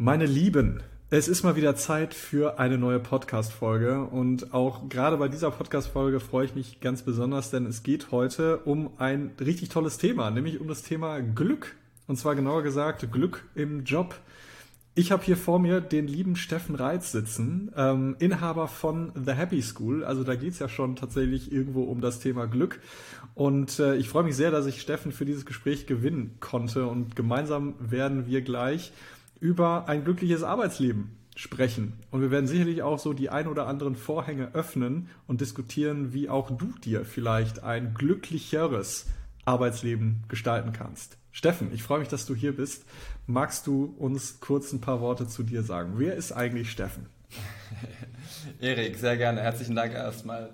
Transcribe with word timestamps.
Meine 0.00 0.26
Lieben, 0.26 0.80
es 1.10 1.26
ist 1.26 1.42
mal 1.42 1.56
wieder 1.56 1.74
Zeit 1.74 2.14
für 2.14 2.60
eine 2.60 2.78
neue 2.78 3.00
Podcast-Folge 3.00 4.04
und 4.04 4.54
auch 4.54 4.88
gerade 4.88 5.16
bei 5.16 5.26
dieser 5.26 5.50
Podcast-Folge 5.50 6.20
freue 6.20 6.44
ich 6.44 6.54
mich 6.54 6.80
ganz 6.80 7.02
besonders, 7.02 7.50
denn 7.50 7.66
es 7.66 7.82
geht 7.82 8.12
heute 8.12 8.58
um 8.58 8.90
ein 8.98 9.32
richtig 9.40 9.70
tolles 9.70 9.98
Thema, 9.98 10.30
nämlich 10.30 10.60
um 10.60 10.68
das 10.68 10.82
Thema 10.82 11.18
Glück. 11.18 11.74
Und 12.06 12.14
zwar 12.14 12.36
genauer 12.36 12.62
gesagt 12.62 13.10
Glück 13.10 13.44
im 13.56 13.82
Job. 13.82 14.14
Ich 14.94 15.10
habe 15.10 15.24
hier 15.24 15.36
vor 15.36 15.58
mir 15.58 15.80
den 15.80 16.06
lieben 16.06 16.36
Steffen 16.36 16.76
Reitz 16.76 17.10
sitzen, 17.10 17.72
ähm, 17.76 18.14
Inhaber 18.20 18.68
von 18.68 19.10
The 19.16 19.32
Happy 19.32 19.60
School. 19.62 20.04
Also 20.04 20.22
da 20.22 20.36
geht 20.36 20.52
es 20.52 20.60
ja 20.60 20.68
schon 20.68 20.94
tatsächlich 20.94 21.50
irgendwo 21.50 21.82
um 21.82 22.00
das 22.00 22.20
Thema 22.20 22.46
Glück. 22.46 22.78
Und 23.34 23.80
äh, 23.80 23.96
ich 23.96 24.08
freue 24.08 24.22
mich 24.22 24.36
sehr, 24.36 24.52
dass 24.52 24.66
ich 24.66 24.80
Steffen 24.80 25.10
für 25.10 25.24
dieses 25.24 25.44
Gespräch 25.44 25.86
gewinnen 25.86 26.36
konnte. 26.38 26.86
Und 26.86 27.16
gemeinsam 27.16 27.74
werden 27.80 28.28
wir 28.28 28.42
gleich 28.42 28.92
über 29.40 29.88
ein 29.88 30.04
glückliches 30.04 30.42
Arbeitsleben 30.42 31.16
sprechen. 31.36 31.92
Und 32.10 32.20
wir 32.20 32.30
werden 32.30 32.48
sicherlich 32.48 32.82
auch 32.82 32.98
so 32.98 33.12
die 33.12 33.30
ein 33.30 33.46
oder 33.46 33.66
anderen 33.66 33.94
Vorhänge 33.94 34.54
öffnen 34.54 35.08
und 35.26 35.40
diskutieren, 35.40 36.12
wie 36.12 36.28
auch 36.28 36.50
du 36.50 36.72
dir 36.84 37.04
vielleicht 37.04 37.62
ein 37.62 37.94
glücklicheres 37.94 39.06
Arbeitsleben 39.44 40.24
gestalten 40.28 40.72
kannst. 40.72 41.16
Steffen, 41.30 41.72
ich 41.72 41.84
freue 41.84 42.00
mich, 42.00 42.08
dass 42.08 42.26
du 42.26 42.34
hier 42.34 42.56
bist. 42.56 42.84
Magst 43.26 43.68
du 43.68 43.94
uns 43.98 44.40
kurz 44.40 44.72
ein 44.72 44.80
paar 44.80 45.00
Worte 45.00 45.28
zu 45.28 45.44
dir 45.44 45.62
sagen? 45.62 45.94
Wer 45.96 46.16
ist 46.16 46.32
eigentlich 46.32 46.72
Steffen? 46.72 47.06
Erik, 48.60 48.96
sehr 48.96 49.16
gerne. 49.16 49.40
Herzlichen 49.40 49.76
Dank 49.76 49.92
erstmal. 49.92 50.50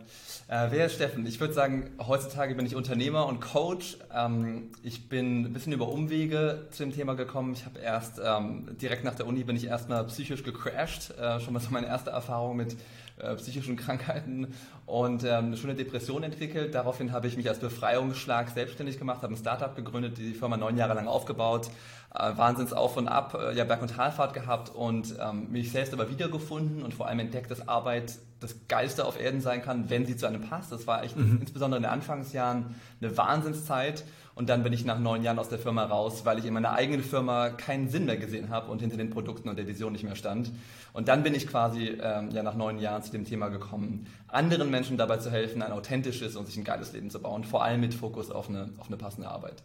Äh, 0.47 0.67
wer 0.71 0.87
ist 0.87 0.97
Steffen? 0.97 1.25
Ich 1.27 1.41
würde 1.41 1.55
sagen, 1.55 1.91
heutzutage 2.07 2.55
bin 2.55 2.67
ich 2.67 2.77
Unternehmer 2.77 3.27
und 3.27 3.41
Coach. 3.41 3.97
Ähm, 4.15 4.73
ich 4.83 5.09
bin 5.09 5.47
ein 5.47 5.53
bisschen 5.55 5.73
über 5.73 5.89
Umwege 5.89 6.67
zu 6.71 6.83
dem 6.83 6.93
Thema 6.93 7.15
gekommen. 7.15 7.55
Ich 7.55 7.65
habe 7.65 7.79
erst 7.79 8.21
ähm, 8.23 8.77
direkt 8.81 9.05
nach 9.05 9.15
der 9.15 9.27
Uni 9.27 9.43
bin 9.45 9.57
ich 9.57 9.67
erstmal 9.67 10.05
psychisch 10.05 10.43
gecrashed. 10.43 11.17
Äh, 11.19 11.41
schon 11.41 11.55
mal 11.55 11.61
so 11.61 11.71
meine 11.71 11.87
erste 11.87 12.11
Erfahrung 12.11 12.57
mit 12.57 12.77
äh, 13.17 13.35
psychischen 13.37 13.77
Krankheiten 13.77 14.53
und 14.87 15.25
ähm, 15.25 15.47
eine 15.47 15.57
schöne 15.57 15.75
Depression 15.75 16.23
entwickelt. 16.23 16.75
Daraufhin 16.75 17.13
habe 17.13 17.27
ich 17.27 17.37
mich 17.37 17.49
als 17.49 17.59
Befreiungsschlag 17.59 18.51
selbstständig 18.51 18.99
gemacht, 18.99 19.23
habe 19.23 19.33
ein 19.33 19.37
Startup 19.37 19.75
gegründet, 19.75 20.19
die 20.19 20.35
Firma 20.35 20.57
neun 20.57 20.77
Jahre 20.77 20.95
lang 20.95 21.07
aufgebaut, 21.07 21.71
äh, 22.15 22.37
Wahnsinns 22.37 22.73
Auf 22.73 22.97
und 22.97 23.09
Ab, 23.09 23.35
äh, 23.41 23.57
ja 23.57 23.65
Berg- 23.65 23.83
und 23.83 23.93
Talfahrt 23.93 24.35
gehabt 24.35 24.75
und 24.75 25.15
ähm, 25.21 25.51
mich 25.51 25.73
selbst 25.73 25.93
aber 25.95 26.11
wiedergefunden 26.11 26.83
und 26.83 26.93
vor 26.93 27.09
allem 27.09 27.21
entdeckt, 27.21 27.51
dass 27.51 27.67
Arbeit 27.67 28.19
das 28.41 28.57
Geilste 28.69 29.07
auf 29.07 29.19
Erden 29.19 29.41
sein 29.41 29.63
kann, 29.63 29.89
wenn 29.89 30.05
sie 30.05 30.17
zu 30.17 30.27
einem 30.27 30.43
passt. 30.43 30.71
Das 30.71 30.87
war 30.87 31.03
echt 31.03 31.17
mhm. 31.17 31.39
insbesondere 31.41 31.79
in 31.79 31.85
den 31.85 31.93
Anfangsjahren 31.93 32.75
eine 33.01 33.17
Wahnsinnszeit. 33.17 34.05
Und 34.37 34.49
dann 34.49 34.65
bin 34.65 34.73
ich 34.73 34.85
nach 34.85 34.99
neun 34.99 35.23
Jahren 35.23 35.39
aus 35.39 35.49
der 35.49 35.61
Firma 35.61 35.85
raus, 35.85 36.25
weil 36.25 36.41
ich 36.41 36.45
in 36.45 36.55
meiner 36.55 36.73
eigenen 36.73 37.05
Firma 37.05 37.51
keinen 37.51 37.89
Sinn 37.89 38.05
mehr 38.05 38.17
gesehen 38.17 38.51
habe 38.51 38.71
und 38.71 38.81
hinter 38.81 38.97
den 38.97 39.11
Produkten 39.11 39.49
und 39.49 39.57
der 39.57 39.69
Vision 39.69 39.93
nicht 39.93 40.03
mehr 40.03 40.17
stand. 40.17 40.51
Und 40.93 41.07
dann 41.07 41.23
bin 41.23 41.35
ich 41.35 41.47
quasi 41.47 41.97
ähm, 42.03 42.31
ja, 42.33 42.43
nach 42.43 42.57
neun 42.57 42.81
Jahren 42.81 43.03
zu 43.03 43.13
dem 43.13 43.25
Thema 43.25 43.49
gekommen, 43.49 44.07
anderen 44.27 44.71
Menschen 44.75 44.97
dabei 44.97 45.19
zu 45.19 45.31
helfen, 45.31 45.63
ein 45.63 45.73
authentisches 45.73 46.37
und 46.37 46.47
sich 46.47 46.57
ein 46.57 46.65
geiles 46.65 46.93
Leben 46.93 47.11
zu 47.11 47.21
bauen, 47.21 47.45
vor 47.45 47.65
allem 47.65 47.81
mit 47.81 47.95
Fokus 47.95 48.31
auf 48.31 48.49
eine, 48.49 48.71
auf 48.79 48.89
eine 48.89 48.97
passende 48.97 49.29
Arbeit. 49.29 49.63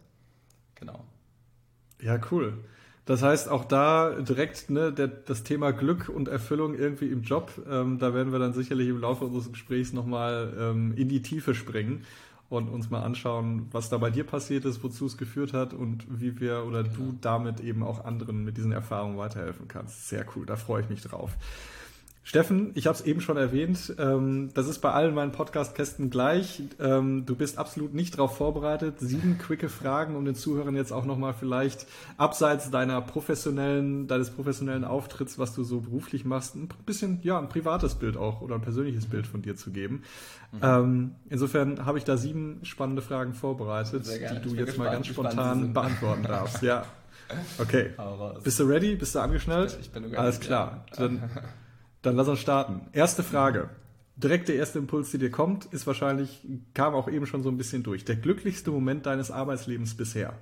Genau. 0.75 1.03
Ja, 2.01 2.19
cool. 2.31 2.53
Das 3.05 3.23
heißt, 3.23 3.49
auch 3.49 3.65
da 3.65 4.11
direkt 4.21 4.69
ne, 4.69 4.93
der, 4.93 5.07
das 5.07 5.43
Thema 5.43 5.71
Glück 5.71 6.09
und 6.09 6.27
Erfüllung 6.27 6.75
irgendwie 6.75 7.07
im 7.07 7.23
Job, 7.23 7.51
ähm, 7.67 7.97
da 7.97 8.13
werden 8.13 8.31
wir 8.31 8.37
dann 8.37 8.53
sicherlich 8.53 8.87
im 8.87 9.01
Laufe 9.01 9.25
unseres 9.25 9.51
Gesprächs 9.51 9.93
nochmal 9.93 10.53
ähm, 10.59 10.93
in 10.95 11.09
die 11.09 11.23
Tiefe 11.23 11.55
springen 11.55 12.05
und 12.49 12.69
uns 12.69 12.91
mal 12.91 13.01
anschauen, 13.01 13.67
was 13.71 13.89
da 13.89 13.97
bei 13.97 14.11
dir 14.11 14.25
passiert 14.25 14.63
ist, 14.65 14.83
wozu 14.83 15.07
es 15.07 15.17
geführt 15.17 15.53
hat 15.53 15.73
und 15.73 16.05
wie 16.07 16.39
wir 16.39 16.65
oder 16.67 16.83
genau. 16.83 16.95
du 16.95 17.17
damit 17.19 17.61
eben 17.61 17.81
auch 17.81 18.05
anderen 18.05 18.43
mit 18.43 18.57
diesen 18.57 18.71
Erfahrungen 18.71 19.17
weiterhelfen 19.17 19.67
kannst. 19.67 20.07
Sehr 20.07 20.25
cool, 20.35 20.45
da 20.45 20.55
freue 20.55 20.83
ich 20.83 20.89
mich 20.89 21.01
drauf. 21.01 21.31
Steffen, 22.29 22.73
ich 22.75 22.85
habe 22.85 22.95
es 22.95 23.03
eben 23.03 23.21
schon 23.21 23.37
erwähnt, 23.37 23.95
ähm, 23.97 24.51
das 24.53 24.67
ist 24.67 24.81
bei 24.81 24.91
allen 24.91 25.15
meinen 25.15 25.31
Podcast-Kästen 25.31 26.11
gleich. 26.11 26.61
Ähm, 26.79 27.25
du 27.25 27.35
bist 27.35 27.57
absolut 27.57 27.95
nicht 27.95 28.13
darauf 28.13 28.37
vorbereitet. 28.37 28.99
Sieben 28.99 29.39
quicke 29.39 29.67
Fragen, 29.67 30.15
um 30.15 30.25
den 30.25 30.35
Zuhörern 30.35 30.75
jetzt 30.75 30.93
auch 30.93 31.05
nochmal 31.05 31.33
vielleicht 31.33 31.87
abseits 32.17 32.69
deiner 32.69 33.01
professionellen, 33.01 34.05
deines 34.05 34.29
professionellen 34.29 34.83
Auftritts, 34.83 35.39
was 35.39 35.55
du 35.55 35.63
so 35.63 35.79
beruflich 35.79 36.23
machst, 36.23 36.55
ein 36.55 36.69
bisschen, 36.85 37.19
ja, 37.23 37.39
ein 37.39 37.49
privates 37.49 37.95
Bild 37.95 38.15
auch 38.15 38.41
oder 38.41 38.53
ein 38.53 38.61
persönliches 38.61 39.07
Bild 39.07 39.25
von 39.25 39.41
dir 39.41 39.55
zu 39.55 39.71
geben. 39.71 40.03
Mhm. 40.51 40.59
Ähm, 40.61 41.15
insofern 41.31 41.87
habe 41.87 41.97
ich 41.97 42.03
da 42.03 42.15
sieben 42.15 42.59
spannende 42.61 43.01
Fragen 43.01 43.33
vorbereitet, 43.33 44.05
die 44.05 44.47
du 44.47 44.53
jetzt 44.53 44.77
mal 44.77 44.91
ganz 44.91 45.07
spontan 45.07 45.73
beantworten 45.73 46.21
darfst. 46.21 46.61
Ja. 46.61 46.85
Okay. 47.59 47.91
Bist 48.43 48.59
du 48.59 48.63
ready? 48.63 48.95
Bist 48.95 49.13
du 49.13 49.19
angeschnallt? 49.19 49.77
Ich 49.81 49.91
bin 49.91 50.15
Alles 50.15 50.39
klar. 50.39 50.83
Dann 50.97 51.29
Dann 52.01 52.15
lass 52.15 52.27
uns 52.27 52.39
starten. 52.39 52.87
Erste 52.93 53.23
Frage. 53.23 53.69
Direkt 54.15 54.49
der 54.49 54.55
erste 54.55 54.79
Impuls, 54.79 55.11
der 55.11 55.19
dir 55.19 55.31
kommt, 55.31 55.65
ist 55.65 55.87
wahrscheinlich, 55.87 56.45
kam 56.73 56.93
auch 56.93 57.07
eben 57.07 57.25
schon 57.25 57.41
so 57.41 57.49
ein 57.49 57.57
bisschen 57.57 57.83
durch. 57.83 58.03
Der 58.03 58.17
glücklichste 58.17 58.69
Moment 58.69 59.05
deines 59.05 59.31
Arbeitslebens 59.31 59.95
bisher? 59.95 60.33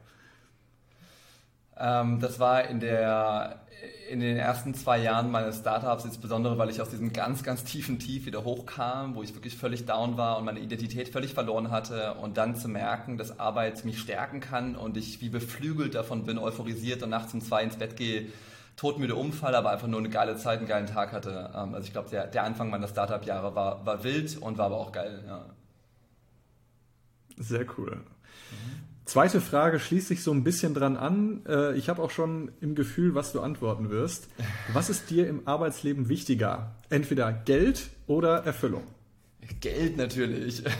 Ähm, 1.80 2.20
das 2.20 2.40
war 2.40 2.68
in, 2.68 2.80
der, 2.80 3.62
in 4.10 4.20
den 4.20 4.38
ersten 4.38 4.74
zwei 4.74 4.98
Jahren 4.98 5.30
meines 5.30 5.60
Startups, 5.60 6.06
insbesondere 6.06 6.58
weil 6.58 6.72
ich 6.72 6.82
aus 6.82 6.90
diesem 6.90 7.14
ganz, 7.14 7.44
ganz 7.44 7.64
tiefen 7.64 8.00
Tief 8.00 8.26
wieder 8.26 8.44
hochkam, 8.44 9.14
wo 9.14 9.22
ich 9.22 9.36
wirklich 9.36 9.56
völlig 9.56 9.86
down 9.86 10.18
war 10.18 10.40
und 10.40 10.46
meine 10.46 10.60
Identität 10.60 11.10
völlig 11.10 11.36
verloren 11.36 11.70
hatte 11.70 12.16
und 12.16 12.38
dann 12.38 12.56
zu 12.56 12.68
merken, 12.68 13.18
dass 13.18 13.40
Arbeit 13.40 13.86
mich 13.86 14.00
stärken 14.00 14.40
kann 14.40 14.76
und 14.76 14.98
ich 14.98 15.22
wie 15.22 15.30
beflügelt 15.30 15.94
davon 15.94 16.26
bin, 16.26 16.40
euphorisiert 16.40 17.04
und 17.04 17.12
nachts 17.12 17.34
um 17.34 17.42
zwei 17.42 17.64
ins 17.64 17.76
Bett 17.76 17.96
gehe 17.96 18.28
todmüde 18.78 19.16
Umfall, 19.16 19.56
aber 19.56 19.72
einfach 19.72 19.88
nur 19.88 20.00
eine 20.00 20.10
geile 20.10 20.38
Zeit, 20.38 20.60
einen 20.60 20.68
geilen 20.68 20.86
Tag 20.86 21.12
hatte. 21.12 21.52
Ähm, 21.54 21.74
also 21.74 21.86
ich 21.86 21.92
glaube, 21.92 22.10
der, 22.10 22.28
der 22.28 22.44
Anfang 22.44 22.70
meiner 22.70 22.88
Startup-Jahre 22.88 23.54
war, 23.56 23.86
war 23.86 24.04
wild 24.06 24.38
und 24.38 24.58
war 24.58 24.68
aber 24.68 24.78
auch 24.78 24.94
geil. 24.94 25.24
Ja. 25.28 25.46
Sehr 27.38 27.66
cool. 27.78 27.98
Mhm. 27.98 28.88
Zweite 29.08 29.40
Frage 29.40 29.80
schließt 29.80 30.10
sich 30.10 30.22
so 30.22 30.32
ein 30.32 30.44
bisschen 30.44 30.74
dran 30.74 30.98
an. 30.98 31.42
Äh, 31.48 31.78
ich 31.78 31.88
habe 31.88 32.02
auch 32.02 32.12
schon 32.12 32.52
im 32.60 32.76
Gefühl, 32.76 33.16
was 33.16 33.32
du 33.32 33.40
antworten 33.42 33.90
wirst. 33.90 34.28
Was 34.74 34.90
ist 34.90 35.10
dir 35.10 35.28
im 35.28 35.48
Arbeitsleben 35.48 36.10
wichtiger? 36.10 36.76
Entweder 36.90 37.32
Geld 37.32 37.90
oder 38.06 38.46
Erfüllung? 38.46 38.84
Geld 39.62 39.96
natürlich. 39.96 40.62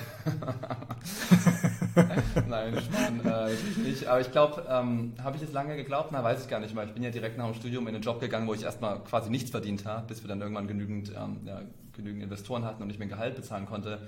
Nein, 2.48 2.78
ich 2.78 2.90
meine, 2.92 3.22
äh, 3.22 3.24
natürlich 3.24 3.78
nicht. 3.78 4.08
Aber 4.08 4.22
ich 4.22 4.32
glaube, 4.32 4.66
ähm, 4.70 5.14
habe 5.24 5.38
ich 5.38 5.44
es 5.44 5.52
lange 5.52 5.76
geglaubt? 5.76 6.10
Na, 6.12 6.24
weiß 6.24 6.44
ich 6.44 6.50
gar 6.50 6.60
nicht 6.60 6.76
mehr. 6.76 6.84
Ich 6.86 6.94
bin 6.94 7.04
ja 7.04 7.10
direkt 7.10 7.38
nach 7.38 7.46
dem 7.46 7.56
Studium 7.56 7.88
in 7.88 7.94
den 7.94 8.04
Job 8.04 8.20
gegangen, 8.20 8.48
wo 8.48 8.54
ich 8.54 8.64
erstmal 8.64 9.00
quasi 9.04 9.30
nichts 9.30 9.52
verdient 9.52 9.86
habe, 9.86 10.08
bis 10.08 10.24
wir 10.24 10.28
dann 10.28 10.42
irgendwann 10.42 10.68
genügend, 10.68 11.10
ähm, 11.10 11.42
ja, 11.46 11.62
genügend 11.94 12.24
Investoren 12.24 12.66
hatten 12.66 12.84
und 12.84 12.90
ich 12.90 13.00
mir 13.00 13.08
Gehalt 13.08 13.36
bezahlen 13.36 13.66
konnte. 13.66 14.00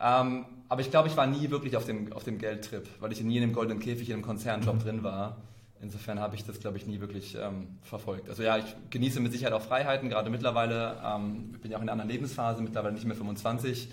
Ähm, 0.00 0.44
aber 0.68 0.80
ich 0.80 0.90
glaube, 0.90 1.08
ich 1.08 1.16
war 1.16 1.26
nie 1.26 1.50
wirklich 1.50 1.76
auf 1.76 1.86
dem, 1.86 2.12
auf 2.12 2.24
dem 2.24 2.38
Geldtrip, 2.38 2.88
weil 3.00 3.12
ich 3.12 3.22
nie 3.22 3.36
in 3.36 3.44
einem 3.44 3.52
goldenen 3.52 3.80
Käfig 3.80 4.08
in 4.08 4.14
einem 4.14 4.22
Konzernjob 4.22 4.76
mhm. 4.76 4.80
drin 4.80 5.02
war. 5.02 5.36
Insofern 5.80 6.18
habe 6.18 6.34
ich 6.34 6.44
das, 6.44 6.60
glaube 6.60 6.78
ich, 6.78 6.86
nie 6.86 7.00
wirklich 7.00 7.36
ähm, 7.40 7.78
verfolgt. 7.82 8.28
Also 8.28 8.42
ja, 8.42 8.56
ich 8.58 8.64
genieße 8.90 9.20
mit 9.20 9.32
Sicherheit 9.32 9.52
auch 9.52 9.62
Freiheiten, 9.62 10.08
gerade 10.08 10.30
mittlerweile. 10.30 10.96
Ähm, 11.04 11.50
ich 11.52 11.60
bin 11.60 11.70
ja 11.70 11.76
auch 11.76 11.82
in 11.82 11.88
einer 11.88 11.92
anderen 11.92 12.10
Lebensphase, 12.10 12.62
mittlerweile 12.62 12.94
nicht 12.94 13.04
mehr 13.04 13.16
25. 13.16 13.90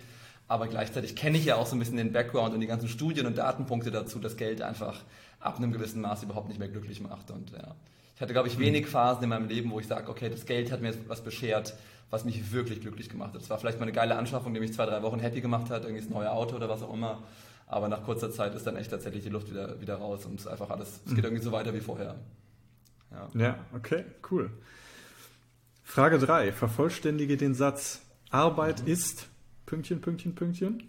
Aber 0.51 0.67
gleichzeitig 0.67 1.15
kenne 1.15 1.37
ich 1.37 1.45
ja 1.45 1.55
auch 1.55 1.65
so 1.65 1.77
ein 1.77 1.79
bisschen 1.79 1.95
den 1.95 2.11
Background 2.11 2.53
und 2.53 2.59
die 2.59 2.67
ganzen 2.67 2.89
Studien 2.89 3.25
und 3.25 3.37
Datenpunkte 3.37 3.89
dazu, 3.89 4.19
dass 4.19 4.35
Geld 4.35 4.61
einfach 4.61 4.99
ab 5.39 5.55
einem 5.55 5.71
gewissen 5.71 6.01
Maß 6.01 6.23
überhaupt 6.23 6.49
nicht 6.49 6.59
mehr 6.59 6.67
glücklich 6.67 6.99
macht. 6.99 7.31
Und 7.31 7.51
ja, 7.51 7.73
ich 8.15 8.21
hatte, 8.21 8.33
glaube 8.33 8.49
ich, 8.49 8.59
wenig 8.59 8.87
Phasen 8.87 9.23
in 9.23 9.29
meinem 9.29 9.47
Leben, 9.47 9.71
wo 9.71 9.79
ich 9.79 9.87
sage, 9.87 10.09
okay, 10.09 10.29
das 10.29 10.45
Geld 10.45 10.69
hat 10.73 10.81
mir 10.81 10.93
was 11.07 11.21
beschert, 11.23 11.73
was 12.09 12.25
mich 12.25 12.51
wirklich 12.51 12.81
glücklich 12.81 13.07
gemacht 13.07 13.33
hat. 13.33 13.41
Es 13.41 13.49
war 13.49 13.59
vielleicht 13.59 13.79
mal 13.79 13.85
eine 13.85 13.93
geile 13.93 14.17
Anschaffung, 14.17 14.53
die 14.53 14.59
mich 14.59 14.73
zwei, 14.73 14.85
drei 14.85 15.01
Wochen 15.03 15.19
happy 15.19 15.39
gemacht 15.39 15.69
hat, 15.69 15.83
irgendwie 15.83 16.01
das 16.01 16.09
neue 16.09 16.29
Auto 16.29 16.57
oder 16.57 16.67
was 16.67 16.83
auch 16.83 16.93
immer. 16.93 17.23
Aber 17.65 17.87
nach 17.87 18.03
kurzer 18.03 18.29
Zeit 18.29 18.53
ist 18.53 18.67
dann 18.67 18.75
echt 18.75 18.91
tatsächlich 18.91 19.23
die 19.23 19.29
Luft 19.29 19.49
wieder, 19.49 19.79
wieder 19.79 19.95
raus 19.95 20.25
und 20.25 20.37
es 20.37 20.47
einfach 20.47 20.69
alles, 20.69 20.99
es 21.05 21.11
geht 21.11 21.19
mhm. 21.19 21.23
irgendwie 21.23 21.45
so 21.45 21.53
weiter 21.53 21.73
wie 21.73 21.79
vorher. 21.79 22.17
Ja, 23.09 23.29
ja 23.39 23.55
okay, 23.73 24.03
cool. 24.29 24.51
Frage 25.81 26.19
3. 26.19 26.51
Vervollständige 26.51 27.37
den 27.37 27.53
Satz. 27.53 28.01
Arbeit 28.29 28.81
mhm. 28.81 28.91
ist 28.91 29.30
Pünktchen, 29.71 30.01
Pünktchen, 30.01 30.35
Pünktchen. 30.35 30.83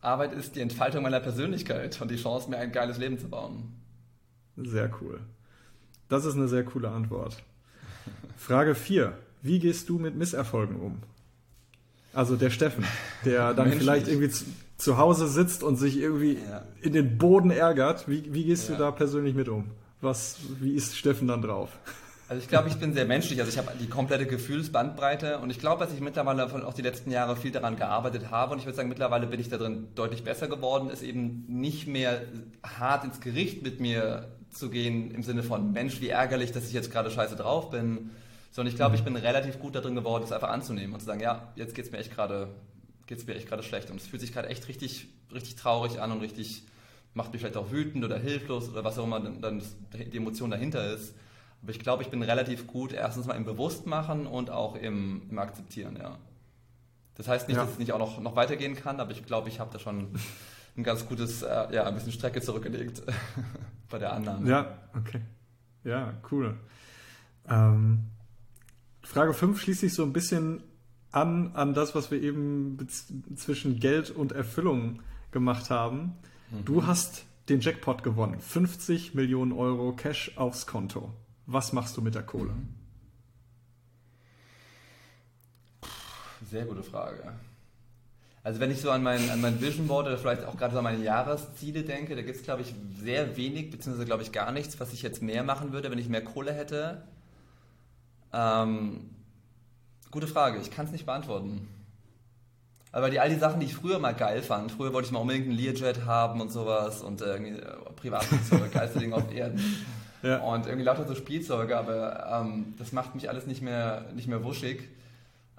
Arbeit 0.00 0.32
ist 0.32 0.56
die 0.56 0.62
Entfaltung 0.62 1.02
meiner 1.02 1.20
Persönlichkeit 1.20 2.00
und 2.00 2.10
die 2.10 2.16
Chance, 2.16 2.48
mir 2.48 2.56
ein 2.56 2.72
geiles 2.72 2.96
Leben 2.96 3.18
zu 3.18 3.28
bauen. 3.28 3.74
Sehr 4.56 4.90
cool. 5.02 5.20
Das 6.08 6.24
ist 6.24 6.36
eine 6.36 6.48
sehr 6.48 6.64
coole 6.64 6.88
Antwort. 6.88 7.36
Frage 8.38 8.74
4. 8.74 9.12
Wie 9.42 9.58
gehst 9.58 9.90
du 9.90 9.98
mit 9.98 10.16
Misserfolgen 10.16 10.76
um? 10.76 11.02
Also 12.14 12.36
der 12.36 12.48
Steffen, 12.48 12.86
der 13.26 13.52
dann 13.54 13.70
vielleicht 13.72 14.08
irgendwie 14.08 14.30
zu, 14.30 14.46
zu, 14.78 14.96
Hause 14.96 15.28
sitzt 15.28 15.62
und 15.62 15.76
sich 15.76 15.98
irgendwie 15.98 16.38
ja. 16.48 16.64
in 16.80 16.94
den 16.94 17.18
Boden 17.18 17.50
ärgert. 17.50 18.08
Wie, 18.08 18.32
wie 18.32 18.44
gehst 18.44 18.70
ja. 18.70 18.76
du 18.76 18.84
da 18.84 18.90
persönlich 18.90 19.34
mit 19.34 19.50
um? 19.50 19.70
Was, 20.00 20.38
wie 20.60 20.72
ist 20.72 20.96
Steffen 20.96 21.28
dann 21.28 21.42
drauf? 21.42 21.68
Also 22.28 22.42
ich 22.42 22.48
glaube, 22.48 22.68
ich 22.68 22.76
bin 22.76 22.92
sehr 22.92 23.04
menschlich. 23.04 23.38
Also 23.38 23.52
ich 23.52 23.58
habe 23.58 23.70
die 23.78 23.88
komplette 23.88 24.26
Gefühlsbandbreite. 24.26 25.38
Und 25.38 25.50
ich 25.50 25.60
glaube, 25.60 25.84
dass 25.84 25.94
ich 25.94 26.00
mittlerweile 26.00 26.44
auch 26.66 26.74
die 26.74 26.82
letzten 26.82 27.10
Jahre 27.10 27.36
viel 27.36 27.52
daran 27.52 27.76
gearbeitet 27.76 28.30
habe. 28.30 28.52
Und 28.52 28.58
ich 28.58 28.66
würde 28.66 28.76
sagen, 28.76 28.88
mittlerweile 28.88 29.26
bin 29.26 29.38
ich 29.38 29.48
darin 29.48 29.88
deutlich 29.94 30.24
besser 30.24 30.48
geworden, 30.48 30.90
ist 30.90 31.02
eben 31.02 31.44
nicht 31.48 31.86
mehr 31.86 32.22
hart 32.64 33.04
ins 33.04 33.20
Gericht 33.20 33.62
mit 33.62 33.80
mir 33.80 34.28
zu 34.50 34.70
gehen 34.70 35.10
im 35.12 35.22
Sinne 35.22 35.42
von 35.42 35.72
Mensch, 35.72 36.00
wie 36.00 36.08
ärgerlich, 36.08 36.50
dass 36.50 36.66
ich 36.66 36.72
jetzt 36.72 36.90
gerade 36.90 37.10
scheiße 37.10 37.36
drauf 37.36 37.70
bin, 37.70 38.10
sondern 38.50 38.72
ich 38.72 38.76
glaube, 38.76 38.96
ich 38.96 39.04
bin 39.04 39.14
relativ 39.14 39.60
gut 39.60 39.74
darin 39.74 39.94
geworden, 39.94 40.22
das 40.22 40.32
einfach 40.32 40.48
anzunehmen 40.48 40.94
und 40.94 41.00
zu 41.00 41.06
sagen, 41.06 41.20
ja, 41.20 41.52
jetzt 41.56 41.74
geht 41.74 41.84
es 41.84 41.92
mir 41.92 41.98
echt 41.98 42.14
gerade 42.14 42.48
geht 43.06 43.18
es 43.18 43.26
mir 43.26 43.34
echt 43.34 43.48
gerade 43.48 43.62
schlecht. 43.62 43.90
Und 43.90 44.00
es 44.00 44.06
fühlt 44.06 44.20
sich 44.20 44.32
gerade 44.32 44.48
echt 44.48 44.68
richtig, 44.68 45.08
richtig 45.32 45.56
traurig 45.56 46.00
an 46.00 46.12
und 46.12 46.20
richtig 46.20 46.64
macht 47.14 47.32
mich 47.32 47.40
vielleicht 47.40 47.56
auch 47.56 47.70
wütend 47.70 48.04
oder 48.04 48.18
hilflos 48.18 48.68
oder 48.68 48.84
was 48.84 48.98
auch 48.98 49.04
immer 49.04 49.20
dann 49.20 49.62
die 49.92 50.16
Emotion 50.16 50.50
dahinter 50.50 50.92
ist. 50.92 51.14
Aber 51.66 51.72
ich 51.72 51.80
glaube, 51.80 52.04
ich 52.04 52.10
bin 52.10 52.22
relativ 52.22 52.68
gut 52.68 52.92
erstens 52.92 53.26
mal 53.26 53.34
im 53.34 53.44
Bewusstmachen 53.44 54.28
und 54.28 54.50
auch 54.50 54.76
im, 54.76 55.22
im 55.28 55.36
Akzeptieren, 55.40 55.96
ja. 56.00 56.16
Das 57.16 57.26
heißt 57.26 57.48
nicht, 57.48 57.56
ja. 57.56 57.64
dass 57.64 57.72
es 57.72 57.78
nicht 57.80 57.92
auch 57.92 57.98
noch, 57.98 58.20
noch 58.20 58.36
weitergehen 58.36 58.76
kann, 58.76 59.00
aber 59.00 59.10
ich 59.10 59.26
glaube, 59.26 59.48
ich 59.48 59.58
habe 59.58 59.72
da 59.72 59.80
schon 59.80 60.10
ein 60.76 60.84
ganz 60.84 61.08
gutes, 61.08 61.42
äh, 61.42 61.74
ja, 61.74 61.82
ein 61.82 61.94
bisschen 61.94 62.12
Strecke 62.12 62.40
zurückgelegt 62.40 63.02
bei 63.90 63.98
der 63.98 64.12
Annahme. 64.12 64.48
Ja, 64.48 64.78
okay. 64.96 65.22
Ja, 65.82 66.14
cool. 66.30 66.54
Ähm, 67.48 68.04
Frage 69.02 69.34
5 69.34 69.60
schließt 69.60 69.80
sich 69.80 69.94
so 69.94 70.04
ein 70.04 70.12
bisschen 70.12 70.62
an, 71.10 71.50
an 71.54 71.74
das, 71.74 71.96
was 71.96 72.12
wir 72.12 72.22
eben 72.22 72.78
zwischen 73.34 73.80
Geld 73.80 74.10
und 74.10 74.30
Erfüllung 74.30 75.02
gemacht 75.32 75.68
haben. 75.70 76.14
Mhm. 76.52 76.64
Du 76.64 76.86
hast 76.86 77.24
den 77.48 77.58
Jackpot 77.58 78.04
gewonnen. 78.04 78.38
50 78.38 79.14
Millionen 79.14 79.50
Euro 79.50 79.94
Cash 79.94 80.36
aufs 80.36 80.68
Konto. 80.68 81.12
Was 81.46 81.72
machst 81.72 81.96
du 81.96 82.02
mit 82.02 82.14
der 82.14 82.24
Kohle? 82.24 82.52
Sehr 86.50 86.64
gute 86.64 86.82
Frage. 86.82 87.32
Also 88.42 88.60
wenn 88.60 88.70
ich 88.70 88.80
so 88.80 88.90
an 88.90 89.02
mein, 89.02 89.30
an 89.30 89.40
mein 89.40 89.60
Vision 89.60 89.88
Board 89.88 90.06
oder 90.06 90.18
vielleicht 90.18 90.44
auch 90.44 90.56
gerade 90.56 90.72
so 90.72 90.78
an 90.78 90.84
meine 90.84 91.02
Jahresziele 91.02 91.82
denke, 91.82 92.14
da 92.14 92.22
gibt 92.22 92.36
es, 92.36 92.44
glaube 92.44 92.62
ich, 92.62 92.74
sehr 93.00 93.36
wenig, 93.36 93.70
beziehungsweise, 93.70 94.06
glaube 94.06 94.22
ich, 94.22 94.30
gar 94.30 94.52
nichts, 94.52 94.78
was 94.78 94.92
ich 94.92 95.02
jetzt 95.02 95.20
mehr 95.22 95.42
machen 95.42 95.72
würde, 95.72 95.90
wenn 95.90 95.98
ich 95.98 96.08
mehr 96.08 96.22
Kohle 96.22 96.52
hätte. 96.52 97.02
Ähm, 98.32 99.10
gute 100.10 100.28
Frage, 100.28 100.58
ich 100.60 100.70
kann 100.70 100.86
es 100.86 100.92
nicht 100.92 101.06
beantworten. 101.06 101.68
Aber 102.92 103.10
die, 103.10 103.18
all 103.18 103.28
die 103.28 103.38
Sachen, 103.38 103.60
die 103.60 103.66
ich 103.66 103.74
früher 103.74 103.98
mal 103.98 104.14
geil 104.14 104.42
fand, 104.42 104.70
früher 104.72 104.92
wollte 104.92 105.06
ich 105.06 105.12
mal 105.12 105.18
unbedingt 105.18 105.48
einen 105.48 105.58
Learjet 105.58 106.06
haben 106.06 106.40
und 106.40 106.50
sowas 106.50 107.02
und 107.02 107.20
äh, 107.22 107.24
irgendwie 107.26 107.60
äh, 107.60 107.76
Privatflugzeuge, 107.96 108.68
geilste 108.72 109.00
Ding 109.00 109.12
auf 109.12 109.32
Erden. 109.34 109.60
Ja. 110.22 110.38
Und 110.38 110.66
irgendwie 110.66 110.84
lauter 110.84 111.06
so 111.06 111.14
Spielzeuge, 111.14 111.76
aber 111.76 112.42
ähm, 112.42 112.74
das 112.78 112.92
macht 112.92 113.14
mich 113.14 113.28
alles 113.28 113.46
nicht 113.46 113.62
mehr, 113.62 114.06
nicht 114.14 114.28
mehr 114.28 114.42
wuschig. 114.44 114.88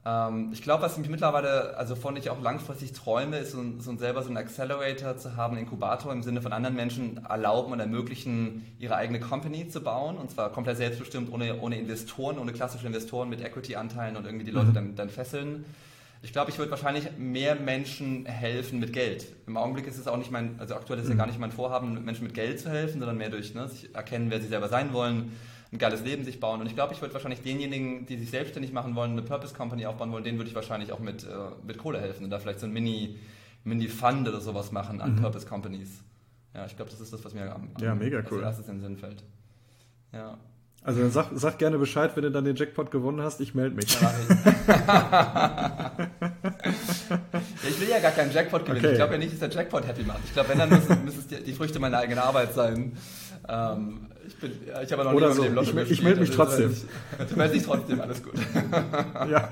Ähm, 0.07 0.51
ich 0.53 0.61
glaube, 0.61 0.83
was 0.83 0.97
mich 0.97 1.09
mittlerweile, 1.09 1.75
also 1.77 1.95
von 1.95 2.15
ich 2.15 2.29
auch 2.29 2.41
langfristig 2.41 2.93
träume, 2.93 3.39
ist 3.39 3.51
so, 3.51 3.61
so 3.79 3.95
selber 3.97 4.21
so 4.21 4.29
einen 4.29 4.37
Accelerator 4.37 5.17
zu 5.17 5.35
haben, 5.35 5.55
einen 5.55 5.65
Inkubator 5.65 6.13
im 6.13 6.23
Sinne 6.23 6.41
von 6.41 6.53
anderen 6.53 6.75
Menschen 6.75 7.25
erlauben 7.25 7.73
und 7.73 7.79
ermöglichen, 7.79 8.65
ihre 8.79 8.95
eigene 8.95 9.19
Company 9.19 9.67
zu 9.67 9.81
bauen 9.81 10.17
und 10.17 10.31
zwar 10.31 10.51
komplett 10.51 10.77
selbstbestimmt, 10.77 11.31
ohne, 11.31 11.59
ohne 11.59 11.77
Investoren, 11.77 12.39
ohne 12.39 12.53
klassische 12.53 12.87
Investoren 12.87 13.27
mit 13.27 13.41
Equity-Anteilen 13.41 14.15
und 14.15 14.25
irgendwie 14.25 14.45
die 14.45 14.51
Leute 14.51 14.69
mhm. 14.69 14.75
dann, 14.75 14.95
dann 14.95 15.09
fesseln. 15.09 15.65
Ich 16.21 16.31
glaube, 16.31 16.51
ich 16.51 16.57
würde 16.57 16.71
wahrscheinlich 16.71 17.17
mehr 17.17 17.55
Menschen 17.55 18.25
helfen 18.25 18.79
mit 18.79 18.91
Geld. 18.91 19.27
Im 19.45 19.55
Augenblick 19.55 19.87
ist 19.87 19.97
es 19.97 20.07
auch 20.07 20.17
nicht 20.17 20.31
mein, 20.31 20.59
also 20.59 20.75
aktuell 20.75 20.99
ist 20.99 21.05
es 21.05 21.09
mhm. 21.09 21.17
ja 21.17 21.23
gar 21.23 21.27
nicht 21.27 21.39
mein 21.39 21.51
Vorhaben, 21.51 22.03
Menschen 22.03 22.23
mit 22.23 22.33
Geld 22.33 22.59
zu 22.59 22.69
helfen, 22.69 22.99
sondern 22.99 23.17
mehr 23.17 23.29
durch 23.29 23.53
ne, 23.53 23.67
sich 23.67 23.93
erkennen, 23.93 24.29
wer 24.29 24.41
sie 24.41 24.47
selber 24.47 24.67
sein 24.67 24.93
wollen, 24.93 25.31
ein 25.71 25.77
geiles 25.77 26.03
Leben 26.03 26.23
sich 26.23 26.39
bauen. 26.39 26.61
Und 26.61 26.67
ich 26.67 26.75
glaube, 26.75 26.93
ich 26.93 27.01
würde 27.01 27.13
wahrscheinlich 27.13 27.41
denjenigen, 27.41 28.05
die 28.05 28.17
sich 28.17 28.31
selbstständig 28.31 28.73
machen 28.73 28.95
wollen, 28.95 29.11
eine 29.11 29.21
Purpose 29.21 29.53
Company 29.53 29.85
aufbauen 29.85 30.11
wollen, 30.11 30.23
denen 30.23 30.37
würde 30.37 30.49
ich 30.49 30.55
wahrscheinlich 30.55 30.91
auch 30.91 30.99
mit, 30.99 31.23
äh, 31.23 31.27
mit 31.65 31.77
Kohle 31.77 31.99
helfen 31.99 32.23
und 32.23 32.29
da 32.29 32.39
vielleicht 32.39 32.59
so 32.59 32.65
ein 32.65 32.73
Mini, 32.73 33.17
Mini-Fund 33.63 34.27
oder 34.27 34.41
sowas 34.41 34.71
machen 34.71 35.01
an 35.01 35.13
mhm. 35.13 35.21
Purpose 35.21 35.45
Companies. 35.45 36.03
Ja, 36.53 36.65
ich 36.65 36.75
glaube, 36.75 36.89
das 36.89 36.99
ist 36.99 37.13
das, 37.13 37.23
was 37.23 37.33
mir 37.33 37.53
am, 37.53 37.69
am 37.75 37.83
ja, 37.83 37.93
mega 37.93 38.23
cool. 38.31 38.43
als 38.43 38.57
erstes 38.57 38.69
in 38.69 38.75
den 38.75 38.81
Sinn 38.81 38.97
fällt. 38.97 39.23
Ja. 40.11 40.37
Also 40.87 41.01
dann 41.01 41.11
sag, 41.11 41.27
sag 41.33 41.59
gerne 41.59 41.77
Bescheid, 41.77 42.11
wenn 42.15 42.23
du 42.23 42.31
dann 42.31 42.45
den 42.45 42.55
Jackpot 42.55 42.91
gewonnen 42.91 43.21
hast, 43.21 43.41
ich 43.41 43.53
melde 43.53 43.75
mich. 43.75 43.97
Ich 47.67 47.81
will 47.81 47.89
ja 47.89 47.99
gar 47.99 48.11
keinen 48.11 48.31
Jackpot 48.31 48.65
gewinnen. 48.65 48.79
Okay. 48.79 48.91
Ich 48.91 48.97
glaube 48.97 49.13
ja 49.13 49.19
nicht, 49.19 49.33
dass 49.33 49.39
der 49.39 49.49
Jackpot 49.49 49.85
happy 49.85 50.03
macht. 50.03 50.19
Ich 50.25 50.33
glaube, 50.33 50.49
wenn, 50.49 50.59
dann 50.59 50.69
müssen, 50.69 51.03
müssen 51.03 51.19
es 51.19 51.27
die, 51.27 51.43
die 51.43 51.53
Früchte 51.53 51.79
meiner 51.79 51.97
eigenen 51.97 52.19
Arbeit 52.19 52.53
sein. 52.53 52.95
Ähm, 53.49 54.07
ich, 54.25 54.37
bin, 54.37 54.51
ich 54.81 54.91
habe 54.91 55.03
noch 55.03 55.13
Oder 55.13 55.33
so. 55.33 55.43
dem 55.43 55.55
Lotto 55.55 55.77
Ich, 55.77 55.91
ich 55.91 56.03
melde 56.03 56.21
mich 56.21 56.29
also, 56.29 56.43
trotzdem. 56.43 56.75
Du 57.29 57.35
meldest 57.35 57.55
dich 57.55 57.65
trotzdem, 57.65 57.99
alles 57.99 58.23
gut. 58.23 58.33
ja. 59.29 59.49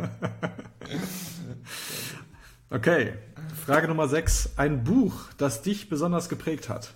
Okay, 2.69 3.13
Frage 3.65 3.89
Nummer 3.89 4.07
6. 4.07 4.51
Ein 4.55 4.85
Buch, 4.85 5.25
das 5.37 5.61
dich 5.61 5.89
besonders 5.89 6.29
geprägt 6.29 6.69
hat. 6.69 6.93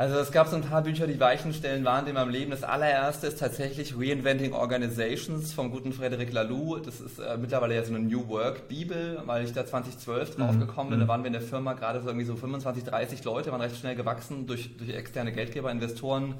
Also 0.00 0.16
es 0.16 0.32
gab 0.32 0.48
so 0.48 0.56
ein 0.56 0.62
paar 0.62 0.80
Bücher, 0.80 1.06
die 1.06 1.20
Weichenstellen 1.20 1.84
waren 1.84 2.06
in 2.06 2.14
meinem 2.14 2.30
Leben. 2.30 2.52
Das 2.52 2.62
allererste 2.62 3.26
ist 3.26 3.38
tatsächlich 3.38 3.94
Reinventing 3.98 4.54
Organizations 4.54 5.52
vom 5.52 5.70
guten 5.70 5.92
Frederic 5.92 6.32
Laloux. 6.32 6.78
Das 6.78 7.02
ist 7.02 7.18
äh, 7.18 7.36
mittlerweile 7.36 7.74
ja 7.74 7.84
so 7.84 7.94
eine 7.94 8.02
New 8.02 8.26
Work 8.28 8.66
Bibel, 8.66 9.20
weil 9.26 9.44
ich 9.44 9.52
da 9.52 9.66
2012 9.66 10.36
drauf 10.36 10.52
mhm. 10.52 10.60
gekommen 10.60 10.88
bin. 10.88 11.00
Da 11.00 11.04
mhm. 11.04 11.08
waren 11.10 11.22
wir 11.22 11.26
in 11.26 11.34
der 11.34 11.42
Firma 11.42 11.74
gerade 11.74 12.00
so 12.00 12.08
irgendwie 12.08 12.24
so 12.24 12.34
25, 12.34 12.84
30 12.84 13.24
Leute, 13.24 13.52
waren 13.52 13.60
recht 13.60 13.76
schnell 13.76 13.94
gewachsen 13.94 14.46
durch, 14.46 14.74
durch 14.78 14.88
externe 14.88 15.32
Geldgeber, 15.32 15.70
Investoren. 15.70 16.36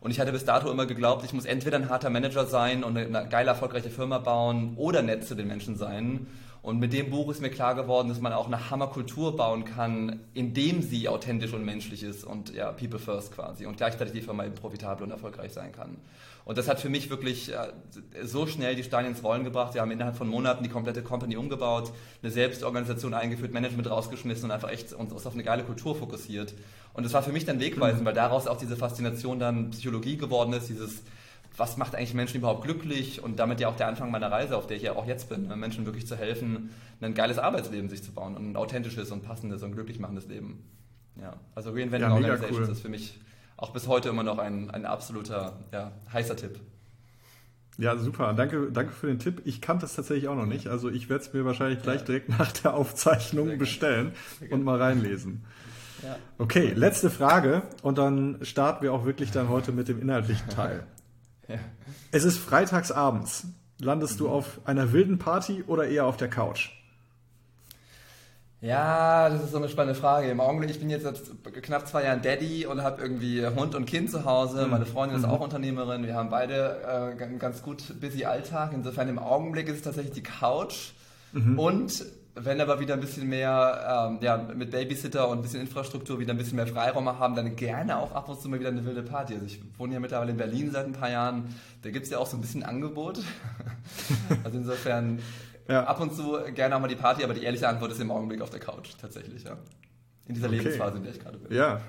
Und 0.00 0.10
ich 0.10 0.18
hatte 0.18 0.32
bis 0.32 0.46
dato 0.46 0.70
immer 0.70 0.86
geglaubt, 0.86 1.22
ich 1.22 1.34
muss 1.34 1.44
entweder 1.44 1.76
ein 1.76 1.90
harter 1.90 2.08
Manager 2.08 2.46
sein 2.46 2.82
und 2.82 2.96
eine 2.96 3.28
geile, 3.28 3.50
erfolgreiche 3.50 3.90
Firma 3.90 4.20
bauen 4.20 4.72
oder 4.76 5.02
nett 5.02 5.26
zu 5.26 5.34
den 5.34 5.48
Menschen 5.48 5.76
sein. 5.76 6.28
Und 6.62 6.78
mit 6.78 6.92
dem 6.92 7.10
Buch 7.10 7.28
ist 7.28 7.40
mir 7.40 7.50
klar 7.50 7.74
geworden, 7.74 8.08
dass 8.08 8.20
man 8.20 8.32
auch 8.32 8.46
eine 8.46 8.70
Hammerkultur 8.70 9.36
bauen 9.36 9.64
kann, 9.64 10.20
indem 10.32 10.80
sie 10.80 11.08
authentisch 11.08 11.52
und 11.52 11.64
menschlich 11.64 12.04
ist 12.04 12.22
und 12.22 12.54
ja, 12.54 12.70
people 12.70 13.00
first 13.00 13.34
quasi 13.34 13.66
und 13.66 13.76
gleichzeitig 13.76 14.12
die 14.14 14.20
Firma 14.20 14.44
eben 14.44 14.54
profitabel 14.54 15.02
und 15.02 15.10
erfolgreich 15.10 15.52
sein 15.52 15.72
kann. 15.72 15.96
Und 16.44 16.58
das 16.58 16.68
hat 16.68 16.80
für 16.80 16.88
mich 16.88 17.10
wirklich 17.10 17.52
so 18.22 18.46
schnell 18.46 18.74
die 18.74 18.82
Steine 18.82 19.08
ins 19.08 19.22
Rollen 19.22 19.44
gebracht. 19.44 19.74
Wir 19.74 19.80
haben 19.80 19.90
innerhalb 19.90 20.16
von 20.16 20.28
Monaten 20.28 20.64
die 20.64 20.70
komplette 20.70 21.02
Company 21.02 21.36
umgebaut, 21.36 21.92
eine 22.22 22.32
Selbstorganisation 22.32 23.14
eingeführt, 23.14 23.52
Management 23.52 23.90
rausgeschmissen 23.90 24.44
und 24.44 24.50
einfach 24.50 24.70
echt 24.70 24.92
uns 24.92 25.26
auf 25.26 25.34
eine 25.34 25.44
geile 25.44 25.64
Kultur 25.64 25.94
fokussiert. 25.94 26.54
Und 26.94 27.04
das 27.04 27.12
war 27.12 27.22
für 27.22 27.32
mich 27.32 27.44
dann 27.44 27.60
wegweisend, 27.60 28.02
mhm. 28.02 28.06
weil 28.06 28.14
daraus 28.14 28.46
auch 28.46 28.58
diese 28.58 28.76
Faszination 28.76 29.38
dann 29.38 29.70
Psychologie 29.70 30.16
geworden 30.16 30.52
ist, 30.52 30.68
dieses 30.68 31.02
was 31.56 31.76
macht 31.76 31.94
eigentlich 31.94 32.14
Menschen 32.14 32.38
überhaupt 32.38 32.64
glücklich 32.64 33.22
und 33.22 33.38
damit 33.38 33.60
ja 33.60 33.68
auch 33.68 33.76
der 33.76 33.88
Anfang 33.88 34.10
meiner 34.10 34.30
Reise, 34.30 34.56
auf 34.56 34.66
der 34.66 34.76
ich 34.76 34.82
ja 34.82 34.96
auch 34.96 35.06
jetzt 35.06 35.28
bin, 35.28 35.48
ne? 35.48 35.56
Menschen 35.56 35.84
wirklich 35.86 36.06
zu 36.06 36.16
helfen, 36.16 36.70
ein 37.00 37.14
geiles 37.14 37.38
Arbeitsleben 37.38 37.88
sich 37.90 38.02
zu 38.02 38.12
bauen 38.12 38.36
und 38.36 38.52
ein 38.52 38.56
authentisches 38.56 39.10
und 39.10 39.22
passendes 39.22 39.62
und 39.62 39.72
glücklich 39.72 39.98
machendes 39.98 40.26
Leben. 40.28 40.64
Ja, 41.20 41.34
also 41.54 41.70
Reinventing 41.70 42.08
ja, 42.08 42.14
Organizations 42.14 42.68
cool. 42.68 42.72
ist 42.72 42.80
für 42.80 42.88
mich 42.88 43.20
auch 43.56 43.70
bis 43.70 43.86
heute 43.86 44.08
immer 44.08 44.22
noch 44.22 44.38
ein, 44.38 44.70
ein 44.70 44.86
absoluter 44.86 45.58
ja, 45.72 45.92
heißer 46.12 46.36
Tipp. 46.36 46.58
Ja, 47.78 47.96
super. 47.96 48.34
Danke, 48.34 48.70
danke 48.70 48.92
für 48.92 49.06
den 49.06 49.18
Tipp. 49.18 49.42
Ich 49.44 49.60
kannte 49.60 49.86
es 49.86 49.94
tatsächlich 49.94 50.28
auch 50.28 50.36
noch 50.36 50.46
nicht. 50.46 50.68
Also 50.68 50.90
ich 50.90 51.08
werde 51.08 51.24
es 51.24 51.32
mir 51.32 51.44
wahrscheinlich 51.44 51.82
gleich 51.82 52.04
direkt 52.04 52.28
nach 52.28 52.52
der 52.52 52.74
Aufzeichnung 52.74 53.58
bestellen 53.58 54.12
und 54.50 54.62
mal 54.62 54.80
reinlesen. 54.80 55.44
Ja. 56.02 56.16
Okay, 56.38 56.72
letzte 56.74 57.10
Frage 57.10 57.62
und 57.82 57.96
dann 57.98 58.38
starten 58.42 58.82
wir 58.82 58.92
auch 58.92 59.04
wirklich 59.04 59.30
dann 59.30 59.48
heute 59.48 59.72
mit 59.72 59.88
dem 59.88 60.00
inhaltlichen 60.00 60.48
Teil. 60.48 60.84
Ja. 61.52 61.58
Es 62.14 62.24
ist 62.24 62.36
freitagsabends. 62.36 63.46
Landest 63.78 64.14
mhm. 64.14 64.24
du 64.24 64.28
auf 64.28 64.60
einer 64.64 64.92
wilden 64.92 65.18
Party 65.18 65.64
oder 65.66 65.88
eher 65.88 66.04
auf 66.04 66.18
der 66.18 66.28
Couch? 66.28 66.70
Ja, 68.62 69.28
das 69.28 69.42
ist 69.42 69.50
so 69.50 69.56
eine 69.56 69.68
spannende 69.68 69.98
Frage. 69.98 70.30
Im 70.30 70.40
Augenblick, 70.40 70.70
ich 70.70 70.78
bin 70.78 70.88
jetzt 70.88 71.02
seit 71.02 71.20
knapp 71.62 71.88
zwei 71.88 72.04
Jahren 72.04 72.22
Daddy 72.22 72.64
und 72.64 72.82
habe 72.82 73.02
irgendwie 73.02 73.44
Hund 73.44 73.74
und 73.74 73.86
Kind 73.86 74.08
zu 74.08 74.24
Hause. 74.24 74.66
Mhm. 74.66 74.70
Meine 74.70 74.86
Freundin 74.86 75.18
ist 75.18 75.26
mhm. 75.26 75.32
auch 75.32 75.40
Unternehmerin. 75.40 76.06
Wir 76.06 76.14
haben 76.14 76.30
beide 76.30 77.16
äh, 77.18 77.24
einen 77.24 77.40
ganz 77.40 77.62
gut 77.62 78.00
busy 78.00 78.24
Alltag. 78.24 78.70
Insofern 78.72 79.08
im 79.08 79.18
Augenblick 79.18 79.66
ist 79.66 79.76
es 79.76 79.82
tatsächlich 79.82 80.14
die 80.14 80.22
Couch. 80.22 80.92
Mhm. 81.32 81.58
Und 81.58 82.04
wenn 82.34 82.60
aber 82.60 82.80
wieder 82.80 82.94
ein 82.94 83.00
bisschen 83.00 83.28
mehr 83.28 84.08
ähm, 84.10 84.18
ja, 84.22 84.36
mit 84.36 84.70
Babysitter 84.70 85.28
und 85.28 85.38
ein 85.38 85.42
bisschen 85.42 85.60
Infrastruktur 85.60 86.18
wieder 86.18 86.32
ein 86.32 86.38
bisschen 86.38 86.56
mehr 86.56 86.66
Freiraum 86.66 87.06
haben, 87.18 87.34
dann 87.34 87.56
gerne 87.56 87.98
auch 87.98 88.12
ab 88.12 88.28
und 88.28 88.40
zu 88.40 88.48
mal 88.48 88.58
wieder 88.58 88.70
eine 88.70 88.84
wilde 88.84 89.02
Party. 89.02 89.34
Also 89.34 89.46
ich 89.46 89.60
wohne 89.76 89.94
ja 89.94 90.00
mittlerweile 90.00 90.30
in 90.30 90.38
Berlin 90.38 90.70
seit 90.70 90.86
ein 90.86 90.92
paar 90.92 91.10
Jahren, 91.10 91.54
da 91.82 91.90
gibt 91.90 92.06
es 92.06 92.10
ja 92.10 92.18
auch 92.18 92.26
so 92.26 92.36
ein 92.36 92.40
bisschen 92.40 92.62
Angebot. 92.62 93.18
also 94.44 94.56
insofern 94.56 95.18
ja. 95.68 95.84
ab 95.84 96.00
und 96.00 96.14
zu 96.14 96.38
gerne 96.54 96.76
auch 96.76 96.80
mal 96.80 96.88
die 96.88 96.96
Party, 96.96 97.22
aber 97.22 97.34
die 97.34 97.42
ehrliche 97.42 97.68
Antwort 97.68 97.92
ist 97.92 98.00
im 98.00 98.10
Augenblick 98.10 98.40
auf 98.40 98.50
der 98.50 98.60
Couch 98.60 98.90
tatsächlich, 99.00 99.44
ja. 99.44 99.58
In 100.26 100.34
dieser 100.34 100.46
okay. 100.46 100.58
Lebensphase, 100.58 100.96
in 100.96 101.02
der 101.02 101.12
ich 101.12 101.20
gerade 101.20 101.36
bin. 101.36 101.54
Ja. 101.54 101.80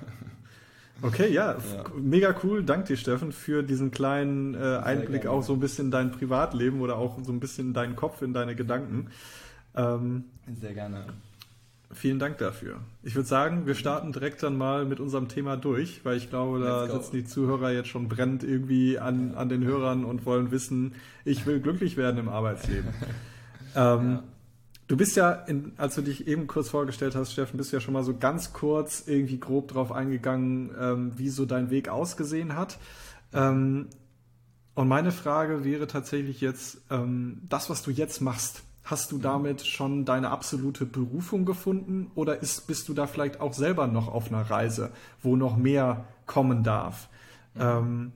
Okay, 1.01 1.31
ja, 1.31 1.51
ja, 1.51 1.83
mega 1.95 2.35
cool. 2.43 2.63
Danke 2.63 2.87
dir, 2.87 2.97
Steffen, 2.97 3.31
für 3.31 3.63
diesen 3.63 3.91
kleinen 3.91 4.55
äh, 4.55 4.77
Einblick 4.77 5.25
auch 5.25 5.43
so 5.43 5.53
ein 5.53 5.59
bisschen 5.59 5.85
in 5.85 5.91
dein 5.91 6.11
Privatleben 6.11 6.81
oder 6.81 6.97
auch 6.97 7.17
so 7.23 7.31
ein 7.31 7.39
bisschen 7.39 7.67
in 7.67 7.73
deinen 7.73 7.95
Kopf, 7.95 8.21
in 8.21 8.33
deine 8.33 8.55
Gedanken. 8.55 9.09
Ähm, 9.75 10.25
Sehr 10.59 10.73
gerne. 10.73 11.05
Vielen 11.93 12.19
Dank 12.19 12.39
dafür. 12.39 12.79
Ich 13.03 13.15
würde 13.15 13.27
sagen, 13.27 13.67
wir 13.67 13.75
starten 13.75 14.13
direkt 14.13 14.41
dann 14.41 14.57
mal 14.57 14.85
mit 14.85 14.99
unserem 14.99 15.27
Thema 15.27 15.57
durch, 15.57 16.03
weil 16.03 16.17
ich 16.17 16.29
glaube, 16.29 16.59
da 16.59 16.87
sitzen 16.87 17.15
die 17.15 17.23
Zuhörer 17.23 17.71
jetzt 17.71 17.89
schon 17.89 18.07
brennend 18.07 18.43
irgendwie 18.43 18.97
an, 18.97 19.35
an 19.35 19.49
den 19.49 19.63
Hörern 19.63 20.03
und 20.03 20.25
wollen 20.25 20.51
wissen, 20.51 20.95
ich 21.23 21.45
will 21.45 21.59
glücklich 21.59 21.95
werden 21.95 22.17
im 22.17 22.29
Arbeitsleben. 22.29 22.89
ähm, 23.75 24.11
ja. 24.11 24.23
Du 24.87 24.97
bist 24.97 25.15
ja, 25.15 25.31
in, 25.31 25.73
als 25.77 25.95
du 25.95 26.01
dich 26.01 26.27
eben 26.27 26.47
kurz 26.47 26.69
vorgestellt 26.69 27.15
hast, 27.15 27.31
Steffen, 27.31 27.57
bist 27.57 27.71
du 27.71 27.77
ja 27.77 27.81
schon 27.81 27.93
mal 27.93 28.03
so 28.03 28.17
ganz 28.17 28.53
kurz 28.53 29.03
irgendwie 29.07 29.39
grob 29.39 29.69
drauf 29.69 29.91
eingegangen, 29.91 30.71
ähm, 30.79 31.11
wie 31.15 31.29
so 31.29 31.45
dein 31.45 31.69
Weg 31.69 31.89
ausgesehen 31.89 32.55
hat. 32.55 32.79
Ähm, 33.33 33.87
und 34.75 34.87
meine 34.87 35.11
Frage 35.11 35.63
wäre 35.63 35.87
tatsächlich 35.87 36.41
jetzt, 36.41 36.81
ähm, 36.89 37.41
das, 37.47 37.69
was 37.69 37.83
du 37.83 37.91
jetzt 37.91 38.21
machst, 38.21 38.63
hast 38.83 39.11
du 39.11 39.17
damit 39.17 39.65
schon 39.65 40.05
deine 40.05 40.29
absolute 40.29 40.85
Berufung 40.85 41.45
gefunden 41.45 42.11
oder 42.15 42.41
ist, 42.41 42.67
bist 42.67 42.89
du 42.89 42.93
da 42.93 43.07
vielleicht 43.07 43.39
auch 43.39 43.53
selber 43.53 43.87
noch 43.87 44.07
auf 44.09 44.27
einer 44.27 44.41
Reise, 44.41 44.91
wo 45.21 45.35
noch 45.35 45.55
mehr 45.55 46.05
kommen 46.25 46.63
darf? 46.63 47.07
Ähm, 47.57 48.11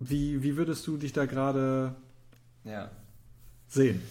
wie, 0.00 0.42
wie 0.42 0.56
würdest 0.56 0.86
du 0.86 0.96
dich 0.96 1.12
da 1.12 1.26
gerade 1.26 1.94
ja. 2.64 2.90
sehen? 3.68 4.02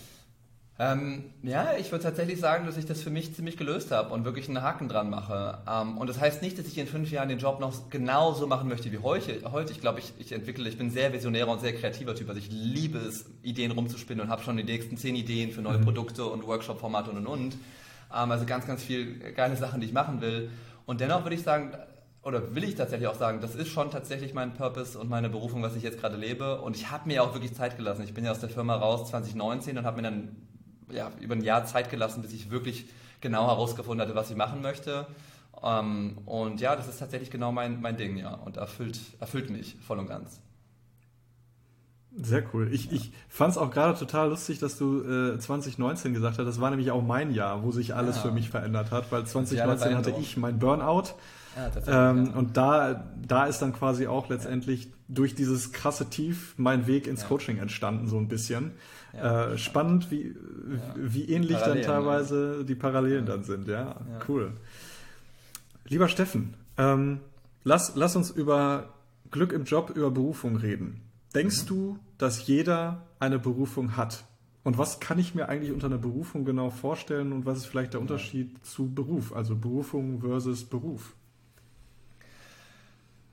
Ähm, 0.79 1.31
ja, 1.41 1.71
ich 1.79 1.91
würde 1.91 2.03
tatsächlich 2.03 2.39
sagen, 2.39 2.67
dass 2.67 2.77
ich 2.77 2.85
das 2.85 3.01
für 3.01 3.09
mich 3.09 3.33
ziemlich 3.33 3.57
gelöst 3.57 3.89
habe 3.89 4.13
und 4.13 4.25
wirklich 4.25 4.47
einen 4.47 4.61
Haken 4.61 4.87
dran 4.87 5.09
mache. 5.09 5.57
Ähm, 5.67 5.97
und 5.97 6.07
das 6.07 6.19
heißt 6.19 6.43
nicht, 6.43 6.59
dass 6.59 6.67
ich 6.67 6.77
in 6.77 6.85
fünf 6.85 7.09
Jahren 7.09 7.29
den 7.29 7.39
Job 7.39 7.59
noch 7.59 7.89
genauso 7.89 8.45
machen 8.45 8.69
möchte 8.69 8.91
wie 8.91 8.99
heute. 8.99 9.41
heute 9.51 9.71
ich 9.71 9.81
glaube, 9.81 9.99
ich, 9.99 10.13
ich 10.19 10.31
entwickle, 10.33 10.69
ich 10.69 10.77
bin 10.77 10.91
sehr 10.91 11.11
visionärer 11.13 11.49
und 11.49 11.61
sehr 11.61 11.73
kreativer 11.73 12.13
Typ. 12.13 12.29
Also 12.29 12.39
ich 12.39 12.51
liebe 12.51 12.99
es, 12.99 13.25
Ideen 13.41 13.71
rumzuspinnen 13.71 14.25
und 14.25 14.31
habe 14.31 14.43
schon 14.43 14.55
die 14.55 14.63
nächsten 14.63 14.97
zehn 14.97 15.15
Ideen 15.15 15.51
für 15.51 15.61
neue 15.61 15.79
mhm. 15.79 15.85
Produkte 15.85 16.25
und 16.25 16.45
Workshop-Formate 16.45 17.09
und 17.09 17.17
und 17.17 17.27
und. 17.27 17.53
Ähm, 18.15 18.31
also 18.31 18.45
ganz, 18.45 18.67
ganz 18.67 18.83
viel 18.83 19.17
geile 19.33 19.55
Sachen, 19.55 19.81
die 19.81 19.87
ich 19.87 19.93
machen 19.93 20.21
will. 20.21 20.51
Und 20.85 21.01
dennoch 21.01 21.23
würde 21.23 21.35
ich 21.35 21.41
sagen, 21.41 21.71
oder 22.21 22.53
will 22.53 22.63
ich 22.63 22.75
tatsächlich 22.75 23.07
auch 23.07 23.15
sagen, 23.15 23.41
das 23.41 23.55
ist 23.55 23.69
schon 23.69 23.89
tatsächlich 23.89 24.35
mein 24.35 24.53
Purpose 24.53 24.99
und 24.99 25.09
meine 25.09 25.29
Berufung, 25.29 25.63
was 25.63 25.75
ich 25.75 25.81
jetzt 25.81 25.99
gerade 25.99 26.17
lebe. 26.17 26.61
Und 26.61 26.75
ich 26.75 26.91
habe 26.91 27.07
mir 27.07 27.23
auch 27.23 27.33
wirklich 27.33 27.55
Zeit 27.55 27.77
gelassen. 27.77 28.03
Ich 28.03 28.13
bin 28.13 28.25
ja 28.25 28.31
aus 28.31 28.41
der 28.41 28.49
Firma 28.49 28.75
raus 28.75 29.09
2019 29.09 29.77
und 29.77 29.85
habe 29.85 29.97
mir 29.97 30.03
dann 30.03 30.35
ja, 30.89 31.11
über 31.19 31.35
ein 31.35 31.43
Jahr 31.43 31.65
Zeit 31.65 31.89
gelassen, 31.89 32.21
bis 32.21 32.33
ich 32.33 32.49
wirklich 32.49 32.87
genau 33.21 33.47
herausgefunden 33.47 34.05
hatte, 34.05 34.15
was 34.15 34.29
ich 34.29 34.35
machen 34.35 34.61
möchte. 34.61 35.07
Ähm, 35.63 36.19
und 36.25 36.61
ja, 36.61 36.75
das 36.75 36.87
ist 36.87 36.99
tatsächlich 36.99 37.31
genau 37.31 37.51
mein, 37.51 37.81
mein 37.81 37.97
Ding, 37.97 38.17
ja. 38.17 38.33
Und 38.33 38.57
erfüllt, 38.57 38.99
erfüllt 39.19 39.49
mich 39.49 39.75
voll 39.85 39.99
und 39.99 40.07
ganz. 40.07 40.39
Sehr 42.19 42.43
cool. 42.53 42.69
Ich, 42.71 42.85
ja. 42.85 42.93
ich 42.93 43.11
fand 43.29 43.51
es 43.51 43.57
auch 43.57 43.69
gerade 43.69 43.97
total 43.97 44.29
lustig, 44.29 44.59
dass 44.59 44.77
du 44.77 45.01
äh, 45.01 45.39
2019 45.39 46.13
gesagt 46.13 46.39
hast. 46.39 46.45
Das 46.45 46.59
war 46.59 46.69
nämlich 46.69 46.91
auch 46.91 47.03
mein 47.03 47.31
Jahr, 47.31 47.63
wo 47.63 47.71
sich 47.71 47.95
alles 47.95 48.17
ja. 48.17 48.23
für 48.23 48.31
mich 48.31 48.49
verändert 48.49 48.91
hat, 48.91 49.11
weil 49.11 49.25
2019 49.25 49.95
hatte 49.95 50.15
ich 50.19 50.37
mein 50.37 50.57
Burnout. 50.57 51.13
Ja, 51.55 52.11
ähm, 52.11 52.33
und 52.35 52.57
da, 52.57 53.05
da 53.27 53.45
ist 53.45 53.59
dann 53.59 53.73
quasi 53.73 54.07
auch 54.07 54.29
letztendlich 54.29 54.91
durch 55.07 55.33
dieses 55.33 55.71
krasse 55.71 56.09
Tief 56.09 56.53
mein 56.57 56.85
Weg 56.85 57.07
ins 57.07 57.27
Coaching 57.27 57.57
entstanden, 57.57 58.07
so 58.07 58.17
ein 58.17 58.27
bisschen. 58.27 58.73
Äh, 59.13 59.57
spannend, 59.57 60.11
wie, 60.11 60.35
wie 60.95 61.25
ähnlich 61.25 61.57
dann 61.57 61.81
teilweise 61.81 62.65
die 62.65 62.75
Parallelen 62.75 63.25
dann 63.25 63.43
sind. 63.43 63.67
Ja, 63.67 63.95
cool. 64.27 64.51
Lieber 65.87 66.07
Steffen, 66.07 66.53
ähm, 66.77 67.19
lass, 67.63 67.93
lass 67.95 68.15
uns 68.15 68.29
über 68.29 68.93
Glück 69.31 69.53
im 69.53 69.63
Job, 69.63 69.91
über 69.95 70.11
Berufung 70.11 70.57
reden. 70.57 71.01
Denkst 71.33 71.63
mhm. 71.63 71.67
du, 71.67 71.99
dass 72.17 72.47
jeder 72.47 73.03
eine 73.19 73.39
Berufung 73.39 73.97
hat? 73.97 74.25
Und 74.63 74.77
was 74.77 74.99
kann 74.99 75.17
ich 75.17 75.33
mir 75.33 75.47
eigentlich 75.47 75.71
unter 75.71 75.87
einer 75.87 75.97
Berufung 75.97 76.43
genau 76.43 76.69
vorstellen 76.69 77.31
und 77.31 77.45
was 77.45 77.59
ist 77.59 77.65
vielleicht 77.67 77.93
der 77.93 78.01
Unterschied 78.01 78.65
zu 78.65 78.93
Beruf, 78.93 79.33
also 79.33 79.55
Berufung 79.55 80.19
versus 80.19 80.65
Beruf? 80.65 81.15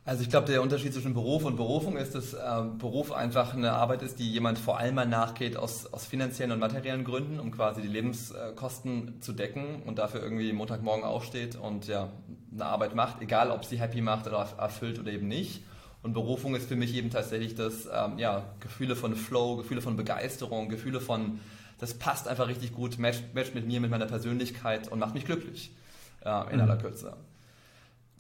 Also 0.07 0.23
ich 0.23 0.29
glaube, 0.29 0.49
der 0.49 0.61
Unterschied 0.61 0.93
zwischen 0.93 1.15
Beruf 1.15 1.47
und 1.47 1.57
Berufung 1.57 1.97
ist, 1.97 2.15
dass 2.15 2.35
äh, 2.35 2.39
Beruf 2.79 3.11
einfach 3.11 3.55
eine 3.55 3.73
Arbeit 3.73 4.03
ist, 4.03 4.19
die 4.19 4.31
jemand 4.31 4.59
vor 4.59 4.79
allem 4.79 4.97
mal 4.97 5.07
nachgeht 5.07 5.57
aus, 5.57 5.87
aus 5.87 6.05
finanziellen 6.05 6.53
und 6.53 6.59
materiellen 6.59 7.05
Gründen, 7.05 7.41
um 7.41 7.51
quasi 7.51 7.81
die 7.81 7.89
Lebenskosten 7.89 9.23
zu 9.23 9.33
decken 9.33 9.83
und 9.87 9.99
dafür 9.99 10.23
irgendwie 10.23 10.53
Montagmorgen 10.53 11.05
aufsteht 11.05 11.57
und 11.57 11.87
ja 11.87 12.11
eine 12.53 12.67
Arbeit 12.67 12.95
macht, 12.95 13.23
egal 13.23 13.51
ob 13.51 13.65
sie 13.65 13.81
happy 13.81 14.03
macht 14.03 14.27
oder 14.27 14.47
erfüllt 14.59 14.99
oder 14.99 15.11
eben 15.11 15.27
nicht. 15.27 15.63
Und 16.03 16.13
Berufung 16.13 16.55
ist 16.55 16.69
für 16.69 16.77
mich 16.77 16.95
eben 16.95 17.09
tatsächlich 17.09 17.55
das, 17.55 17.87
ähm, 17.87 18.19
ja, 18.19 18.45
Gefühle 18.61 18.97
von 18.97 19.17
Flow, 19.17 19.57
Gefühle 19.57 19.81
von 19.81 19.97
Begeisterung, 19.97 20.69
Gefühle 20.69 21.01
von, 21.01 21.41
das 21.79 21.95
passt 21.95 22.29
einfach 22.29 22.47
richtig 22.47 22.75
gut, 22.75 22.99
matcht, 22.99 23.35
matcht 23.35 23.55
mit 23.55 23.67
mir, 23.67 23.81
mit 23.81 23.91
meiner 23.91 24.05
Persönlichkeit 24.05 24.89
und 24.89 24.99
macht 24.99 25.15
mich 25.15 25.25
glücklich, 25.25 25.73
äh, 26.23 26.51
in 26.51 26.57
mhm. 26.57 26.63
aller 26.63 26.77
Kürze. 26.77 27.15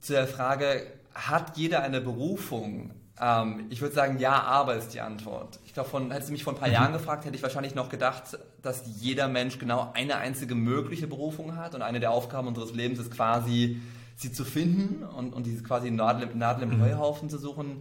Zu 0.04 0.12
der 0.12 0.26
Frage, 0.26 0.86
hat 1.14 1.56
jeder 1.56 1.82
eine 1.82 2.02
Berufung? 2.02 2.90
Ähm, 3.18 3.64
ich 3.70 3.80
würde 3.80 3.94
sagen, 3.94 4.18
ja, 4.18 4.42
aber 4.42 4.74
ist 4.74 4.92
die 4.92 5.00
Antwort. 5.00 5.58
Ich 5.64 5.72
glaube, 5.72 5.88
hättest 6.10 6.28
du 6.28 6.32
mich 6.34 6.44
vor 6.44 6.52
ein 6.52 6.58
paar 6.58 6.68
mhm. 6.68 6.74
Jahren 6.74 6.92
gefragt, 6.92 7.24
hätte 7.24 7.34
ich 7.36 7.42
wahrscheinlich 7.42 7.74
noch 7.74 7.88
gedacht, 7.88 8.38
dass 8.60 8.82
jeder 9.00 9.28
Mensch 9.28 9.58
genau 9.58 9.92
eine 9.94 10.16
einzige 10.16 10.54
mögliche 10.54 11.06
Berufung 11.06 11.56
hat 11.56 11.74
und 11.74 11.80
eine 11.80 12.00
der 12.00 12.10
Aufgaben 12.10 12.48
unseres 12.48 12.74
Lebens 12.74 12.98
ist 12.98 13.12
quasi, 13.12 13.80
sie 14.14 14.30
zu 14.30 14.44
finden 14.44 15.04
und, 15.04 15.32
und 15.32 15.46
diese 15.46 15.62
quasi 15.62 15.90
Nadel, 15.90 16.28
Nadel 16.34 16.64
im 16.64 16.76
mhm. 16.76 16.82
Heuhaufen 16.82 17.30
zu 17.30 17.38
suchen. 17.38 17.80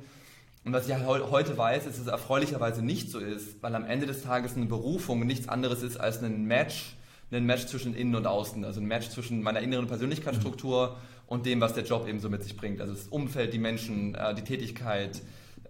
Und 0.63 0.71
was 0.71 0.87
ich 0.87 0.95
heute 0.95 1.57
weiß, 1.57 1.87
ist, 1.87 1.97
dass 1.97 2.05
es 2.05 2.07
erfreulicherweise 2.07 2.81
nicht 2.81 3.11
so 3.11 3.19
ist, 3.19 3.61
weil 3.61 3.75
am 3.75 3.83
Ende 3.83 4.05
des 4.05 4.23
Tages 4.23 4.55
eine 4.55 4.67
Berufung 4.67 5.25
nichts 5.25 5.49
anderes 5.49 5.83
ist 5.83 5.99
als 5.99 6.23
ein 6.23 6.45
Match, 6.45 6.95
ein 7.33 7.45
Match 7.45 7.65
zwischen 7.65 7.93
Innen 7.93 8.15
und 8.15 8.27
Außen, 8.27 8.63
also 8.63 8.79
ein 8.79 8.85
Match 8.85 9.09
zwischen 9.09 9.41
meiner 9.41 9.59
inneren 9.59 9.87
Persönlichkeitsstruktur 9.87 10.91
mhm 10.91 11.13
und 11.33 11.47
dem, 11.47 11.61
was 11.61 11.73
der 11.73 11.83
Job 11.83 12.07
eben 12.07 12.19
so 12.19 12.29
mit 12.29 12.43
sich 12.43 12.55
bringt. 12.55 12.79
Also 12.79 12.93
das 12.93 13.07
Umfeld, 13.07 13.53
die 13.53 13.57
Menschen, 13.57 14.13
äh, 14.13 14.35
die 14.35 14.43
Tätigkeit, 14.43 15.19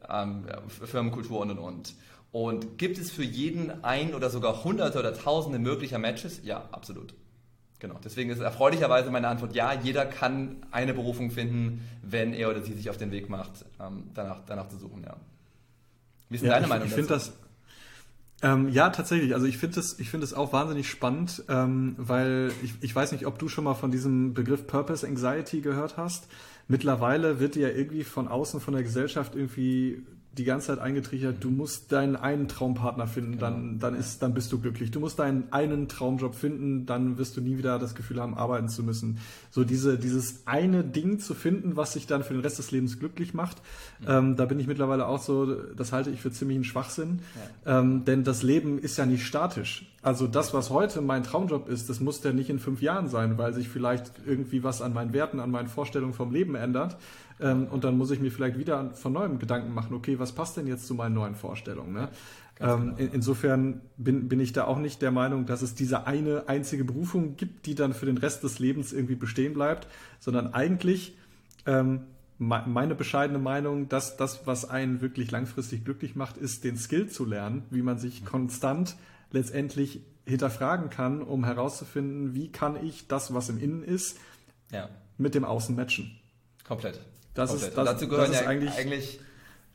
ähm, 0.10 0.44
Firmenkultur 0.68 1.40
und 1.40 1.52
und 1.52 1.58
und. 1.58 1.96
Und 2.34 2.78
gibt 2.78 2.98
es 2.98 3.10
für 3.12 3.24
jeden 3.24 3.82
ein 3.82 4.14
oder 4.14 4.30
sogar 4.30 4.66
hunderte 4.66 5.00
oder 5.00 5.14
tausende 5.14 5.60
möglicher 5.60 6.00
Matches? 6.00 6.42
Ja, 6.44 6.68
absolut. 6.74 7.14
Genau. 7.80 7.98
Deswegen 8.04 8.30
ist 8.30 8.42
erfreulicherweise 8.42 9.10
meine 9.10 9.30
Antwort 9.30 9.56
ja, 9.56 9.72
jeder 9.74 10.06
kann 10.06 10.66
eine 10.72 10.94
Berufung 10.94 11.32
finden, 11.32 11.88
wenn 12.02 12.34
er 12.34 12.50
oder 12.50 12.62
sie 12.62 12.74
sich 12.74 12.90
auf 12.90 12.98
den 12.98 13.12
Weg 13.12 13.30
macht, 13.30 13.64
ähm, 13.80 14.10
danach, 14.14 14.42
danach 14.46 14.68
zu 14.68 14.78
suchen, 14.78 15.04
ja. 15.06 15.16
Wie 16.28 16.36
ist 16.36 16.42
denn 16.42 16.50
ja, 16.50 16.56
deine 16.56 16.66
ich, 16.66 16.70
Meinung 16.70 16.88
ich 16.90 17.08
dazu? 17.08 17.32
Ähm, 18.44 18.68
ja, 18.68 18.90
tatsächlich. 18.90 19.34
Also 19.34 19.46
ich 19.46 19.58
finde 19.58 19.80
es 19.80 19.98
ich 20.00 20.10
finde 20.10 20.26
es 20.26 20.34
auch 20.34 20.52
wahnsinnig 20.52 20.90
spannend, 20.90 21.44
ähm, 21.48 21.96
weil 21.98 22.52
ich, 22.62 22.74
ich 22.82 22.94
weiß 22.94 23.14
nicht, 23.14 23.26
ob 23.26 23.40
du 23.40 23.48
schon 23.48 23.64
mal 23.64 23.74
von 23.74 23.90
diesem 23.90 24.34
Begriff 24.34 24.68
Purpose 24.68 25.08
Anxiety 25.08 25.62
gehört 25.62 25.96
hast. 25.96 26.28
Mittlerweile 26.68 27.40
wird 27.40 27.56
ja 27.56 27.70
irgendwie 27.70 28.04
von 28.04 28.28
außen 28.28 28.60
von 28.60 28.74
der 28.74 28.84
Gesellschaft 28.84 29.36
irgendwie 29.36 30.06
die 30.38 30.46
ganze 30.46 30.68
Zeit 30.68 30.80
eingetrichtert, 30.80 31.44
du 31.44 31.52
musst 31.52 31.92
deinen 31.92 32.16
einen 32.16 32.48
Traumpartner 32.48 33.08
finden, 33.08 33.38
dann, 33.38 33.62
genau. 33.62 33.82
dann, 33.82 33.96
ist, 33.96 34.24
dann 34.24 34.34
bist 34.34 34.52
du 34.52 34.60
glücklich. 34.60 34.90
Du 34.90 35.00
musst 35.00 35.20
deinen 35.20 35.52
einen 35.52 35.88
Traumjob 35.88 36.34
finden, 36.34 36.86
dann 36.86 37.18
wirst 37.18 37.38
du 37.38 37.42
nie 37.42 37.58
wieder 37.58 37.78
das 37.78 37.94
Gefühl 37.94 38.20
haben, 38.20 38.34
arbeiten 38.34 38.68
zu 38.68 38.84
müssen. 38.84 39.20
So 39.52 39.64
diese, 39.64 40.00
dieses 40.00 40.42
eine 40.46 40.84
Ding 40.84 41.20
zu 41.20 41.36
finden, 41.36 41.78
was 41.78 41.94
sich 41.94 42.08
dann 42.08 42.24
für 42.24 42.34
den 42.34 42.42
Rest 42.42 42.58
des 42.58 42.72
Lebens 42.72 43.00
glücklich 43.00 43.34
macht, 43.34 43.62
ja. 44.06 44.18
ähm, 44.18 44.36
da 44.36 44.46
bin 44.46 44.60
ich 44.60 44.66
mittlerweile 44.66 45.08
auch 45.08 45.22
so, 45.22 45.54
das 45.54 45.92
halte 45.92 46.10
ich 46.10 46.22
für 46.22 46.32
ziemlichen 46.32 46.64
Schwachsinn. 46.64 47.20
Ja. 47.66 47.80
Ähm, 47.80 48.04
denn 48.06 48.24
das 48.24 48.42
Leben 48.42 48.80
ist 48.80 48.98
ja 48.98 49.06
nicht 49.06 49.26
statisch. 49.26 49.93
Also 50.04 50.28
das, 50.28 50.54
was 50.54 50.70
heute 50.70 51.02
mein 51.02 51.24
Traumjob 51.24 51.70
ist, 51.70 51.90
das 51.90 52.02
muss 52.02 52.20
der 52.20 52.34
nicht 52.34 52.50
in 52.50 52.60
fünf 52.60 52.82
Jahren 52.82 53.08
sein, 53.08 53.38
weil 53.38 53.54
sich 53.54 53.70
vielleicht 53.70 54.12
irgendwie 54.26 54.62
was 54.62 54.82
an 54.82 54.94
meinen 54.94 55.14
Werten, 55.14 55.40
an 55.40 55.50
meinen 55.50 55.70
Vorstellungen 55.70 56.14
vom 56.14 56.32
Leben 56.32 56.56
ändert. 56.56 56.98
Ähm, 57.40 57.68
und 57.68 57.86
dann 57.86 57.98
muss 57.98 58.12
ich 58.12 58.20
mir 58.20 58.30
vielleicht 58.30 58.60
wieder 58.60 58.92
von 58.96 59.14
neuem 59.14 59.40
Gedanken 59.40 59.74
machen, 59.74 59.94
okay, 59.96 60.20
was 60.20 60.34
passt 60.34 60.58
denn 60.58 60.68
jetzt 60.68 60.88
zu 60.88 60.94
meinen 60.94 61.16
neuen 61.16 61.36
Vorstellungen? 61.36 61.94
Ne? 61.94 62.10
Ähm, 62.60 62.96
genau. 62.98 63.14
insofern 63.14 63.80
bin, 63.96 64.28
bin 64.28 64.42
ich 64.42 64.52
da 64.52 64.66
auch 64.66 64.78
nicht 64.78 65.02
der 65.02 65.12
Meinung, 65.12 65.46
dass 65.46 65.62
es 65.62 65.74
diese 65.74 66.06
eine 66.06 66.50
einzige 66.50 66.84
Berufung 66.84 67.38
gibt, 67.38 67.66
die 67.66 67.74
dann 67.74 67.94
für 67.94 68.06
den 68.06 68.18
Rest 68.18 68.44
des 68.44 68.60
Lebens 68.60 68.92
irgendwie 68.92 69.16
bestehen 69.16 69.54
bleibt, 69.54 69.88
sondern 70.20 70.54
eigentlich 70.54 71.18
ähm, 71.66 72.02
meine 72.40 72.94
bescheidene 72.94 73.40
Meinung, 73.40 73.88
dass 73.88 74.18
das, 74.18 74.46
was 74.46 74.70
einen 74.70 75.00
wirklich 75.00 75.32
langfristig 75.32 75.86
glücklich 75.86 76.18
macht, 76.18 76.36
ist, 76.36 76.66
den 76.66 76.76
Skill 76.76 77.08
zu 77.08 77.24
lernen, 77.24 77.64
wie 77.70 77.82
man 77.82 77.98
sich 77.98 78.26
konstant 78.26 78.98
letztendlich 79.34 80.02
hinterfragen 80.26 80.90
kann, 80.90 81.22
um 81.22 81.44
herauszufinden, 81.44 82.34
wie 82.34 82.52
kann 82.52 82.82
ich 82.84 83.08
das, 83.08 83.34
was 83.34 83.50
im 83.50 83.60
Innen 83.60 83.84
ist, 83.84 84.18
ja. 84.72 84.90
mit 85.18 85.36
dem 85.36 85.44
Außen 85.44 85.76
matchen. 85.76 86.18
Komplett. 86.66 87.02
Das 87.34 87.50
Komplett. 87.50 87.70
ist, 87.70 87.78
das, 87.78 87.86
dazu 87.86 88.08
gehören 88.08 88.32
das 88.32 88.42
ja 88.42 88.48
eigentlich, 88.48 88.74
eigentlich 88.78 89.20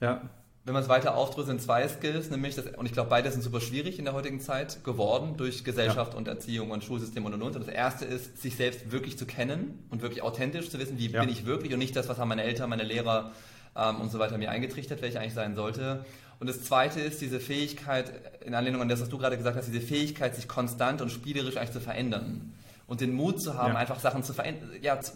ja. 0.01 0.23
wenn 0.65 0.73
man 0.73 0.83
es 0.83 0.89
weiter 0.89 1.17
aufdröselt, 1.17 1.61
zwei 1.61 1.87
Skills, 1.87 2.31
nämlich, 2.31 2.55
das, 2.55 2.67
und 2.77 2.87
ich 2.87 2.93
glaube, 2.93 3.11
beide 3.11 3.31
sind 3.31 3.43
super 3.43 3.61
schwierig 3.61 3.99
in 3.99 4.07
der 4.07 4.15
heutigen 4.15 4.41
Zeit 4.41 4.85
geworden 4.85 5.37
durch 5.37 5.65
Gesellschaft 5.65 6.13
ja. 6.13 6.19
und 6.19 6.29
Erziehung 6.29 6.71
und 6.71 6.83
Schulsystem 6.83 7.27
und 7.27 7.35
und 7.35 7.43
und. 7.43 7.57
Und 7.57 7.67
das 7.67 7.75
erste 7.75 8.07
ist, 8.07 8.41
sich 8.41 8.57
selbst 8.57 8.91
wirklich 8.91 9.19
zu 9.19 9.27
kennen 9.27 9.85
und 9.91 10.01
wirklich 10.01 10.23
authentisch 10.23 10.71
zu 10.71 10.79
wissen, 10.79 10.99
wie 10.99 11.09
bin 11.09 11.29
ich 11.29 11.45
wirklich 11.45 11.75
und 11.75 11.81
nicht 11.81 11.95
das, 11.95 12.09
was 12.09 12.19
haben 12.19 12.29
meine 12.29 12.45
Eltern, 12.45 12.71
meine 12.71 12.85
Lehrer 12.85 13.33
ähm, 13.77 14.01
und 14.01 14.11
so 14.11 14.19
weiter 14.19 14.39
mir 14.39 14.51
eingetrichtert, 14.51 15.03
wer 15.03 15.09
ich 15.09 15.19
eigentlich 15.19 15.35
sein 15.35 15.55
sollte. 15.55 16.07
Und 16.41 16.47
das 16.47 16.63
zweite 16.63 17.01
ist 17.01 17.21
diese 17.21 17.41
Fähigkeit, 17.41 18.13
in 18.45 18.55
Anlehnung 18.55 18.81
an 18.81 18.89
das, 18.89 19.01
was 19.01 19.09
du 19.09 19.19
gerade 19.19 19.37
gesagt 19.37 19.57
hast, 19.57 19.67
diese 19.67 19.81
Fähigkeit, 19.81 20.37
sich 20.37 20.47
konstant 20.47 21.03
und 21.03 21.11
spielerisch 21.11 21.57
eigentlich 21.57 21.73
zu 21.73 21.81
verändern. 21.81 22.55
Und 22.87 23.01
den 23.01 23.13
Mut 23.13 23.43
zu 23.43 23.55
haben, 23.55 23.73
ja. 23.73 23.79
einfach 23.79 23.99
Sachen 24.01 24.23
zu 24.23 24.33
verändern, 24.33 24.71
ja, 24.81 25.01
zu, 25.01 25.13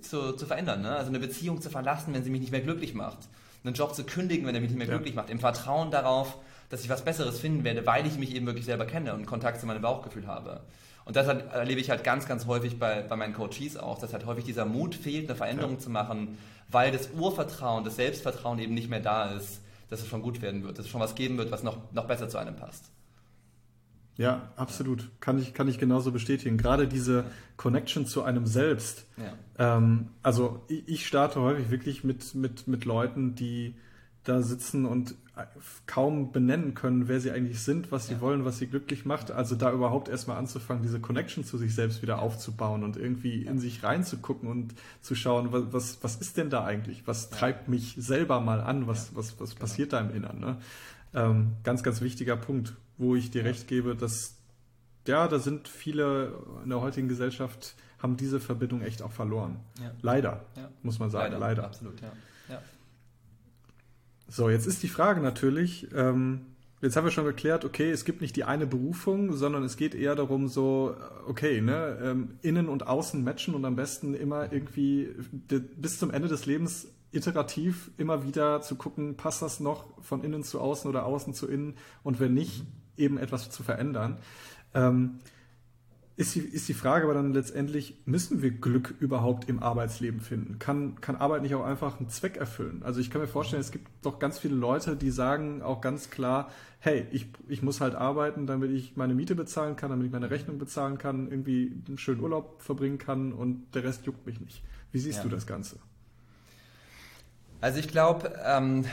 zu, 0.00 0.32
zu 0.32 0.46
verändern. 0.46 0.82
Ne? 0.82 0.96
Also 0.96 1.08
eine 1.08 1.18
Beziehung 1.18 1.60
zu 1.60 1.68
verlassen, 1.68 2.14
wenn 2.14 2.22
sie 2.22 2.30
mich 2.30 2.40
nicht 2.40 2.52
mehr 2.52 2.60
glücklich 2.60 2.94
macht. 2.94 3.18
einen 3.64 3.74
Job 3.74 3.94
zu 3.94 4.04
kündigen, 4.04 4.46
wenn 4.46 4.54
er 4.54 4.60
mich 4.60 4.70
nicht 4.70 4.78
mehr 4.78 4.86
ja. 4.86 4.94
glücklich 4.94 5.14
macht, 5.14 5.30
im 5.30 5.40
Vertrauen 5.40 5.90
darauf, 5.90 6.38
dass 6.70 6.82
ich 6.82 6.88
was 6.88 7.02
Besseres 7.02 7.40
finden 7.40 7.64
werde, 7.64 7.84
weil 7.86 8.06
ich 8.06 8.16
mich 8.16 8.34
eben 8.34 8.46
wirklich 8.46 8.64
selber 8.64 8.86
kenne 8.86 9.14
und 9.14 9.26
Kontakt 9.26 9.60
zu 9.60 9.66
meinem 9.66 9.82
Bauchgefühl 9.82 10.26
habe. 10.26 10.60
Und 11.04 11.16
das 11.16 11.26
erlebe 11.26 11.80
ich 11.80 11.90
halt 11.90 12.02
ganz, 12.02 12.26
ganz 12.26 12.46
häufig 12.46 12.78
bei, 12.78 13.02
bei 13.02 13.16
meinen 13.16 13.34
Coaches 13.34 13.76
auch, 13.76 13.98
dass 13.98 14.12
halt 14.12 14.24
häufig 14.24 14.44
dieser 14.44 14.64
Mut 14.64 14.94
fehlt, 14.94 15.28
eine 15.28 15.36
Veränderung 15.36 15.74
ja. 15.74 15.78
zu 15.78 15.90
machen, 15.90 16.38
weil 16.68 16.92
das 16.92 17.10
Urvertrauen, 17.10 17.84
das 17.84 17.96
Selbstvertrauen 17.96 18.58
eben 18.58 18.72
nicht 18.72 18.88
mehr 18.88 19.00
da 19.00 19.32
ist, 19.32 19.60
dass 19.88 20.00
es 20.00 20.08
schon 20.08 20.22
gut 20.22 20.42
werden 20.42 20.62
wird, 20.64 20.78
dass 20.78 20.86
es 20.86 20.90
schon 20.90 21.00
was 21.00 21.14
geben 21.14 21.38
wird, 21.38 21.50
was 21.50 21.62
noch, 21.62 21.92
noch 21.92 22.06
besser 22.06 22.28
zu 22.28 22.38
einem 22.38 22.56
passt. 22.56 22.90
Ja, 24.16 24.52
absolut. 24.56 25.10
Kann 25.20 25.38
ich, 25.38 25.54
kann 25.54 25.66
ich 25.66 25.78
genauso 25.78 26.12
bestätigen. 26.12 26.56
Gerade 26.56 26.86
diese 26.86 27.24
Connection 27.56 28.06
zu 28.06 28.22
einem 28.22 28.46
selbst. 28.46 29.06
Ja. 29.16 29.76
Ähm, 29.76 30.10
also 30.22 30.62
ich, 30.68 30.88
ich 30.88 31.06
starte 31.06 31.40
häufig 31.40 31.70
wirklich 31.70 32.04
mit, 32.04 32.34
mit, 32.34 32.68
mit 32.68 32.84
Leuten, 32.84 33.34
die 33.34 33.74
da 34.24 34.42
sitzen 34.42 34.86
und 34.86 35.14
kaum 35.86 36.30
benennen 36.30 36.74
können, 36.74 37.08
wer 37.08 37.20
sie 37.20 37.32
eigentlich 37.32 37.60
sind, 37.60 37.90
was 37.90 38.06
sie 38.06 38.14
ja. 38.14 38.20
wollen, 38.20 38.44
was 38.44 38.58
sie 38.58 38.68
glücklich 38.68 39.04
macht. 39.04 39.32
Also 39.32 39.56
da 39.56 39.72
überhaupt 39.72 40.08
erstmal 40.08 40.36
anzufangen, 40.36 40.82
diese 40.82 41.00
Connection 41.00 41.44
zu 41.44 41.58
sich 41.58 41.74
selbst 41.74 42.02
wieder 42.02 42.20
aufzubauen 42.20 42.84
und 42.84 42.96
irgendwie 42.96 43.42
in 43.42 43.58
sich 43.58 43.82
reinzugucken 43.82 44.48
und 44.48 44.74
zu 45.00 45.14
schauen, 45.14 45.52
was, 45.52 45.72
was, 45.72 45.98
was 46.02 46.16
ist 46.16 46.36
denn 46.36 46.50
da 46.50 46.64
eigentlich? 46.64 47.06
Was 47.06 47.30
treibt 47.30 47.68
mich 47.68 47.96
selber 47.98 48.40
mal 48.40 48.60
an? 48.60 48.86
Was, 48.86 49.16
was, 49.16 49.40
was 49.40 49.50
genau. 49.50 49.60
passiert 49.60 49.92
da 49.92 50.00
im 50.00 50.14
Innern? 50.14 50.38
Ne? 50.38 50.56
Ähm, 51.14 51.52
ganz, 51.64 51.82
ganz 51.82 52.00
wichtiger 52.00 52.36
Punkt, 52.36 52.74
wo 52.96 53.16
ich 53.16 53.32
dir 53.32 53.44
recht 53.44 53.66
gebe, 53.66 53.96
dass 53.96 54.36
ja, 55.06 55.26
da 55.28 55.38
sind 55.38 55.68
viele 55.68 56.38
in 56.62 56.70
der 56.70 56.80
heutigen 56.80 57.08
Gesellschaft 57.08 57.74
haben 57.98 58.16
diese 58.16 58.38
Verbindung 58.38 58.82
echt 58.82 59.02
auch 59.02 59.12
verloren. 59.12 59.60
Ja. 59.80 59.90
Leider, 60.00 60.44
ja. 60.56 60.68
muss 60.82 60.98
man 60.98 61.10
sagen. 61.10 61.32
Leider, 61.32 61.38
leider. 61.38 61.64
absolut, 61.64 62.00
ja. 62.00 62.12
So, 64.28 64.48
jetzt 64.48 64.66
ist 64.66 64.82
die 64.82 64.88
Frage 64.88 65.20
natürlich, 65.20 65.88
ähm, 65.94 66.46
jetzt 66.80 66.96
haben 66.96 67.04
wir 67.04 67.10
schon 67.10 67.24
geklärt, 67.24 67.64
okay, 67.64 67.90
es 67.90 68.04
gibt 68.04 68.20
nicht 68.20 68.36
die 68.36 68.44
eine 68.44 68.66
Berufung, 68.66 69.32
sondern 69.34 69.62
es 69.62 69.76
geht 69.76 69.94
eher 69.94 70.14
darum, 70.14 70.48
so, 70.48 70.96
okay, 71.26 71.60
ne, 71.60 71.98
ähm, 72.02 72.38
innen 72.42 72.68
und 72.68 72.86
außen 72.86 73.22
matchen 73.22 73.54
und 73.54 73.64
am 73.64 73.76
besten 73.76 74.14
immer 74.14 74.52
irgendwie 74.52 75.10
bis 75.48 75.98
zum 75.98 76.10
Ende 76.10 76.28
des 76.28 76.46
Lebens 76.46 76.88
iterativ 77.12 77.90
immer 77.96 78.24
wieder 78.24 78.60
zu 78.60 78.74
gucken, 78.74 79.16
passt 79.16 79.40
das 79.40 79.60
noch 79.60 79.84
von 80.02 80.24
innen 80.24 80.42
zu 80.42 80.60
außen 80.60 80.88
oder 80.88 81.06
außen 81.06 81.32
zu 81.32 81.46
innen 81.46 81.74
und 82.02 82.18
wenn 82.18 82.34
nicht, 82.34 82.64
eben 82.96 83.18
etwas 83.18 83.50
zu 83.50 83.62
verändern. 83.62 84.18
Ähm, 84.74 85.18
ist 86.16 86.36
die, 86.36 86.40
ist 86.40 86.68
die 86.68 86.74
Frage 86.74 87.04
aber 87.04 87.14
dann 87.14 87.32
letztendlich, 87.32 87.96
müssen 88.04 88.40
wir 88.40 88.52
Glück 88.52 88.94
überhaupt 89.00 89.48
im 89.48 89.60
Arbeitsleben 89.60 90.20
finden? 90.20 90.60
Kann, 90.60 91.00
kann 91.00 91.16
Arbeit 91.16 91.42
nicht 91.42 91.56
auch 91.56 91.64
einfach 91.64 91.98
einen 91.98 92.08
Zweck 92.08 92.36
erfüllen? 92.36 92.82
Also 92.84 93.00
ich 93.00 93.10
kann 93.10 93.20
mir 93.20 93.26
vorstellen, 93.26 93.60
es 93.60 93.72
gibt 93.72 93.88
doch 94.02 94.20
ganz 94.20 94.38
viele 94.38 94.54
Leute, 94.54 94.96
die 94.96 95.10
sagen 95.10 95.60
auch 95.60 95.80
ganz 95.80 96.10
klar, 96.10 96.50
hey, 96.78 97.06
ich, 97.10 97.26
ich 97.48 97.62
muss 97.62 97.80
halt 97.80 97.96
arbeiten, 97.96 98.46
damit 98.46 98.70
ich 98.70 98.96
meine 98.96 99.14
Miete 99.14 99.34
bezahlen 99.34 99.74
kann, 99.74 99.90
damit 99.90 100.06
ich 100.06 100.12
meine 100.12 100.30
Rechnung 100.30 100.58
bezahlen 100.58 100.98
kann, 100.98 101.28
irgendwie 101.28 101.72
einen 101.88 101.98
schönen 101.98 102.20
Urlaub 102.20 102.62
verbringen 102.62 102.98
kann 102.98 103.32
und 103.32 103.74
der 103.74 103.82
Rest 103.82 104.06
juckt 104.06 104.24
mich 104.24 104.40
nicht. 104.40 104.62
Wie 104.92 104.98
siehst 105.00 105.18
ja. 105.18 105.22
du 105.24 105.30
das 105.30 105.48
Ganze? 105.48 105.78
Also 107.60 107.80
ich 107.80 107.88
glaube, 107.88 108.38
ähm, 108.44 108.84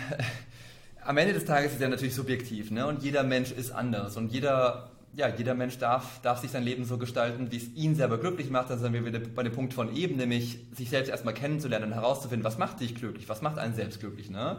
am 1.03 1.17
Ende 1.17 1.33
des 1.33 1.45
Tages 1.45 1.73
ist 1.73 1.81
ja 1.81 1.89
natürlich 1.89 2.15
subjektiv, 2.15 2.71
ne? 2.71 2.87
Und 2.87 3.03
jeder 3.03 3.23
Mensch 3.23 3.51
ist 3.51 3.71
anders 3.71 4.17
und 4.17 4.31
jeder 4.31 4.90
ja, 5.13 5.27
jeder 5.27 5.53
Mensch 5.53 5.77
darf, 5.77 6.21
darf 6.21 6.39
sich 6.39 6.51
sein 6.51 6.63
Leben 6.63 6.85
so 6.85 6.97
gestalten, 6.97 7.51
wie 7.51 7.57
es 7.57 7.73
ihn 7.75 7.95
selber 7.95 8.17
glücklich 8.17 8.49
macht. 8.49 8.69
Da 8.69 8.77
sind 8.77 8.93
wir 8.93 9.05
wieder 9.05 9.19
bei 9.19 9.43
dem 9.43 9.51
Punkt 9.51 9.73
von 9.73 9.95
eben, 9.95 10.15
nämlich 10.15 10.59
sich 10.73 10.89
selbst 10.89 11.09
erstmal 11.09 11.33
kennenzulernen 11.33 11.87
und 11.87 11.93
herauszufinden, 11.93 12.45
was 12.45 12.57
macht 12.57 12.79
dich 12.79 12.95
glücklich, 12.95 13.27
was 13.27 13.41
macht 13.41 13.57
einen 13.57 13.75
selbst 13.75 13.99
glücklich. 13.99 14.29
Ne? 14.29 14.57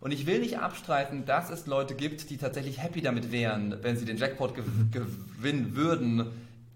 Und 0.00 0.12
ich 0.12 0.26
will 0.26 0.38
nicht 0.40 0.58
abstreiten, 0.58 1.24
dass 1.26 1.50
es 1.50 1.66
Leute 1.66 1.94
gibt, 1.94 2.30
die 2.30 2.38
tatsächlich 2.38 2.80
happy 2.80 3.02
damit 3.02 3.32
wären, 3.32 3.76
wenn 3.82 3.96
sie 3.96 4.04
den 4.04 4.16
Jackpot 4.16 4.54
gew 4.54 4.62
gewinnen 4.92 5.74
würden, 5.74 6.26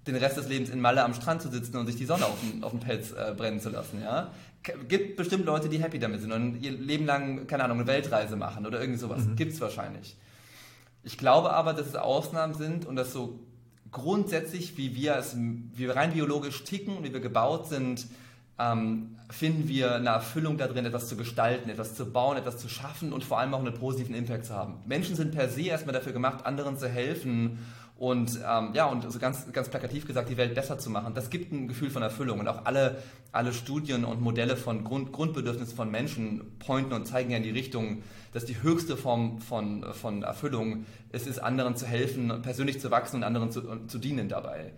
den 0.06 0.16
Rest 0.16 0.36
des 0.36 0.48
Lebens 0.48 0.68
in 0.68 0.80
Malle 0.80 1.02
am 1.02 1.14
Strand 1.14 1.40
zu 1.40 1.48
sitzen 1.48 1.76
und 1.76 1.86
sich 1.86 1.96
die 1.96 2.04
Sonne 2.04 2.26
auf 2.26 2.38
den, 2.40 2.62
auf 2.62 2.72
den 2.72 2.80
Pelz 2.80 3.12
äh, 3.12 3.32
brennen 3.34 3.60
zu 3.60 3.70
lassen. 3.70 4.02
Ja? 4.02 4.32
Gibt 4.88 5.16
bestimmt 5.16 5.46
Leute, 5.46 5.68
die 5.68 5.82
happy 5.82 5.98
damit 5.98 6.20
sind 6.20 6.32
und 6.32 6.60
ihr 6.62 6.72
Leben 6.72 7.06
lang, 7.06 7.46
keine 7.46 7.64
Ahnung, 7.64 7.78
eine 7.78 7.86
Weltreise 7.86 8.36
machen 8.36 8.66
oder 8.66 8.80
irgendwie 8.80 8.98
sowas. 8.98 9.24
Mhm. 9.24 9.36
Gibt 9.36 9.52
es 9.52 9.60
wahrscheinlich. 9.60 10.16
Ich 11.04 11.18
glaube 11.18 11.52
aber, 11.52 11.74
dass 11.74 11.88
es 11.88 11.96
Ausnahmen 11.96 12.54
sind 12.54 12.86
und 12.86 12.96
dass 12.96 13.12
so 13.12 13.38
grundsätzlich, 13.90 14.76
wie 14.76 14.94
wir, 14.94 15.16
es, 15.16 15.36
wie 15.36 15.86
wir 15.86 15.96
rein 15.96 16.12
biologisch 16.12 16.64
ticken, 16.64 17.04
wie 17.04 17.12
wir 17.12 17.20
gebaut 17.20 17.68
sind, 17.68 18.06
ähm, 18.58 19.16
finden 19.30 19.68
wir 19.68 19.96
eine 19.96 20.10
Erfüllung 20.10 20.58
darin, 20.58 20.86
etwas 20.86 21.08
zu 21.08 21.16
gestalten, 21.16 21.68
etwas 21.68 21.94
zu 21.94 22.06
bauen, 22.06 22.36
etwas 22.36 22.58
zu 22.58 22.68
schaffen 22.68 23.12
und 23.12 23.24
vor 23.24 23.38
allem 23.38 23.52
auch 23.54 23.60
einen 23.60 23.74
positiven 23.74 24.14
Impact 24.14 24.46
zu 24.46 24.54
haben. 24.54 24.76
Menschen 24.86 25.16
sind 25.16 25.32
per 25.32 25.48
se 25.48 25.62
erstmal 25.62 25.94
dafür 25.94 26.12
gemacht, 26.12 26.46
anderen 26.46 26.78
zu 26.78 26.88
helfen 26.88 27.58
und 27.96 28.40
ähm, 28.44 28.70
ja, 28.74 28.86
und 28.86 29.10
so 29.10 29.18
ganz, 29.20 29.50
ganz 29.52 29.68
plakativ 29.68 30.06
gesagt, 30.06 30.28
die 30.28 30.36
Welt 30.36 30.54
besser 30.54 30.78
zu 30.78 30.90
machen. 30.90 31.14
Das 31.14 31.30
gibt 31.30 31.52
ein 31.52 31.68
Gefühl 31.68 31.90
von 31.90 32.02
Erfüllung 32.02 32.40
und 32.40 32.48
auch 32.48 32.64
alle, 32.64 33.02
alle 33.30 33.52
Studien 33.52 34.04
und 34.04 34.20
Modelle 34.20 34.56
von 34.56 34.82
Grund, 34.82 35.12
Grundbedürfnissen 35.12 35.76
von 35.76 35.90
Menschen 35.90 36.58
pointen 36.58 36.92
und 36.92 37.06
zeigen 37.06 37.30
ja 37.30 37.36
in 37.36 37.44
die 37.44 37.50
Richtung, 37.50 38.02
dass 38.32 38.44
die 38.44 38.60
höchste 38.62 38.96
Form 38.96 39.38
von, 39.38 39.84
von 39.92 40.24
Erfüllung 40.24 40.86
es 41.12 41.28
ist, 41.28 41.38
anderen 41.38 41.76
zu 41.76 41.86
helfen, 41.86 42.42
persönlich 42.42 42.80
zu 42.80 42.90
wachsen 42.90 43.16
und 43.16 43.22
anderen 43.22 43.52
zu, 43.52 43.62
zu 43.86 43.98
dienen 43.98 44.28
dabei. 44.28 44.72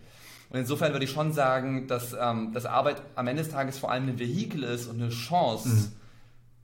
Und 0.50 0.60
insofern 0.60 0.92
würde 0.92 1.06
ich 1.06 1.10
schon 1.10 1.32
sagen, 1.32 1.86
dass, 1.88 2.14
ähm, 2.20 2.52
dass 2.52 2.66
Arbeit 2.66 3.00
am 3.14 3.26
Ende 3.28 3.42
des 3.42 3.50
Tages 3.50 3.78
vor 3.78 3.90
allem 3.90 4.08
ein 4.08 4.18
Vehikel 4.18 4.62
ist 4.62 4.88
und 4.88 5.00
eine 5.00 5.10
Chance, 5.10 5.68
mhm. 5.68 5.92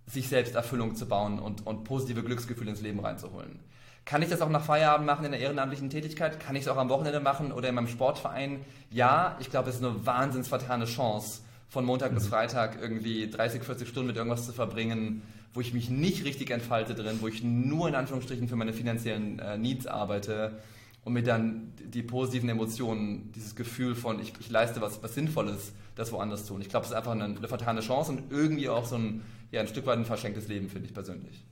sich 0.06 0.28
selbst 0.28 0.54
Erfüllung 0.54 0.96
zu 0.96 1.06
bauen 1.06 1.38
und, 1.38 1.66
und 1.66 1.84
positive 1.84 2.22
Glücksgefühle 2.22 2.70
ins 2.70 2.82
Leben 2.82 3.00
reinzuholen. 3.00 3.58
Kann 4.04 4.22
ich 4.22 4.28
das 4.28 4.40
auch 4.40 4.48
nach 4.48 4.64
Feierabend 4.64 5.06
machen 5.06 5.24
in 5.24 5.32
der 5.32 5.40
ehrenamtlichen 5.40 5.90
Tätigkeit? 5.90 6.40
Kann 6.40 6.56
ich 6.56 6.62
es 6.62 6.68
auch 6.68 6.76
am 6.76 6.88
Wochenende 6.88 7.20
machen 7.20 7.52
oder 7.52 7.68
in 7.68 7.74
meinem 7.74 7.88
Sportverein? 7.88 8.64
Ja, 8.90 9.36
ich 9.40 9.50
glaube, 9.50 9.70
es 9.70 9.76
ist 9.76 9.84
eine 9.84 10.04
wahnsinns 10.04 10.48
vertane 10.48 10.86
Chance, 10.86 11.42
von 11.68 11.84
Montag 11.84 12.10
mhm. 12.10 12.16
bis 12.16 12.26
Freitag 12.26 12.78
irgendwie 12.80 13.30
30, 13.30 13.62
40 13.62 13.88
Stunden 13.88 14.08
mit 14.08 14.16
irgendwas 14.16 14.44
zu 14.44 14.52
verbringen, 14.52 15.22
wo 15.54 15.60
ich 15.60 15.72
mich 15.72 15.88
nicht 15.88 16.24
richtig 16.24 16.50
entfalte 16.50 16.94
drin, 16.94 17.18
wo 17.20 17.28
ich 17.28 17.42
nur 17.42 17.88
in 17.88 17.94
Anführungsstrichen 17.94 18.48
für 18.48 18.56
meine 18.56 18.72
finanziellen 18.72 19.38
äh, 19.38 19.56
Needs 19.56 19.86
arbeite 19.86 20.58
und 21.04 21.14
mir 21.14 21.22
dann 21.22 21.72
die 21.82 22.02
positiven 22.02 22.48
Emotionen, 22.48 23.32
dieses 23.32 23.56
Gefühl 23.56 23.94
von, 23.94 24.20
ich, 24.20 24.32
ich 24.38 24.50
leiste 24.50 24.80
was, 24.80 25.02
was 25.02 25.14
Sinnvolles, 25.14 25.72
das 25.94 26.12
woanders 26.12 26.46
tun. 26.46 26.60
Ich 26.60 26.68
glaube, 26.68 26.84
es 26.84 26.90
ist 26.90 26.96
einfach 26.96 27.12
eine, 27.12 27.24
eine, 27.24 27.48
vertane 27.48 27.80
Chance 27.80 28.12
und 28.12 28.30
irgendwie 28.30 28.68
auch 28.68 28.86
so 28.86 28.96
ein, 28.96 29.22
ja, 29.50 29.60
ein 29.60 29.68
Stück 29.68 29.86
weit 29.86 29.98
ein 29.98 30.04
verschenktes 30.04 30.48
Leben, 30.48 30.68
finde 30.68 30.88
ich 30.88 30.94
persönlich. 30.94 31.44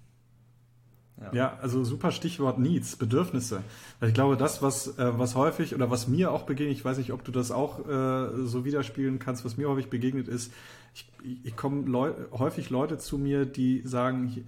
Ja. 1.21 1.33
ja. 1.33 1.59
also 1.61 1.85
super 1.85 2.13
Stichwort 2.13 2.59
Needs, 2.59 2.97
Bedürfnisse. 2.97 3.63
Ich 4.01 4.15
glaube, 4.15 4.37
das, 4.37 4.63
was, 4.63 4.99
äh, 4.99 5.19
was 5.19 5.35
häufig 5.35 5.75
oder 5.75 5.91
was 5.91 6.09
mir 6.09 6.33
auch 6.33 6.43
begegnet, 6.43 6.77
ich 6.77 6.85
weiß 6.85 6.99
nicht, 6.99 7.13
ob 7.13 7.25
du 7.25 7.33
das 7.33 7.51
auch 7.51 7.87
äh, 7.87 8.47
so 8.47 8.65
widerspiegeln 8.65 9.19
kannst, 9.19 9.45
was 9.45 9.57
mir 9.57 9.69
häufig 9.69 9.89
begegnet 9.89 10.29
ist, 10.29 10.53
ich, 10.95 11.07
ich 11.45 11.57
komme 11.57 11.87
Leu 11.89 12.13
häufig 12.33 12.71
Leute 12.71 12.99
zu 12.99 13.19
mir, 13.19 13.45
die 13.47 13.83
sagen, 13.85 14.27
ich, 14.27 14.43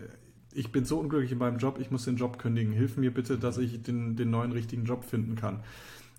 ich 0.54 0.72
bin 0.72 0.84
so 0.84 0.98
unglücklich 0.98 1.32
in 1.32 1.38
meinem 1.38 1.58
Job, 1.58 1.78
ich 1.80 1.90
muss 1.90 2.04
den 2.04 2.16
Job 2.16 2.38
kündigen. 2.38 2.72
Hilf 2.72 2.96
mir 2.96 3.12
bitte, 3.12 3.38
dass 3.38 3.58
ich 3.58 3.82
den, 3.82 4.16
den 4.16 4.30
neuen 4.30 4.52
richtigen 4.52 4.84
Job 4.84 5.04
finden 5.04 5.36
kann. 5.36 5.60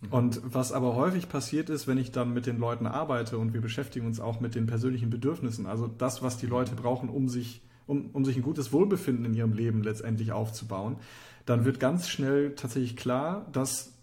Mhm. 0.01 0.11
Und 0.11 0.41
was 0.43 0.71
aber 0.71 0.95
häufig 0.95 1.29
passiert 1.29 1.69
ist, 1.69 1.87
wenn 1.87 1.97
ich 1.97 2.11
dann 2.11 2.33
mit 2.33 2.45
den 2.45 2.57
Leuten 2.57 2.87
arbeite 2.87 3.37
und 3.37 3.53
wir 3.53 3.61
beschäftigen 3.61 4.05
uns 4.05 4.19
auch 4.19 4.39
mit 4.39 4.55
den 4.55 4.65
persönlichen 4.65 5.09
Bedürfnissen, 5.09 5.65
also 5.65 5.87
das, 5.87 6.21
was 6.21 6.37
die 6.37 6.47
Leute 6.47 6.75
brauchen, 6.75 7.09
um 7.09 7.27
sich 7.29 7.61
um, 7.85 8.09
um 8.11 8.25
sich 8.25 8.35
ein 8.35 8.41
gutes 8.41 8.71
Wohlbefinden 8.71 9.25
in 9.25 9.33
ihrem 9.33 9.53
Leben 9.53 9.83
letztendlich 9.83 10.31
aufzubauen, 10.31 10.97
dann 11.45 11.65
wird 11.65 11.79
ganz 11.79 12.09
schnell 12.09 12.55
tatsächlich 12.55 12.95
klar, 12.95 13.47
dass 13.51 13.93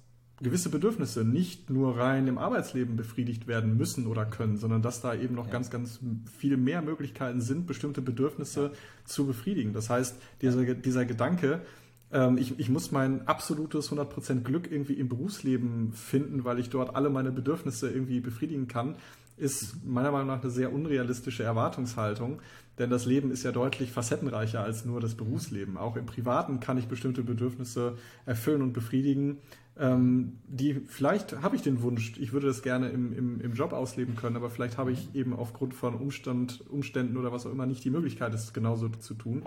gewisse 0.43 0.71
Bedürfnisse 0.71 1.25
nicht 1.25 1.69
nur 1.69 1.99
rein 1.99 2.27
im 2.27 2.39
Arbeitsleben 2.39 2.97
befriedigt 2.97 3.47
werden 3.47 3.77
müssen 3.77 4.07
oder 4.07 4.25
können, 4.25 4.57
sondern 4.57 4.81
dass 4.81 5.03
da 5.03 5.15
eben 5.15 5.35
noch 5.35 5.47
ja. 5.47 5.53
ganz, 5.53 5.71
ganz 5.71 6.01
viel 6.39 6.57
mehr 6.57 6.81
Möglichkeiten 6.81 7.41
sind, 7.41 7.67
bestimmte 7.67 8.01
Bedürfnisse 8.01 8.63
ja. 8.63 8.71
zu 9.05 9.27
befriedigen. 9.27 9.75
Das 9.75 9.91
heißt, 9.91 10.17
dieser, 10.41 10.75
dieser 10.75 11.05
Gedanke, 11.05 11.61
ähm, 12.11 12.39
ich, 12.39 12.59
ich 12.59 12.71
muss 12.71 12.91
mein 12.91 13.29
absolutes 13.29 13.93
100% 13.93 14.41
Glück 14.41 14.71
irgendwie 14.71 14.95
im 14.95 15.09
Berufsleben 15.09 15.93
finden, 15.93 16.45
weil 16.45 16.59
ich 16.59 16.71
dort 16.71 16.97
alle 16.97 17.11
meine 17.11 17.33
Bedürfnisse 17.33 17.91
irgendwie 17.91 18.21
befriedigen 18.21 18.67
kann, 18.67 18.97
ist 19.41 19.85
meiner 19.85 20.13
Meinung 20.13 20.29
nach 20.29 20.43
eine 20.43 20.51
sehr 20.51 20.73
unrealistische 20.73 21.43
Erwartungshaltung, 21.43 22.41
denn 22.79 22.91
das 22.91 23.07
Leben 23.07 23.31
ist 23.31 23.43
ja 23.43 23.53
deutlich 23.53 23.93
facettenreicher 23.93 24.63
als 24.63 24.85
nur 24.85 25.01
das 25.01 25.15
Berufsleben. 25.15 25.77
Auch 25.77 25.97
im 25.97 26.07
Privaten 26.07 26.61
kann 26.61 26.79
ich 26.79 26.87
bestimmte 26.87 27.23
Bedürfnisse 27.23 27.97
erfüllen 28.27 28.63
und 28.63 28.73
befriedigen, 28.73 29.39
ähm, 29.79 30.39
die 30.47 30.75
vielleicht 30.75 31.41
habe 31.43 31.57
ich 31.57 31.63
den 31.63 31.81
Wunsch, 31.83 32.19
ich 32.19 32.33
würde 32.33 32.47
das 32.47 32.63
gerne 32.63 32.91
im, 32.91 33.13
im, 33.13 33.41
im 33.41 33.55
Job 33.55 33.73
ausleben 33.73 34.15
können, 34.15 34.37
aber 34.37 34.51
vielleicht 34.51 34.77
habe 34.77 34.93
ich 34.93 35.15
eben 35.15 35.33
aufgrund 35.33 35.75
von 35.75 35.95
Umstand, 35.95 36.63
Umständen 36.69 37.17
oder 37.17 37.33
was 37.33 37.47
auch 37.47 37.51
immer 37.51 37.67
nicht 37.67 37.85
die 37.85 37.91
Möglichkeit, 37.91 38.35
es 38.35 38.53
genauso 38.53 38.89
zu 38.89 39.15
tun. 39.15 39.43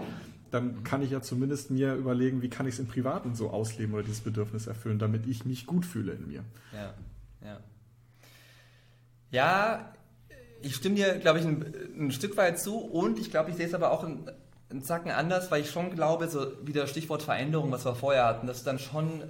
Dann 0.49 0.83
kann 0.83 1.01
ich 1.01 1.11
ja 1.11 1.21
zumindest 1.21 1.71
mir 1.71 1.95
überlegen, 1.95 2.41
wie 2.41 2.49
kann 2.49 2.65
ich 2.67 2.73
es 2.73 2.79
im 2.79 2.87
Privaten 2.87 3.35
so 3.35 3.51
ausleben 3.51 3.93
oder 3.93 4.03
dieses 4.03 4.21
Bedürfnis 4.21 4.65
erfüllen, 4.65 4.97
damit 4.97 5.27
ich 5.27 5.45
mich 5.45 5.67
gut 5.67 5.85
fühle 5.85 6.13
in 6.13 6.27
mir. 6.27 6.43
Ja, 6.73 6.93
ja. 7.43 7.59
Ja, 9.33 9.91
ich 10.61 10.75
stimme 10.75 10.95
dir, 10.95 11.17
glaube 11.17 11.39
ich, 11.39 11.45
ein, 11.45 11.65
ein, 11.97 12.11
Stück 12.11 12.37
weit 12.37 12.59
zu 12.59 12.77
und 12.77 13.17
ich 13.17 13.31
glaube, 13.31 13.49
ich 13.49 13.57
sehe 13.57 13.65
es 13.65 13.73
aber 13.73 13.89
auch 13.89 14.03
ein, 14.03 14.29
einen 14.69 14.83
Zacken 14.83 15.09
anders, 15.09 15.49
weil 15.49 15.61
ich 15.61 15.71
schon 15.71 15.89
glaube, 15.89 16.29
so 16.29 16.51
wieder 16.63 16.85
Stichwort 16.85 17.23
Veränderung, 17.23 17.71
was 17.71 17.83
wir 17.83 17.95
vorher 17.95 18.25
hatten, 18.25 18.45
dass 18.45 18.63
dann 18.63 18.77
schon 18.77 19.23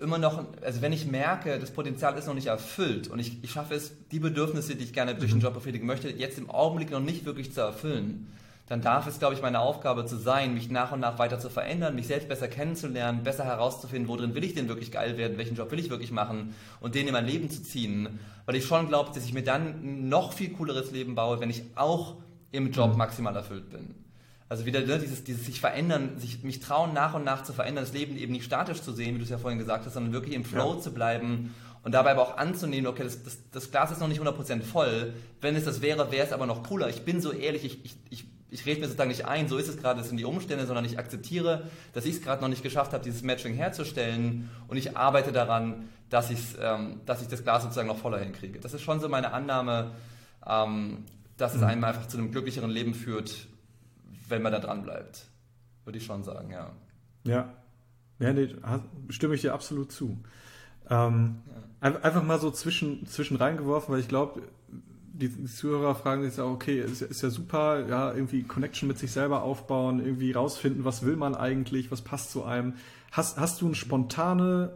immer 0.00 0.16
noch, 0.16 0.42
also 0.62 0.80
wenn 0.80 0.94
ich 0.94 1.06
merke, 1.06 1.58
das 1.58 1.70
Potenzial 1.70 2.16
ist 2.16 2.26
noch 2.26 2.34
nicht 2.34 2.46
erfüllt 2.46 3.08
und 3.08 3.18
ich, 3.18 3.44
ich 3.44 3.50
schaffe 3.50 3.74
es, 3.74 3.92
die 4.10 4.20
Bedürfnisse, 4.20 4.74
die 4.74 4.84
ich 4.84 4.94
gerne 4.94 5.14
durch 5.14 5.32
den 5.32 5.38
mhm. 5.38 5.44
Job 5.44 5.52
befriedigen 5.52 5.86
möchte, 5.86 6.08
jetzt 6.08 6.38
im 6.38 6.48
Augenblick 6.48 6.90
noch 6.90 7.00
nicht 7.00 7.26
wirklich 7.26 7.52
zu 7.52 7.60
erfüllen, 7.60 8.32
dann 8.72 8.80
darf 8.80 9.06
es, 9.06 9.18
glaube 9.18 9.34
ich, 9.34 9.42
meine 9.42 9.60
Aufgabe 9.60 10.06
zu 10.06 10.16
sein, 10.16 10.54
mich 10.54 10.70
nach 10.70 10.92
und 10.92 11.00
nach 11.00 11.18
weiter 11.18 11.38
zu 11.38 11.50
verändern, 11.50 11.94
mich 11.94 12.06
selbst 12.06 12.30
besser 12.30 12.48
kennenzulernen, 12.48 13.22
besser 13.22 13.44
herauszufinden, 13.44 14.08
worin 14.08 14.34
will 14.34 14.44
ich 14.44 14.54
denn 14.54 14.66
wirklich 14.66 14.90
geil 14.90 15.18
werden, 15.18 15.36
welchen 15.36 15.56
Job 15.56 15.70
will 15.72 15.78
ich 15.78 15.90
wirklich 15.90 16.10
machen 16.10 16.54
und 16.80 16.94
den 16.94 17.06
in 17.06 17.12
mein 17.12 17.26
Leben 17.26 17.50
zu 17.50 17.62
ziehen. 17.62 18.18
Weil 18.46 18.54
ich 18.54 18.64
schon 18.64 18.88
glaube, 18.88 19.10
dass 19.14 19.26
ich 19.26 19.34
mir 19.34 19.44
dann 19.44 19.66
ein 19.66 20.08
noch 20.08 20.32
viel 20.32 20.54
cooleres 20.54 20.90
Leben 20.90 21.14
baue, 21.14 21.38
wenn 21.38 21.50
ich 21.50 21.64
auch 21.74 22.16
im 22.50 22.72
Job 22.72 22.92
mhm. 22.92 22.96
maximal 22.96 23.36
erfüllt 23.36 23.68
bin. 23.68 23.94
Also 24.48 24.64
wieder 24.64 24.80
ne, 24.80 24.98
dieses, 24.98 25.22
dieses 25.22 25.44
sich 25.44 25.60
verändern, 25.60 26.18
sich, 26.18 26.42
mich 26.42 26.60
trauen, 26.60 26.94
nach 26.94 27.12
und 27.12 27.24
nach 27.24 27.42
zu 27.42 27.52
verändern, 27.52 27.84
das 27.84 27.92
Leben 27.92 28.16
eben 28.16 28.32
nicht 28.32 28.44
statisch 28.44 28.80
zu 28.80 28.94
sehen, 28.94 29.16
wie 29.16 29.18
du 29.18 29.24
es 29.24 29.30
ja 29.30 29.36
vorhin 29.36 29.58
gesagt 29.58 29.84
hast, 29.84 29.92
sondern 29.92 30.14
wirklich 30.14 30.34
im 30.34 30.46
Flow 30.46 30.76
ja. 30.76 30.80
zu 30.80 30.94
bleiben 30.94 31.54
und 31.84 31.92
dabei 31.92 32.12
aber 32.12 32.22
auch 32.22 32.36
anzunehmen, 32.36 32.86
okay, 32.86 33.02
das, 33.02 33.22
das, 33.24 33.38
das 33.50 33.70
Glas 33.70 33.90
ist 33.90 34.00
noch 34.00 34.08
nicht 34.08 34.20
100% 34.20 34.62
voll. 34.62 35.14
Wenn 35.40 35.56
es 35.56 35.64
das 35.64 35.82
wäre, 35.82 36.12
wäre 36.12 36.26
es 36.26 36.32
aber 36.32 36.46
noch 36.46 36.62
cooler. 36.62 36.88
Ich 36.88 37.02
bin 37.02 37.20
so 37.20 37.32
ehrlich, 37.32 37.64
ich, 37.64 37.84
ich, 37.84 37.96
ich, 38.10 38.24
ich 38.52 38.66
rede 38.66 38.80
mir 38.80 38.86
sozusagen 38.86 39.08
nicht 39.08 39.24
ein, 39.24 39.48
so 39.48 39.56
ist 39.56 39.68
es 39.68 39.78
gerade, 39.78 39.98
das 39.98 40.08
sind 40.08 40.18
die 40.18 40.26
Umstände, 40.26 40.66
sondern 40.66 40.84
ich 40.84 40.98
akzeptiere, 40.98 41.70
dass 41.94 42.04
ich 42.04 42.16
es 42.16 42.22
gerade 42.22 42.42
noch 42.42 42.50
nicht 42.50 42.62
geschafft 42.62 42.92
habe, 42.92 43.02
dieses 43.02 43.22
Matching 43.22 43.54
herzustellen 43.54 44.50
und 44.68 44.76
ich 44.76 44.94
arbeite 44.94 45.32
daran, 45.32 45.88
dass, 46.10 46.30
ähm, 46.60 47.00
dass 47.06 47.22
ich 47.22 47.28
das 47.28 47.42
Glas 47.42 47.62
sozusagen 47.62 47.88
noch 47.88 47.96
voller 47.96 48.18
hinkriege. 48.18 48.60
Das 48.60 48.74
ist 48.74 48.82
schon 48.82 49.00
so 49.00 49.08
meine 49.08 49.32
Annahme, 49.32 49.92
ähm, 50.46 51.04
dass 51.38 51.54
es 51.54 51.62
mhm. 51.62 51.66
einem 51.66 51.84
einfach 51.84 52.06
zu 52.06 52.18
einem 52.18 52.30
glücklicheren 52.30 52.70
Leben 52.70 52.92
führt, 52.92 53.46
wenn 54.28 54.42
man 54.42 54.52
da 54.52 54.58
dran 54.58 54.82
bleibt. 54.82 55.28
Würde 55.84 55.98
ich 55.98 56.04
schon 56.04 56.22
sagen, 56.22 56.50
ja. 56.50 56.70
Ja, 57.24 57.54
ja 58.18 58.32
nee, 58.34 58.54
stimme 59.08 59.34
ich 59.34 59.40
dir 59.40 59.54
absolut 59.54 59.90
zu. 59.90 60.18
Ähm, 60.90 61.36
ja. 61.80 61.94
Einfach 62.02 62.22
mal 62.22 62.38
so 62.38 62.50
zwischen, 62.50 63.06
zwischen 63.06 63.38
reingeworfen, 63.38 63.94
weil 63.94 64.00
ich 64.00 64.08
glaube, 64.08 64.42
die, 65.22 65.44
Zuhörer 65.44 65.94
fragen 65.94 66.22
sich 66.22 66.36
ja, 66.36 66.44
okay, 66.44 66.80
ist, 66.80 67.02
ist, 67.02 67.22
ja 67.22 67.30
super, 67.30 67.86
ja, 67.88 68.12
irgendwie 68.12 68.42
Connection 68.42 68.88
mit 68.88 68.98
sich 68.98 69.12
selber 69.12 69.42
aufbauen, 69.42 70.04
irgendwie 70.04 70.32
rausfinden, 70.32 70.84
was 70.84 71.04
will 71.04 71.16
man 71.16 71.34
eigentlich, 71.34 71.90
was 71.90 72.02
passt 72.02 72.30
zu 72.32 72.44
einem. 72.44 72.74
Hast, 73.12 73.38
hast 73.38 73.60
du 73.60 73.68
ein 73.68 73.74
spontanes 73.74 74.70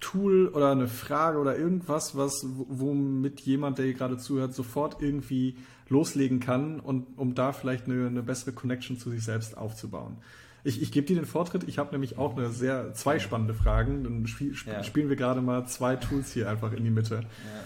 Tool 0.00 0.48
oder 0.48 0.72
eine 0.72 0.88
Frage 0.88 1.38
oder 1.38 1.56
irgendwas, 1.56 2.16
was, 2.16 2.44
womit 2.46 3.40
jemand, 3.40 3.78
der 3.78 3.86
hier 3.86 3.94
gerade 3.94 4.18
zuhört, 4.18 4.54
sofort 4.54 5.00
irgendwie 5.00 5.56
loslegen 5.88 6.40
kann 6.40 6.80
und 6.80 7.06
um 7.16 7.34
da 7.34 7.52
vielleicht 7.52 7.86
eine, 7.86 8.06
eine 8.06 8.22
bessere 8.22 8.52
Connection 8.52 8.98
zu 8.98 9.10
sich 9.10 9.22
selbst 9.22 9.56
aufzubauen. 9.56 10.16
Ich, 10.64 10.82
ich 10.82 10.90
gebe 10.90 11.06
dir 11.06 11.14
den 11.14 11.26
Vortritt. 11.26 11.62
Ich 11.68 11.78
habe 11.78 11.92
nämlich 11.92 12.18
auch 12.18 12.36
eine 12.36 12.50
sehr 12.50 12.92
zwei 12.92 13.20
spannende 13.20 13.54
Fragen. 13.54 14.02
Dann 14.02 14.26
spiel, 14.26 14.50
sp 14.58 14.66
ja. 14.66 14.82
spielen 14.82 15.08
wir 15.08 15.14
gerade 15.14 15.40
mal 15.40 15.64
zwei 15.68 15.94
Tools 15.94 16.32
hier 16.32 16.50
einfach 16.50 16.72
in 16.72 16.82
die 16.82 16.90
Mitte. 16.90 17.20
Ja. 17.20 17.64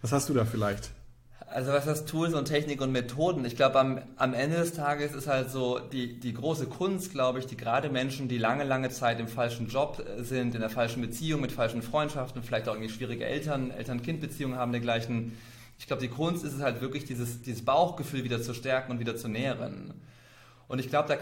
Was 0.00 0.12
hast 0.12 0.28
du 0.28 0.34
da 0.34 0.44
vielleicht? 0.44 0.92
Also 1.46 1.72
was 1.72 1.84
das 1.84 2.04
Tools 2.04 2.34
und 2.34 2.46
Technik 2.46 2.80
und 2.80 2.90
Methoden? 2.90 3.44
Ich 3.44 3.54
glaube, 3.54 3.78
am, 3.78 4.00
am 4.16 4.34
Ende 4.34 4.56
des 4.56 4.72
Tages 4.72 5.14
ist 5.14 5.28
halt 5.28 5.50
so 5.50 5.78
die, 5.78 6.18
die 6.18 6.34
große 6.34 6.66
Kunst, 6.66 7.12
glaube 7.12 7.38
ich, 7.38 7.46
die 7.46 7.56
gerade 7.56 7.88
Menschen, 7.88 8.28
die 8.28 8.36
lange, 8.36 8.64
lange 8.64 8.90
Zeit 8.90 9.20
im 9.20 9.28
falschen 9.28 9.68
Job 9.68 10.04
sind, 10.18 10.54
in 10.54 10.60
der 10.60 10.70
falschen 10.70 11.00
Beziehung, 11.02 11.40
mit 11.40 11.52
falschen 11.52 11.82
Freundschaften, 11.82 12.42
vielleicht 12.42 12.68
auch 12.68 12.74
irgendwie 12.74 12.92
schwierige 12.92 13.24
Eltern, 13.24 13.70
Eltern-Kind-Beziehungen 13.70 14.56
haben, 14.56 14.72
dergleichen, 14.72 15.32
ich 15.78 15.86
glaube, 15.86 16.02
die 16.02 16.08
Kunst 16.08 16.44
ist 16.44 16.54
es 16.54 16.62
halt 16.62 16.80
wirklich, 16.80 17.04
dieses, 17.04 17.42
dieses 17.42 17.64
Bauchgefühl 17.64 18.24
wieder 18.24 18.42
zu 18.42 18.52
stärken 18.52 18.90
und 18.90 18.98
wieder 18.98 19.16
zu 19.16 19.28
nähren. 19.28 19.94
Und 20.68 20.80
ich 20.80 20.88
glaube, 20.88 21.08
da, 21.08 21.16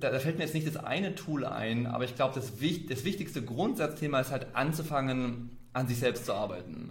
da, 0.00 0.10
da, 0.10 0.18
fällt 0.18 0.38
mir 0.38 0.44
jetzt 0.44 0.54
nicht 0.54 0.66
das 0.66 0.76
eine 0.76 1.14
Tool 1.14 1.44
ein, 1.44 1.86
aber 1.86 2.04
ich 2.04 2.16
glaube, 2.16 2.34
das, 2.34 2.46
das 2.46 3.04
wichtigste 3.04 3.42
Grundsatzthema 3.42 4.20
ist 4.20 4.32
halt 4.32 4.48
anzufangen, 4.54 5.50
an 5.72 5.86
sich 5.86 5.98
selbst 5.98 6.26
zu 6.26 6.34
arbeiten. 6.34 6.90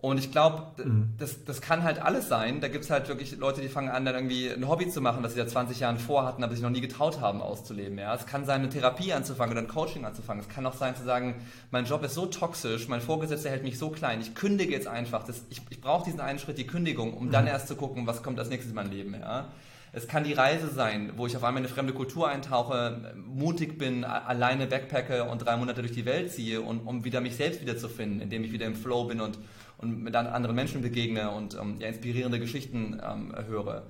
Und 0.00 0.18
ich 0.18 0.30
glaube, 0.30 0.84
mhm. 0.84 1.14
das, 1.18 1.44
das 1.44 1.60
kann 1.60 1.82
halt 1.82 2.00
alles 2.00 2.28
sein. 2.28 2.60
Da 2.60 2.68
gibt 2.68 2.84
es 2.84 2.90
halt 2.90 3.08
wirklich 3.08 3.36
Leute, 3.36 3.60
die 3.60 3.68
fangen 3.68 3.88
an, 3.88 4.04
dann 4.04 4.14
irgendwie 4.14 4.48
ein 4.48 4.68
Hobby 4.68 4.88
zu 4.88 5.00
machen, 5.00 5.24
das 5.24 5.32
sie 5.32 5.40
seit 5.40 5.50
20 5.50 5.80
Jahren 5.80 5.98
vorhatten, 5.98 6.44
aber 6.44 6.54
sich 6.54 6.62
noch 6.62 6.70
nie 6.70 6.80
getraut 6.80 7.20
haben 7.20 7.42
auszuleben. 7.42 7.98
Ja? 7.98 8.14
Es 8.14 8.24
kann 8.24 8.44
sein, 8.44 8.60
eine 8.60 8.68
Therapie 8.68 9.12
anzufangen 9.12 9.52
oder 9.52 9.62
ein 9.62 9.68
Coaching 9.68 10.04
anzufangen. 10.04 10.40
Es 10.40 10.48
kann 10.48 10.64
auch 10.66 10.74
sein, 10.74 10.94
zu 10.94 11.02
sagen, 11.02 11.34
mein 11.72 11.84
Job 11.84 12.04
ist 12.04 12.14
so 12.14 12.26
toxisch, 12.26 12.86
mein 12.86 13.00
Vorgesetzter 13.00 13.50
hält 13.50 13.64
mich 13.64 13.76
so 13.76 13.90
klein, 13.90 14.20
ich 14.20 14.36
kündige 14.36 14.72
jetzt 14.72 14.86
einfach. 14.86 15.24
Das, 15.24 15.42
ich 15.50 15.62
ich 15.68 15.80
brauche 15.80 16.04
diesen 16.04 16.20
einen 16.20 16.38
Schritt, 16.38 16.58
die 16.58 16.66
Kündigung, 16.66 17.12
um 17.12 17.26
mhm. 17.26 17.30
dann 17.32 17.48
erst 17.48 17.66
zu 17.66 17.74
gucken, 17.74 18.06
was 18.06 18.22
kommt 18.22 18.38
als 18.38 18.50
nächstes 18.50 18.70
in 18.70 18.76
mein 18.76 18.92
Leben. 18.92 19.14
Ja? 19.14 19.48
Es 19.92 20.06
kann 20.06 20.22
die 20.22 20.32
Reise 20.32 20.68
sein, 20.68 21.12
wo 21.16 21.26
ich 21.26 21.36
auf 21.36 21.42
einmal 21.42 21.60
in 21.60 21.66
eine 21.66 21.74
fremde 21.74 21.92
Kultur 21.92 22.28
eintauche, 22.28 23.14
mutig 23.16 23.78
bin, 23.78 24.04
alleine 24.04 24.66
backpacke 24.66 25.24
und 25.24 25.38
drei 25.38 25.56
Monate 25.56 25.80
durch 25.80 25.92
die 25.92 26.04
Welt 26.04 26.30
ziehe, 26.32 26.60
und, 26.60 26.80
um 26.86 27.04
wieder 27.04 27.20
mich 27.20 27.36
selbst 27.36 27.60
wiederzufinden, 27.60 28.20
indem 28.20 28.44
ich 28.44 28.52
wieder 28.52 28.66
im 28.66 28.76
Flow 28.76 29.04
bin 29.04 29.20
und 29.20 29.38
und 29.78 30.02
mit 30.02 30.14
anderen 30.14 30.54
Menschen 30.54 30.82
begegne 30.82 31.30
und 31.30 31.54
ähm, 31.54 31.76
ja, 31.78 31.88
inspirierende 31.88 32.38
Geschichten 32.38 33.00
ähm, 33.02 33.34
höre. 33.46 33.84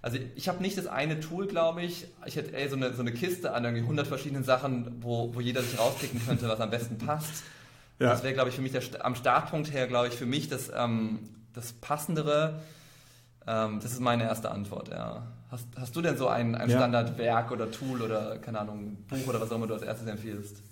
Also 0.00 0.18
ich 0.34 0.48
habe 0.48 0.62
nicht 0.62 0.76
das 0.78 0.86
eine 0.86 1.20
Tool, 1.20 1.46
glaube 1.46 1.82
ich. 1.82 2.06
Ich 2.26 2.34
hätte 2.36 2.50
eher 2.50 2.68
so 2.68 2.76
eine, 2.76 2.92
so 2.92 3.02
eine 3.02 3.12
Kiste 3.12 3.52
an 3.52 3.64
irgendwie 3.64 3.82
100 3.82 4.06
verschiedenen 4.06 4.42
Sachen, 4.42 4.96
wo, 5.00 5.34
wo 5.34 5.40
jeder 5.40 5.62
sich 5.62 5.78
rauspicken 5.78 6.20
könnte, 6.26 6.48
was 6.48 6.60
am 6.60 6.70
besten 6.70 6.98
passt. 6.98 7.44
Ja. 7.98 8.08
Das 8.10 8.24
wäre, 8.24 8.34
glaube 8.34 8.48
ich, 8.48 8.56
für 8.56 8.62
mich 8.62 8.72
der, 8.72 8.82
am 9.04 9.14
Startpunkt 9.14 9.72
her, 9.72 9.86
glaube 9.86 10.08
ich, 10.08 10.14
für 10.14 10.26
mich 10.26 10.48
das, 10.48 10.72
ähm, 10.74 11.20
das 11.54 11.72
Passendere. 11.72 12.60
Ähm, 13.46 13.78
das 13.80 13.92
ist 13.92 14.00
meine 14.00 14.24
erste 14.24 14.50
Antwort, 14.50 14.88
ja. 14.88 15.22
Hast, 15.50 15.68
hast 15.78 15.94
du 15.94 16.02
denn 16.02 16.16
so 16.16 16.26
ein, 16.28 16.54
ein 16.54 16.70
ja. 16.70 16.78
Standardwerk 16.78 17.52
oder 17.52 17.70
Tool 17.70 18.02
oder, 18.02 18.38
keine 18.38 18.60
Ahnung, 18.60 18.96
Buch 19.08 19.28
oder 19.28 19.40
was 19.40 19.52
auch 19.52 19.56
immer 19.56 19.66
du 19.66 19.74
als 19.74 19.82
erstes 19.82 20.08
empfiehlst? 20.08 20.62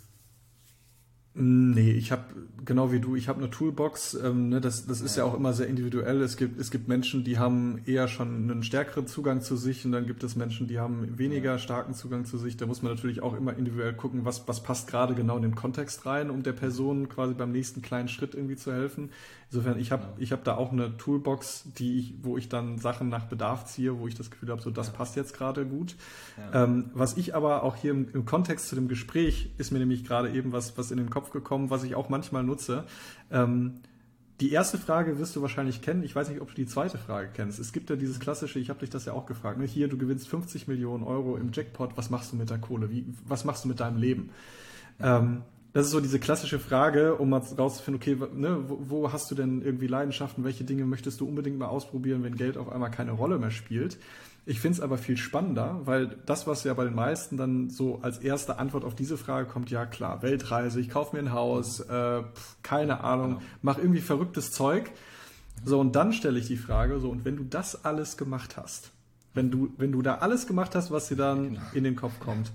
Nee, 1.32 1.92
ich 1.92 2.10
habe 2.10 2.24
genau 2.64 2.90
wie 2.90 2.98
du, 2.98 3.14
ich 3.14 3.28
habe 3.28 3.38
eine 3.38 3.50
Toolbox. 3.50 4.14
Ähm, 4.14 4.48
ne, 4.48 4.60
das 4.60 4.86
das 4.86 5.00
ist 5.00 5.16
ja 5.16 5.22
auch 5.22 5.34
immer 5.34 5.52
sehr 5.52 5.68
individuell. 5.68 6.20
Es 6.22 6.36
gibt, 6.36 6.60
es 6.60 6.72
gibt 6.72 6.88
Menschen, 6.88 7.22
die 7.22 7.38
haben 7.38 7.80
eher 7.86 8.08
schon 8.08 8.50
einen 8.50 8.64
stärkeren 8.64 9.06
Zugang 9.06 9.40
zu 9.40 9.54
sich 9.56 9.84
und 9.84 9.92
dann 9.92 10.06
gibt 10.06 10.24
es 10.24 10.34
Menschen, 10.34 10.66
die 10.66 10.80
haben 10.80 11.18
weniger 11.18 11.58
starken 11.58 11.94
Zugang 11.94 12.24
zu 12.24 12.36
sich. 12.36 12.56
Da 12.56 12.66
muss 12.66 12.82
man 12.82 12.92
natürlich 12.92 13.22
auch 13.22 13.36
immer 13.36 13.56
individuell 13.56 13.94
gucken, 13.94 14.24
was, 14.24 14.48
was 14.48 14.64
passt 14.64 14.88
gerade 14.88 15.14
genau 15.14 15.36
in 15.36 15.42
den 15.42 15.54
Kontext 15.54 16.04
rein, 16.04 16.30
um 16.30 16.42
der 16.42 16.52
Person 16.52 17.08
quasi 17.08 17.34
beim 17.34 17.52
nächsten 17.52 17.80
kleinen 17.80 18.08
Schritt 18.08 18.34
irgendwie 18.34 18.56
zu 18.56 18.72
helfen. 18.72 19.10
Insofern, 19.52 19.80
ich 19.80 19.90
habe 19.90 20.04
ich 20.18 20.30
hab 20.30 20.44
da 20.44 20.56
auch 20.56 20.70
eine 20.70 20.96
Toolbox, 20.96 21.64
die 21.76 21.98
ich, 21.98 22.14
wo 22.22 22.36
ich 22.36 22.48
dann 22.48 22.78
Sachen 22.78 23.08
nach 23.08 23.24
Bedarf 23.24 23.64
ziehe, 23.64 23.98
wo 23.98 24.06
ich 24.06 24.14
das 24.14 24.30
Gefühl 24.30 24.50
habe, 24.50 24.62
so 24.62 24.70
das 24.70 24.88
ja. 24.88 24.92
passt 24.92 25.16
jetzt 25.16 25.34
gerade 25.34 25.66
gut. 25.66 25.96
Ja. 26.38 26.64
Ähm, 26.64 26.90
was 26.94 27.16
ich 27.16 27.34
aber 27.34 27.64
auch 27.64 27.74
hier 27.74 27.90
im, 27.90 28.08
im, 28.12 28.24
Kontext 28.24 28.68
zu 28.68 28.76
dem 28.76 28.86
Gespräch 28.86 29.50
ist 29.58 29.72
mir 29.72 29.80
nämlich 29.80 30.04
gerade 30.04 30.30
eben 30.30 30.52
was, 30.52 30.78
was 30.78 30.92
in 30.92 30.98
den 30.98 31.10
Kopf 31.10 31.30
gekommen, 31.30 31.68
was 31.68 31.82
ich 31.82 31.96
auch 31.96 32.08
manchmal 32.08 32.44
nutze. 32.44 32.84
Ähm, 33.32 33.80
die 34.40 34.52
erste 34.52 34.78
Frage 34.78 35.18
wirst 35.18 35.34
du 35.34 35.42
wahrscheinlich 35.42 35.82
kennen. 35.82 36.04
Ich 36.04 36.14
weiß 36.14 36.28
nicht, 36.28 36.40
ob 36.40 36.48
du 36.48 36.54
die 36.54 36.66
zweite 36.66 36.96
Frage 36.96 37.30
kennst. 37.34 37.58
Es 37.58 37.72
gibt 37.72 37.90
ja 37.90 37.96
dieses 37.96 38.20
klassische, 38.20 38.60
ich 38.60 38.70
habe 38.70 38.78
dich 38.78 38.90
das 38.90 39.04
ja 39.04 39.14
auch 39.14 39.26
gefragt. 39.26 39.58
Ne? 39.58 39.66
Hier, 39.66 39.88
du 39.88 39.98
gewinnst 39.98 40.28
50 40.28 40.68
Millionen 40.68 41.02
Euro 41.02 41.36
im 41.36 41.50
Jackpot. 41.52 41.96
Was 41.96 42.08
machst 42.08 42.32
du 42.32 42.36
mit 42.36 42.50
der 42.50 42.58
Kohle? 42.58 42.88
Wie, 42.88 43.04
was 43.26 43.44
machst 43.44 43.64
du 43.64 43.68
mit 43.68 43.80
deinem 43.80 43.98
Leben? 43.98 44.30
Ähm, 45.00 45.42
das 45.72 45.86
ist 45.86 45.92
so 45.92 46.00
diese 46.00 46.18
klassische 46.18 46.58
Frage, 46.58 47.14
um 47.16 47.30
mal 47.30 47.38
rauszufinden, 47.38 48.00
okay, 48.00 48.18
ne, 48.34 48.64
wo, 48.68 48.78
wo, 48.88 49.12
hast 49.12 49.30
du 49.30 49.34
denn 49.34 49.62
irgendwie 49.62 49.86
Leidenschaften, 49.86 50.42
welche 50.42 50.64
Dinge 50.64 50.84
möchtest 50.84 51.20
du 51.20 51.28
unbedingt 51.28 51.58
mal 51.58 51.68
ausprobieren, 51.68 52.24
wenn 52.24 52.36
Geld 52.36 52.56
auf 52.56 52.70
einmal 52.70 52.90
keine 52.90 53.12
Rolle 53.12 53.38
mehr 53.38 53.50
spielt. 53.52 53.98
Ich 54.46 54.58
finde 54.58 54.78
es 54.78 54.80
aber 54.80 54.98
viel 54.98 55.16
spannender, 55.16 55.80
weil 55.84 56.16
das, 56.26 56.46
was 56.46 56.64
ja 56.64 56.74
bei 56.74 56.84
den 56.84 56.94
meisten 56.94 57.36
dann 57.36 57.70
so 57.70 58.00
als 58.02 58.18
erste 58.18 58.58
Antwort 58.58 58.84
auf 58.84 58.94
diese 58.94 59.16
Frage 59.16 59.46
kommt, 59.46 59.70
ja 59.70 59.86
klar, 59.86 60.22
Weltreise, 60.22 60.80
ich 60.80 60.88
kaufe 60.88 61.14
mir 61.14 61.22
ein 61.22 61.32
Haus, 61.32 61.80
äh, 61.80 62.22
keine 62.62 63.04
Ahnung, 63.04 63.34
genau. 63.34 63.42
mach 63.62 63.78
irgendwie 63.78 64.00
verrücktes 64.00 64.50
Zeug. 64.50 64.90
So, 65.64 65.78
und 65.78 65.94
dann 65.94 66.12
stelle 66.12 66.38
ich 66.38 66.46
die 66.46 66.56
Frage, 66.56 66.98
so, 67.00 67.10
und 67.10 67.24
wenn 67.24 67.36
du 67.36 67.44
das 67.44 67.84
alles 67.84 68.16
gemacht 68.16 68.56
hast, 68.56 68.90
wenn 69.34 69.50
du, 69.50 69.72
wenn 69.76 69.92
du 69.92 70.02
da 70.02 70.16
alles 70.16 70.46
gemacht 70.46 70.74
hast, 70.74 70.90
was 70.90 71.08
dir 71.08 71.16
dann 71.16 71.50
genau. 71.50 71.60
in 71.74 71.84
den 71.84 71.94
Kopf 71.94 72.18
kommt, 72.18 72.50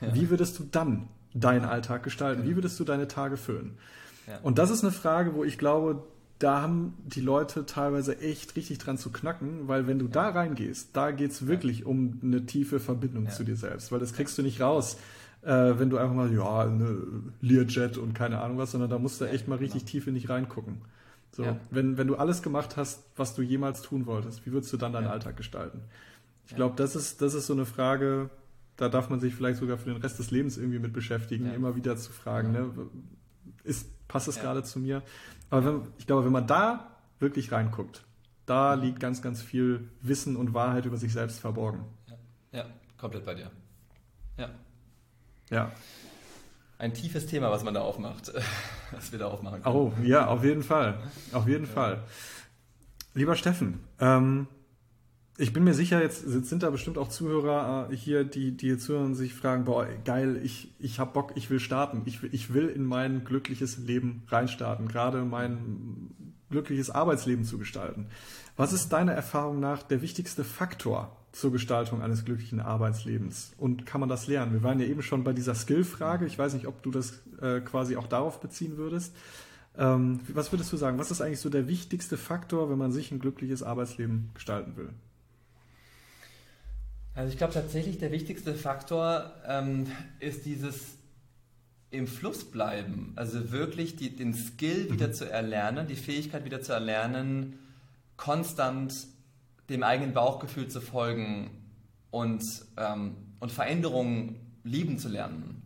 ja. 0.00 0.14
wie 0.14 0.28
würdest 0.28 0.58
du 0.58 0.64
dann 0.70 1.08
deinen 1.34 1.64
Alltag 1.64 2.02
gestalten? 2.02 2.44
Wie 2.44 2.54
würdest 2.54 2.78
du 2.80 2.84
deine 2.84 3.08
Tage 3.08 3.36
füllen? 3.36 3.78
Ja. 4.26 4.38
Und 4.42 4.58
das 4.58 4.70
ist 4.70 4.82
eine 4.82 4.92
Frage, 4.92 5.34
wo 5.34 5.44
ich 5.44 5.58
glaube, 5.58 6.02
da 6.38 6.62
haben 6.62 6.94
die 7.04 7.20
Leute 7.20 7.66
teilweise 7.66 8.18
echt 8.18 8.56
richtig 8.56 8.78
dran 8.78 8.96
zu 8.96 9.10
knacken, 9.10 9.68
weil 9.68 9.86
wenn 9.86 9.98
du 9.98 10.06
ja. 10.06 10.12
da 10.12 10.28
reingehst, 10.30 10.90
da 10.94 11.10
geht's 11.10 11.46
wirklich 11.46 11.80
ja. 11.80 11.86
um 11.86 12.18
eine 12.22 12.46
tiefe 12.46 12.80
Verbindung 12.80 13.28
zu 13.28 13.44
dir 13.44 13.56
selbst, 13.56 13.92
weil 13.92 13.98
das 13.98 14.14
kriegst 14.14 14.38
du 14.38 14.42
nicht 14.42 14.60
raus, 14.60 14.96
äh, 15.42 15.74
wenn 15.76 15.90
du 15.90 15.98
einfach 15.98 16.14
mal, 16.14 16.32
ja, 16.32 16.62
eine 16.62 16.98
Learjet 17.40 17.98
und 17.98 18.14
keine 18.14 18.40
Ahnung 18.40 18.58
was, 18.58 18.72
sondern 18.72 18.90
da 18.90 18.98
musst 18.98 19.20
du 19.20 19.26
echt 19.26 19.48
mal 19.48 19.58
richtig 19.58 19.82
genau. 19.82 19.90
tief 19.90 20.06
in 20.06 20.14
dich 20.14 20.28
reingucken. 20.28 20.78
So, 21.32 21.56
wenn, 21.70 21.96
wenn 21.96 22.08
du 22.08 22.16
alles 22.16 22.42
gemacht 22.42 22.76
hast, 22.76 23.04
was 23.16 23.34
du 23.34 23.42
jemals 23.42 23.82
tun 23.82 24.06
wolltest, 24.06 24.44
wie 24.46 24.52
würdest 24.52 24.72
du 24.72 24.76
dann 24.76 24.92
deinen 24.92 25.06
Alltag 25.06 25.36
gestalten? 25.36 25.80
Ich 26.46 26.56
glaube, 26.56 26.74
das 26.76 26.96
ist, 26.96 27.22
das 27.22 27.34
ist 27.34 27.46
so 27.46 27.52
eine 27.52 27.66
Frage, 27.66 28.30
da 28.80 28.88
darf 28.88 29.10
man 29.10 29.20
sich 29.20 29.34
vielleicht 29.34 29.58
sogar 29.58 29.76
für 29.76 29.90
den 29.90 30.00
Rest 30.00 30.18
des 30.18 30.30
Lebens 30.30 30.56
irgendwie 30.56 30.78
mit 30.78 30.92
beschäftigen, 30.92 31.46
ja. 31.46 31.52
immer 31.52 31.76
wieder 31.76 31.96
zu 31.96 32.12
fragen, 32.12 32.52
ne, 32.52 32.70
ist, 33.62 33.86
passt 34.08 34.26
es 34.26 34.36
ja. 34.36 34.42
gerade 34.42 34.62
zu 34.62 34.78
mir? 34.78 35.02
Aber 35.50 35.64
wenn, 35.64 35.82
ich 35.98 36.06
glaube, 36.06 36.24
wenn 36.24 36.32
man 36.32 36.46
da 36.46 36.96
wirklich 37.18 37.52
reinguckt, 37.52 38.04
da 38.46 38.74
liegt 38.74 38.98
ganz, 38.98 39.20
ganz 39.20 39.42
viel 39.42 39.90
Wissen 40.00 40.34
und 40.34 40.54
Wahrheit 40.54 40.86
über 40.86 40.96
sich 40.96 41.12
selbst 41.12 41.40
verborgen. 41.40 41.84
Ja, 42.52 42.64
Komplett 43.00 43.24
bei 43.24 43.34
dir. 43.34 43.50
Ja. 44.36 44.50
Ja. 45.50 45.72
Ein 46.78 46.92
tiefes 46.92 47.26
Thema, 47.26 47.50
was 47.50 47.64
man 47.64 47.74
da 47.74 47.80
aufmacht, 47.80 48.32
was 48.92 49.12
wir 49.12 49.18
da 49.18 49.26
aufmachen 49.26 49.62
können. 49.62 49.74
Oh, 49.74 49.92
ja, 50.02 50.26
auf 50.26 50.44
jeden 50.44 50.62
Fall. 50.62 50.98
Auf 51.32 51.46
jeden 51.46 51.66
ja. 51.66 51.70
Fall. 51.70 52.02
Lieber 53.14 53.36
Steffen, 53.36 53.80
ähm, 54.00 54.46
ich 55.40 55.54
bin 55.54 55.64
mir 55.64 55.72
sicher, 55.72 56.02
jetzt 56.02 56.20
sind 56.20 56.62
da 56.62 56.70
bestimmt 56.70 56.98
auch 56.98 57.08
Zuhörer 57.08 57.88
äh, 57.90 57.96
hier, 57.96 58.24
die, 58.24 58.52
die 58.52 58.68
jetzt 58.68 58.84
zuhören 58.84 59.06
und 59.06 59.14
sich 59.14 59.34
fragen, 59.34 59.64
boah, 59.64 59.86
geil, 60.04 60.38
ich, 60.42 60.72
ich 60.78 61.00
habe 61.00 61.12
Bock, 61.12 61.32
ich 61.34 61.48
will 61.48 61.60
starten. 61.60 62.02
Ich, 62.04 62.22
ich 62.22 62.52
will 62.52 62.68
in 62.68 62.84
mein 62.84 63.24
glückliches 63.24 63.78
Leben 63.78 64.22
reinstarten, 64.28 64.86
gerade 64.86 65.24
mein 65.24 66.10
glückliches 66.50 66.90
Arbeitsleben 66.90 67.44
zu 67.44 67.56
gestalten. 67.58 68.06
Was 68.56 68.74
ist 68.74 68.90
deiner 68.90 69.12
Erfahrung 69.12 69.60
nach 69.60 69.82
der 69.82 70.02
wichtigste 70.02 70.44
Faktor 70.44 71.16
zur 71.32 71.52
Gestaltung 71.52 72.02
eines 72.02 72.26
glücklichen 72.26 72.60
Arbeitslebens? 72.60 73.52
Und 73.56 73.86
kann 73.86 74.00
man 74.00 74.10
das 74.10 74.26
lernen? 74.26 74.52
Wir 74.52 74.62
waren 74.62 74.78
ja 74.78 74.86
eben 74.86 75.02
schon 75.02 75.24
bei 75.24 75.32
dieser 75.32 75.54
Skill-Frage. 75.54 76.26
Ich 76.26 76.38
weiß 76.38 76.52
nicht, 76.52 76.66
ob 76.66 76.82
du 76.82 76.90
das 76.90 77.22
äh, 77.40 77.60
quasi 77.60 77.96
auch 77.96 78.08
darauf 78.08 78.40
beziehen 78.40 78.76
würdest. 78.76 79.14
Ähm, 79.78 80.20
was 80.34 80.52
würdest 80.52 80.70
du 80.72 80.76
sagen? 80.76 80.98
Was 80.98 81.10
ist 81.10 81.22
eigentlich 81.22 81.40
so 81.40 81.48
der 81.48 81.66
wichtigste 81.66 82.18
Faktor, 82.18 82.68
wenn 82.68 82.78
man 82.78 82.92
sich 82.92 83.10
ein 83.10 83.20
glückliches 83.20 83.62
Arbeitsleben 83.62 84.30
gestalten 84.34 84.76
will? 84.76 84.90
Also 87.14 87.30
ich 87.32 87.38
glaube 87.38 87.52
tatsächlich, 87.52 87.98
der 87.98 88.12
wichtigste 88.12 88.54
Faktor 88.54 89.32
ähm, 89.46 89.86
ist 90.20 90.46
dieses 90.46 90.96
im 91.90 92.06
Fluss 92.06 92.44
bleiben. 92.50 93.12
Also 93.16 93.50
wirklich 93.50 93.96
die, 93.96 94.14
den 94.14 94.32
Skill 94.32 94.84
mhm. 94.84 94.92
wieder 94.92 95.12
zu 95.12 95.30
erlernen, 95.30 95.86
die 95.88 95.96
Fähigkeit 95.96 96.44
wieder 96.44 96.62
zu 96.62 96.72
erlernen, 96.72 97.58
konstant 98.16 98.94
dem 99.68 99.82
eigenen 99.82 100.12
Bauchgefühl 100.12 100.68
zu 100.68 100.80
folgen 100.80 101.50
und, 102.10 102.42
ähm, 102.76 103.16
und 103.40 103.52
Veränderungen 103.52 104.36
lieben 104.64 104.98
zu 104.98 105.08
lernen. 105.08 105.62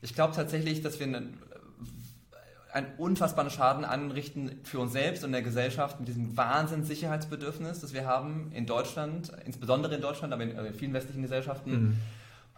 Ich 0.00 0.14
glaube 0.14 0.34
tatsächlich, 0.34 0.82
dass 0.82 1.00
wir 1.00 1.06
einen 2.76 2.88
unfassbaren 2.98 3.50
Schaden 3.50 3.86
anrichten 3.86 4.50
für 4.62 4.80
uns 4.80 4.92
selbst 4.92 5.24
und 5.24 5.32
der 5.32 5.40
Gesellschaft 5.40 5.98
mit 5.98 6.08
diesem 6.08 6.36
Wahnsinns-Sicherheitsbedürfnis, 6.36 7.80
das 7.80 7.94
wir 7.94 8.06
haben 8.06 8.52
in 8.52 8.66
Deutschland, 8.66 9.32
insbesondere 9.46 9.94
in 9.94 10.02
Deutschland, 10.02 10.34
aber 10.34 10.42
in, 10.42 10.50
in 10.50 10.74
vielen 10.74 10.92
westlichen 10.92 11.22
Gesellschaften. 11.22 11.70
Mhm. 11.70 11.96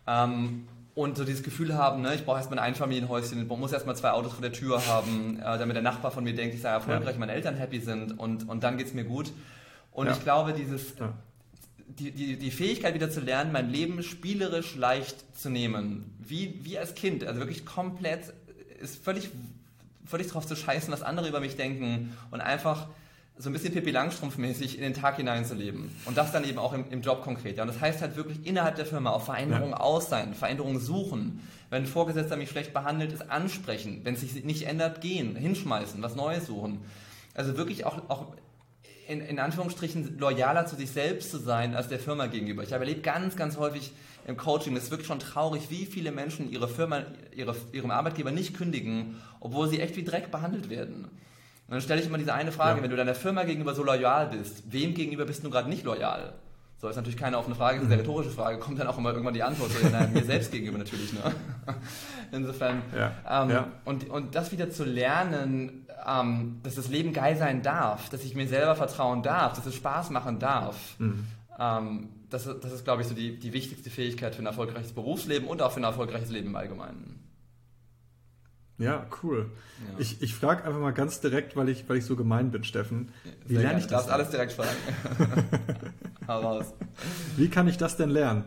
Ähm, 0.08 0.68
und 0.96 1.16
so 1.16 1.24
dieses 1.24 1.44
Gefühl 1.44 1.74
haben, 1.74 2.02
ne, 2.02 2.16
ich 2.16 2.24
brauche 2.24 2.38
erstmal 2.38 2.58
ein 2.58 2.64
Einfamilienhäuschen, 2.64 3.40
ich 3.40 3.48
muss 3.48 3.70
erstmal 3.70 3.94
zwei 3.94 4.10
Autos 4.10 4.32
vor 4.32 4.42
der 4.42 4.52
Tür 4.52 4.84
haben, 4.88 5.38
äh, 5.38 5.56
damit 5.56 5.76
der 5.76 5.84
Nachbar 5.84 6.10
von 6.10 6.24
mir 6.24 6.34
denkt, 6.34 6.56
ich 6.56 6.62
sei 6.62 6.70
erfolgreich, 6.70 7.14
ja. 7.14 7.20
meine 7.20 7.32
Eltern 7.32 7.54
happy 7.54 7.78
sind 7.78 8.18
und, 8.18 8.48
und 8.48 8.64
dann 8.64 8.76
geht 8.76 8.88
es 8.88 8.94
mir 8.94 9.04
gut. 9.04 9.30
Und 9.92 10.08
ja. 10.08 10.14
ich 10.14 10.24
glaube, 10.24 10.52
dieses, 10.52 10.98
ja. 10.98 11.14
die, 11.86 12.10
die, 12.10 12.36
die 12.36 12.50
Fähigkeit 12.50 12.94
wieder 12.94 13.08
zu 13.08 13.20
lernen, 13.20 13.52
mein 13.52 13.70
Leben 13.70 14.02
spielerisch 14.02 14.74
leicht 14.74 15.38
zu 15.38 15.48
nehmen, 15.48 16.16
wie, 16.18 16.58
wie 16.64 16.76
als 16.76 16.96
Kind, 16.96 17.22
also 17.22 17.38
wirklich 17.38 17.64
komplett, 17.64 18.32
ist 18.80 19.04
völlig 19.04 19.30
völlig 20.08 20.28
drauf 20.28 20.46
zu 20.46 20.56
scheißen, 20.56 20.92
was 20.92 21.02
andere 21.02 21.28
über 21.28 21.40
mich 21.40 21.56
denken 21.56 22.16
und 22.30 22.40
einfach 22.40 22.88
so 23.38 23.50
ein 23.50 23.52
bisschen 23.52 23.72
Pippi 23.72 23.92
Langstrumpf-mäßig 23.92 24.76
in 24.76 24.82
den 24.82 24.94
Tag 24.94 25.16
hineinzuleben. 25.16 25.90
Und 26.06 26.16
das 26.16 26.32
dann 26.32 26.42
eben 26.42 26.58
auch 26.58 26.72
im, 26.72 26.90
im, 26.90 27.02
Job 27.02 27.22
konkret. 27.22 27.56
Ja. 27.56 27.62
Und 27.62 27.68
das 27.68 27.80
heißt 27.80 28.02
halt 28.02 28.16
wirklich 28.16 28.44
innerhalb 28.44 28.74
der 28.74 28.86
Firma 28.86 29.10
auf 29.10 29.26
Veränderungen 29.26 29.70
ja. 29.70 29.80
aus 29.80 30.08
sein, 30.08 30.34
Veränderungen 30.34 30.80
suchen. 30.80 31.40
Wenn 31.70 31.84
ein 31.84 31.86
Vorgesetzter 31.86 32.36
mich 32.36 32.50
schlecht 32.50 32.72
behandelt, 32.72 33.12
ist 33.12 33.30
ansprechen. 33.30 34.00
Wenn 34.02 34.14
es 34.14 34.22
sich 34.22 34.44
nicht 34.44 34.66
ändert, 34.66 35.00
gehen, 35.00 35.36
hinschmeißen, 35.36 36.02
was 36.02 36.16
Neues 36.16 36.46
suchen. 36.46 36.80
Also 37.34 37.56
wirklich 37.56 37.86
auch, 37.86 38.02
auch 38.08 38.32
in, 39.06 39.20
in 39.20 39.38
Anführungsstrichen 39.38 40.18
loyaler 40.18 40.66
zu 40.66 40.74
sich 40.74 40.90
selbst 40.90 41.30
zu 41.30 41.38
sein 41.38 41.76
als 41.76 41.86
der 41.88 42.00
Firma 42.00 42.26
gegenüber. 42.26 42.64
Ich 42.64 42.72
habe 42.72 42.84
erlebt 42.84 43.04
ganz, 43.04 43.36
ganz 43.36 43.56
häufig 43.56 43.92
im 44.28 44.36
Coaching. 44.36 44.74
Das 44.74 44.84
ist 44.84 44.90
wirklich 44.90 45.08
schon 45.08 45.18
traurig, 45.18 45.70
wie 45.70 45.86
viele 45.86 46.12
Menschen 46.12 46.52
ihre 46.52 46.68
Firma, 46.68 47.02
ihre, 47.34 47.56
ihrem 47.72 47.90
Arbeitgeber 47.90 48.30
nicht 48.30 48.56
kündigen, 48.56 49.16
obwohl 49.40 49.68
sie 49.68 49.80
echt 49.80 49.96
wie 49.96 50.04
Dreck 50.04 50.30
behandelt 50.30 50.70
werden. 50.70 51.04
Und 51.04 51.74
dann 51.74 51.80
stelle 51.80 52.00
ich 52.00 52.06
immer 52.06 52.18
diese 52.18 52.34
eine 52.34 52.52
Frage, 52.52 52.78
ja. 52.78 52.82
wenn 52.82 52.90
du 52.90 52.96
deiner 52.96 53.14
Firma 53.14 53.42
gegenüber 53.44 53.74
so 53.74 53.82
loyal 53.82 54.28
bist, 54.28 54.62
wem 54.70 54.94
gegenüber 54.94 55.24
bist 55.24 55.44
du 55.44 55.50
gerade 55.50 55.68
nicht 55.68 55.84
loyal? 55.84 56.34
So 56.80 56.88
ist 56.88 56.96
natürlich 56.96 57.16
keine 57.16 57.38
offene 57.38 57.56
Frage, 57.56 57.78
ist 57.78 57.86
eine 57.86 57.96
mhm. 57.96 58.00
rhetorische 58.02 58.30
Frage, 58.30 58.58
kommt 58.58 58.78
dann 58.78 58.86
auch 58.86 58.98
immer 58.98 59.10
irgendwann 59.10 59.34
die 59.34 59.42
Antwort, 59.42 59.72
so, 59.72 59.88
nein, 59.88 60.12
mir 60.12 60.24
selbst 60.24 60.52
gegenüber 60.52 60.78
natürlich. 60.78 61.12
Ne? 61.12 61.20
Insofern, 62.32 62.82
ja. 62.96 63.42
Ähm, 63.42 63.50
ja. 63.50 63.68
Und, 63.84 64.08
und 64.08 64.34
das 64.34 64.52
wieder 64.52 64.70
zu 64.70 64.84
lernen, 64.84 65.86
ähm, 66.06 66.60
dass 66.62 66.76
das 66.76 66.88
Leben 66.88 67.12
geil 67.12 67.36
sein 67.36 67.62
darf, 67.62 68.10
dass 68.10 68.22
ich 68.22 68.34
mir 68.34 68.46
selber 68.46 68.76
vertrauen 68.76 69.22
darf, 69.22 69.54
dass 69.54 69.66
es 69.66 69.74
Spaß 69.74 70.10
machen 70.10 70.38
darf, 70.38 70.76
mhm. 70.98 71.26
ähm, 71.58 72.08
das, 72.30 72.44
das 72.44 72.72
ist, 72.72 72.84
glaube 72.84 73.02
ich, 73.02 73.08
so 73.08 73.14
die, 73.14 73.38
die 73.38 73.52
wichtigste 73.52 73.90
Fähigkeit 73.90 74.34
für 74.34 74.42
ein 74.42 74.46
erfolgreiches 74.46 74.92
Berufsleben 74.92 75.48
und 75.48 75.62
auch 75.62 75.72
für 75.72 75.80
ein 75.80 75.84
erfolgreiches 75.84 76.30
Leben 76.30 76.48
im 76.48 76.56
Allgemeinen. 76.56 77.28
Ja, 78.78 79.06
cool. 79.22 79.50
Ja. 79.80 79.98
Ich, 79.98 80.22
ich 80.22 80.34
frage 80.34 80.64
einfach 80.64 80.78
mal 80.78 80.92
ganz 80.92 81.20
direkt, 81.20 81.56
weil 81.56 81.68
ich, 81.68 81.88
weil 81.88 81.96
ich 81.96 82.04
so 82.04 82.14
gemein 82.14 82.52
bin, 82.52 82.62
Steffen. 82.62 83.10
Wie 83.44 83.54
Sehr 83.54 83.62
lerne 83.62 83.80
ich 83.80 83.86
das? 83.86 83.88
Du 83.88 83.94
darfst 83.94 84.10
alles 84.10 84.30
direkt 84.30 84.52
fragen. 84.52 84.76
Hau 86.28 86.40
raus. 86.40 86.74
Wie 87.36 87.48
kann 87.48 87.66
ich 87.66 87.76
das 87.76 87.96
denn 87.96 88.10
lernen? 88.10 88.44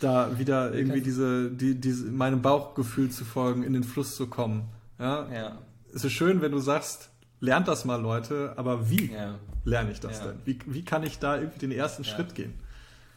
Da 0.00 0.38
wieder 0.38 0.74
irgendwie 0.74 1.02
diese, 1.02 1.50
die, 1.50 1.74
diese, 1.74 2.06
meinem 2.06 2.40
Bauchgefühl 2.40 3.10
zu 3.10 3.24
folgen, 3.24 3.62
in 3.62 3.74
den 3.74 3.84
Fluss 3.84 4.16
zu 4.16 4.26
kommen. 4.26 4.68
Ja? 4.98 5.28
ja. 5.32 5.58
Es 5.94 6.04
ist 6.04 6.12
schön, 6.12 6.40
wenn 6.40 6.52
du 6.52 6.58
sagst, 6.58 7.10
lernt 7.40 7.68
das 7.68 7.84
mal, 7.84 8.00
Leute, 8.00 8.54
aber 8.56 8.88
wie 8.88 9.12
ja. 9.12 9.38
lerne 9.64 9.90
ich 9.90 10.00
das 10.00 10.22
denn? 10.22 10.38
Wie, 10.44 10.58
wie 10.66 10.84
kann 10.84 11.02
ich 11.02 11.18
da 11.18 11.36
irgendwie 11.36 11.58
den 11.58 11.72
ersten 11.72 12.04
Schritt 12.04 12.34
gehen? 12.34 12.54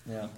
Ja. 0.09 0.29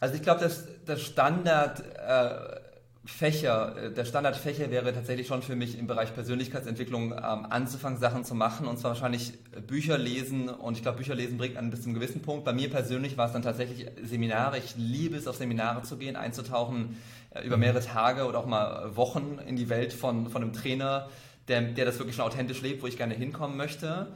Also 0.00 0.14
ich 0.14 0.22
glaube, 0.22 0.40
dass 0.40 0.66
das 0.86 1.02
Standard 1.02 1.82
äh, 1.98 2.60
Fächer, 3.04 3.76
äh, 3.76 3.92
der 3.92 4.04
Standardfächer 4.04 4.70
wäre 4.70 4.92
tatsächlich 4.92 5.26
schon 5.26 5.42
für 5.42 5.56
mich 5.56 5.78
im 5.78 5.86
Bereich 5.86 6.14
Persönlichkeitsentwicklung 6.14 7.12
ähm, 7.12 7.46
anzufangen, 7.48 7.98
Sachen 7.98 8.24
zu 8.24 8.34
machen 8.34 8.66
und 8.66 8.78
zwar 8.78 8.92
wahrscheinlich 8.92 9.38
Bücher 9.66 9.98
lesen 9.98 10.48
und 10.48 10.76
ich 10.76 10.82
glaube, 10.82 10.98
Bücher 10.98 11.14
lesen 11.14 11.38
bringt 11.38 11.56
einen 11.56 11.70
bis 11.70 11.82
zu 11.82 11.88
einem 11.88 11.94
gewissen 11.94 12.22
Punkt. 12.22 12.44
Bei 12.44 12.52
mir 12.52 12.70
persönlich 12.70 13.16
war 13.16 13.26
es 13.26 13.32
dann 13.32 13.42
tatsächlich 13.42 13.86
Seminare. 14.02 14.58
Ich 14.58 14.74
liebe 14.76 15.16
es, 15.16 15.26
auf 15.26 15.36
Seminare 15.36 15.82
zu 15.82 15.96
gehen, 15.96 16.16
einzutauchen 16.16 16.96
äh, 17.30 17.44
über 17.44 17.56
mehrere 17.56 17.84
Tage 17.84 18.26
oder 18.26 18.38
auch 18.38 18.46
mal 18.46 18.96
Wochen 18.96 19.38
in 19.46 19.56
die 19.56 19.68
Welt 19.68 19.92
von, 19.92 20.30
von 20.30 20.42
einem 20.42 20.52
Trainer, 20.52 21.08
der, 21.48 21.62
der 21.62 21.84
das 21.84 21.98
wirklich 21.98 22.16
schon 22.16 22.24
authentisch 22.24 22.60
lebt, 22.62 22.82
wo 22.82 22.86
ich 22.86 22.96
gerne 22.96 23.14
hinkommen 23.14 23.56
möchte. 23.56 24.08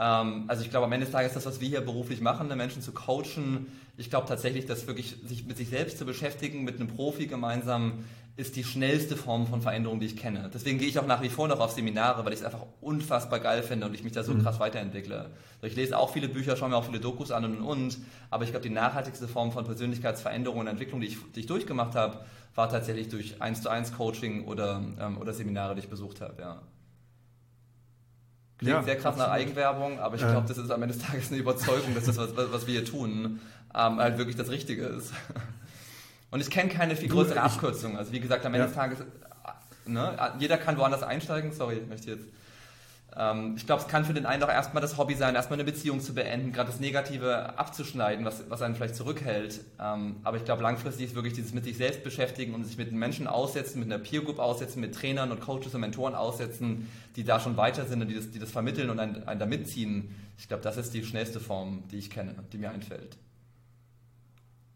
Ähm, 0.00 0.44
also 0.48 0.64
ich 0.64 0.70
glaube, 0.70 0.86
am 0.86 0.92
Ende 0.92 1.04
des 1.04 1.12
Tages 1.12 1.34
das, 1.34 1.44
was 1.44 1.60
wir 1.60 1.68
hier 1.68 1.82
beruflich 1.82 2.22
machen, 2.22 2.48
ne, 2.48 2.56
Menschen 2.56 2.80
zu 2.80 2.92
coachen, 2.92 3.66
ich 3.98 4.08
glaube 4.08 4.26
tatsächlich, 4.26 4.64
dass 4.64 4.86
wirklich 4.86 5.16
sich 5.26 5.46
mit 5.46 5.58
sich 5.58 5.68
selbst 5.68 5.98
zu 5.98 6.06
beschäftigen, 6.06 6.64
mit 6.64 6.76
einem 6.76 6.88
Profi 6.88 7.26
gemeinsam, 7.26 8.04
ist 8.36 8.56
die 8.56 8.64
schnellste 8.64 9.16
Form 9.16 9.46
von 9.46 9.60
Veränderung, 9.60 10.00
die 10.00 10.06
ich 10.06 10.16
kenne. 10.16 10.50
Deswegen 10.54 10.78
gehe 10.78 10.88
ich 10.88 10.98
auch 10.98 11.06
nach 11.06 11.20
wie 11.20 11.28
vor 11.28 11.48
noch 11.48 11.60
auf 11.60 11.72
Seminare, 11.72 12.24
weil 12.24 12.32
ich 12.32 12.38
es 12.38 12.44
einfach 12.44 12.64
unfassbar 12.80 13.40
geil 13.40 13.62
finde 13.62 13.86
und 13.86 13.94
ich 13.94 14.02
mich 14.02 14.12
da 14.12 14.22
so 14.22 14.32
mhm. 14.32 14.42
krass 14.42 14.58
weiterentwickle. 14.58 15.30
Ich 15.60 15.76
lese 15.76 15.98
auch 15.98 16.10
viele 16.10 16.28
Bücher, 16.28 16.56
schaue 16.56 16.70
mir 16.70 16.76
auch 16.76 16.86
viele 16.86 17.00
Dokus 17.00 17.30
an 17.30 17.44
und 17.44 17.58
und 17.58 17.64
und, 17.64 17.98
aber 18.30 18.44
ich 18.44 18.50
glaube, 18.50 18.62
die 18.62 18.72
nachhaltigste 18.72 19.28
Form 19.28 19.52
von 19.52 19.64
Persönlichkeitsveränderung 19.64 20.60
und 20.60 20.68
Entwicklung, 20.68 21.02
die 21.02 21.08
ich, 21.08 21.18
die 21.34 21.40
ich 21.40 21.46
durchgemacht 21.46 21.94
habe, 21.94 22.24
war 22.54 22.70
tatsächlich 22.70 23.08
durch 23.08 23.42
1 23.42 23.60
zu 23.60 23.68
1 23.68 23.92
Coaching 23.92 24.46
oder, 24.46 24.82
ähm, 24.98 25.18
oder 25.18 25.34
Seminare, 25.34 25.74
die 25.74 25.80
ich 25.80 25.88
besucht 25.88 26.22
habe, 26.22 26.40
ja. 26.40 26.62
Klingt 28.60 28.76
ja, 28.76 28.82
sehr 28.82 28.96
krass 28.96 29.16
nach 29.16 29.30
Eigenwerbung, 29.30 29.98
aber 30.00 30.16
ich 30.16 30.20
glaube, 30.20 30.46
das 30.46 30.58
ist 30.58 30.70
am 30.70 30.82
Ende 30.82 30.94
des 30.94 31.02
Tages 31.02 31.30
eine 31.30 31.40
Überzeugung, 31.40 31.94
dass 31.94 32.04
das, 32.04 32.18
was, 32.18 32.34
was 32.36 32.66
wir 32.66 32.74
hier 32.74 32.84
tun, 32.84 33.40
ähm, 33.74 33.96
halt 33.96 34.18
wirklich 34.18 34.36
das 34.36 34.50
Richtige 34.50 34.84
ist. 34.84 35.14
Und 36.30 36.40
ich 36.40 36.50
kenne 36.50 36.68
keine 36.68 36.94
viel 36.94 37.08
größere 37.08 37.40
Abkürzung. 37.40 37.96
Also 37.96 38.12
wie 38.12 38.20
gesagt, 38.20 38.44
am 38.44 38.52
Ende 38.52 38.64
ja. 38.64 38.66
des 38.66 38.76
Tages, 38.76 38.98
ne, 39.86 40.34
jeder 40.38 40.58
kann 40.58 40.76
woanders 40.76 41.02
einsteigen. 41.02 41.52
Sorry, 41.52 41.78
ich 41.78 41.88
möchte 41.88 42.10
jetzt 42.10 42.26
ähm, 43.16 43.54
ich 43.56 43.66
glaube, 43.66 43.82
es 43.82 43.88
kann 43.88 44.04
für 44.04 44.14
den 44.14 44.24
einen 44.24 44.42
auch 44.42 44.48
erstmal 44.48 44.80
das 44.80 44.96
Hobby 44.96 45.14
sein, 45.14 45.34
erstmal 45.34 45.58
eine 45.58 45.70
Beziehung 45.70 46.00
zu 46.00 46.14
beenden, 46.14 46.52
gerade 46.52 46.70
das 46.70 46.78
Negative 46.78 47.58
abzuschneiden, 47.58 48.24
was, 48.24 48.48
was 48.48 48.62
einen 48.62 48.76
vielleicht 48.76 48.94
zurückhält. 48.94 49.60
Ähm, 49.80 50.16
aber 50.22 50.36
ich 50.36 50.44
glaube, 50.44 50.62
langfristig 50.62 51.06
ist 51.06 51.14
wirklich 51.14 51.34
dieses 51.34 51.52
mit 51.52 51.64
sich 51.64 51.76
selbst 51.76 52.04
beschäftigen 52.04 52.54
und 52.54 52.64
sich 52.64 52.78
mit 52.78 52.92
Menschen 52.92 53.26
aussetzen, 53.26 53.80
mit 53.80 53.92
einer 53.92 54.02
Peer 54.02 54.22
Group 54.22 54.38
aussetzen, 54.38 54.80
mit 54.80 54.94
Trainern 54.94 55.32
und 55.32 55.40
Coaches 55.40 55.74
und 55.74 55.80
Mentoren 55.80 56.14
aussetzen, 56.14 56.88
die 57.16 57.24
da 57.24 57.40
schon 57.40 57.56
weiter 57.56 57.84
sind 57.86 58.00
und 58.00 58.08
die 58.08 58.14
das, 58.14 58.30
die 58.30 58.38
das 58.38 58.50
vermitteln 58.50 58.90
und 58.90 59.00
einen, 59.00 59.26
einen 59.26 59.40
da 59.40 59.46
mitziehen. 59.46 60.14
Ich 60.38 60.46
glaube, 60.46 60.62
das 60.62 60.76
ist 60.76 60.94
die 60.94 61.04
schnellste 61.04 61.40
Form, 61.40 61.82
die 61.90 61.98
ich 61.98 62.10
kenne, 62.10 62.34
die 62.52 62.58
mir 62.58 62.70
einfällt. 62.70 63.16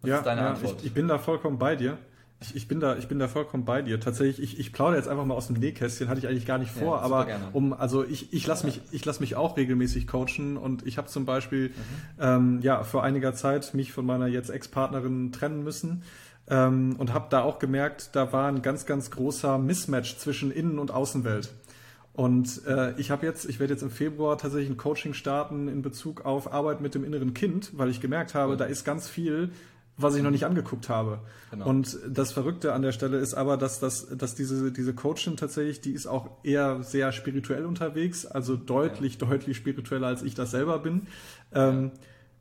Was 0.01 0.11
ja, 0.11 0.19
ist 0.19 0.27
deine 0.27 0.41
ja, 0.41 0.51
Antwort? 0.51 0.81
Ich, 0.81 0.87
ich 0.87 0.95
bin 0.95 1.07
da 1.07 1.19
vollkommen 1.19 1.59
bei 1.59 1.77
dir. 1.77 1.99
Ich, 2.45 2.57
ich, 2.57 2.69
bin 2.69 2.81
da, 2.81 2.97
ich 2.97 3.09
bin 3.09 3.19
da 3.19 3.29
vollkommen 3.29 3.65
bei 3.65 3.83
dir. 3.83 3.99
Tatsächlich, 4.01 4.43
ich, 4.43 4.61
ich 4.61 4.73
plaudere 4.73 4.99
jetzt 4.99 5.09
einfach 5.09 5.25
mal 5.25 5.35
aus 5.35 5.47
dem 5.47 5.57
Nähkästchen, 5.57 6.09
hatte 6.09 6.21
ich 6.21 6.29
eigentlich 6.29 6.47
gar 6.47 6.59
nicht 6.59 6.71
vor, 6.71 6.97
ja, 6.97 7.03
aber 7.03 7.27
gerne. 7.27 7.49
um, 7.53 7.73
also 7.73 8.05
ich, 8.05 8.33
ich 8.33 8.47
lasse 8.47 8.67
mich, 8.67 8.81
ich 8.93 9.05
lasse 9.05 9.21
mich 9.21 9.37
auch 9.37 9.57
regelmäßig 9.57 10.07
coachen 10.07 10.57
und 10.57 10.87
ich 10.87 10.99
habe 10.99 11.09
zum 11.09 11.25
Beispiel, 11.25 11.69
mhm. 11.69 11.73
ähm, 12.21 12.59
ja, 12.63 12.85
vor 12.85 13.03
einiger 13.03 13.35
Zeit 13.35 13.73
mich 13.75 13.93
von 13.93 14.05
meiner 14.05 14.27
jetzt 14.27 14.51
Ex-Partnerin 14.51 15.33
trennen 15.33 15.65
müssen. 15.65 16.03
Ähm, 16.47 16.97
und 16.99 17.15
habe 17.15 17.29
da 17.31 17.41
auch 17.43 17.59
gemerkt, 17.59 18.11
da 18.13 18.31
war 18.35 18.49
ein 18.49 18.61
ganz, 18.61 18.85
ganz 18.85 19.11
großer 19.11 19.57
Mismatch 19.57 20.19
zwischen 20.19 20.51
Innen- 20.51 20.79
und 20.79 20.91
Außenwelt. 20.91 21.51
Und 22.15 22.65
äh, 22.67 22.93
ich 22.99 23.11
habe 23.11 23.27
jetzt, 23.27 23.45
ich 23.45 23.59
werde 23.59 23.73
jetzt 23.73 23.83
im 23.83 23.91
Februar 23.91 24.39
tatsächlich 24.39 24.71
ein 24.71 24.77
Coaching 24.77 25.15
starten 25.15 25.67
in 25.67 25.83
Bezug 25.83 26.25
auf 26.25 26.53
Arbeit 26.53 26.81
mit 26.81 26.95
dem 26.95 27.03
inneren 27.03 27.35
Kind, 27.35 27.73
weil 27.77 27.89
ich 27.89 28.01
gemerkt 28.01 28.35
habe, 28.35 28.57
da 28.57 28.67
ist 28.67 28.85
ganz 28.85 29.09
viel 29.09 29.51
was 29.97 30.17
ich 30.17 30.23
noch 30.23 30.31
nicht 30.31 30.45
angeguckt 30.45 30.89
habe. 30.89 31.21
Genau. 31.51 31.69
Und 31.69 31.99
das 32.09 32.33
Verrückte 32.33 32.73
an 32.73 32.83
der 32.83 32.93
Stelle 32.93 33.19
ist 33.19 33.35
aber, 33.35 33.57
dass, 33.57 33.79
das, 33.79 34.09
dass 34.17 34.35
diese, 34.35 34.73
diese 34.73 34.95
Coachin 34.95 35.37
tatsächlich, 35.37 35.81
die 35.81 35.93
ist 35.93 36.07
auch 36.07 36.31
eher 36.43 36.83
sehr 36.83 37.13
spirituell 37.13 37.65
unterwegs, 37.65 38.27
also 38.27 38.57
deutlich, 38.57 39.19
ja. 39.21 39.27
deutlich 39.27 39.57
spiritueller 39.57 40.09
als 40.09 40.23
ich 40.23 40.35
das 40.35 40.51
selber 40.51 40.79
bin. 40.79 41.07
Ähm, 41.53 41.93
ja. 41.95 42.01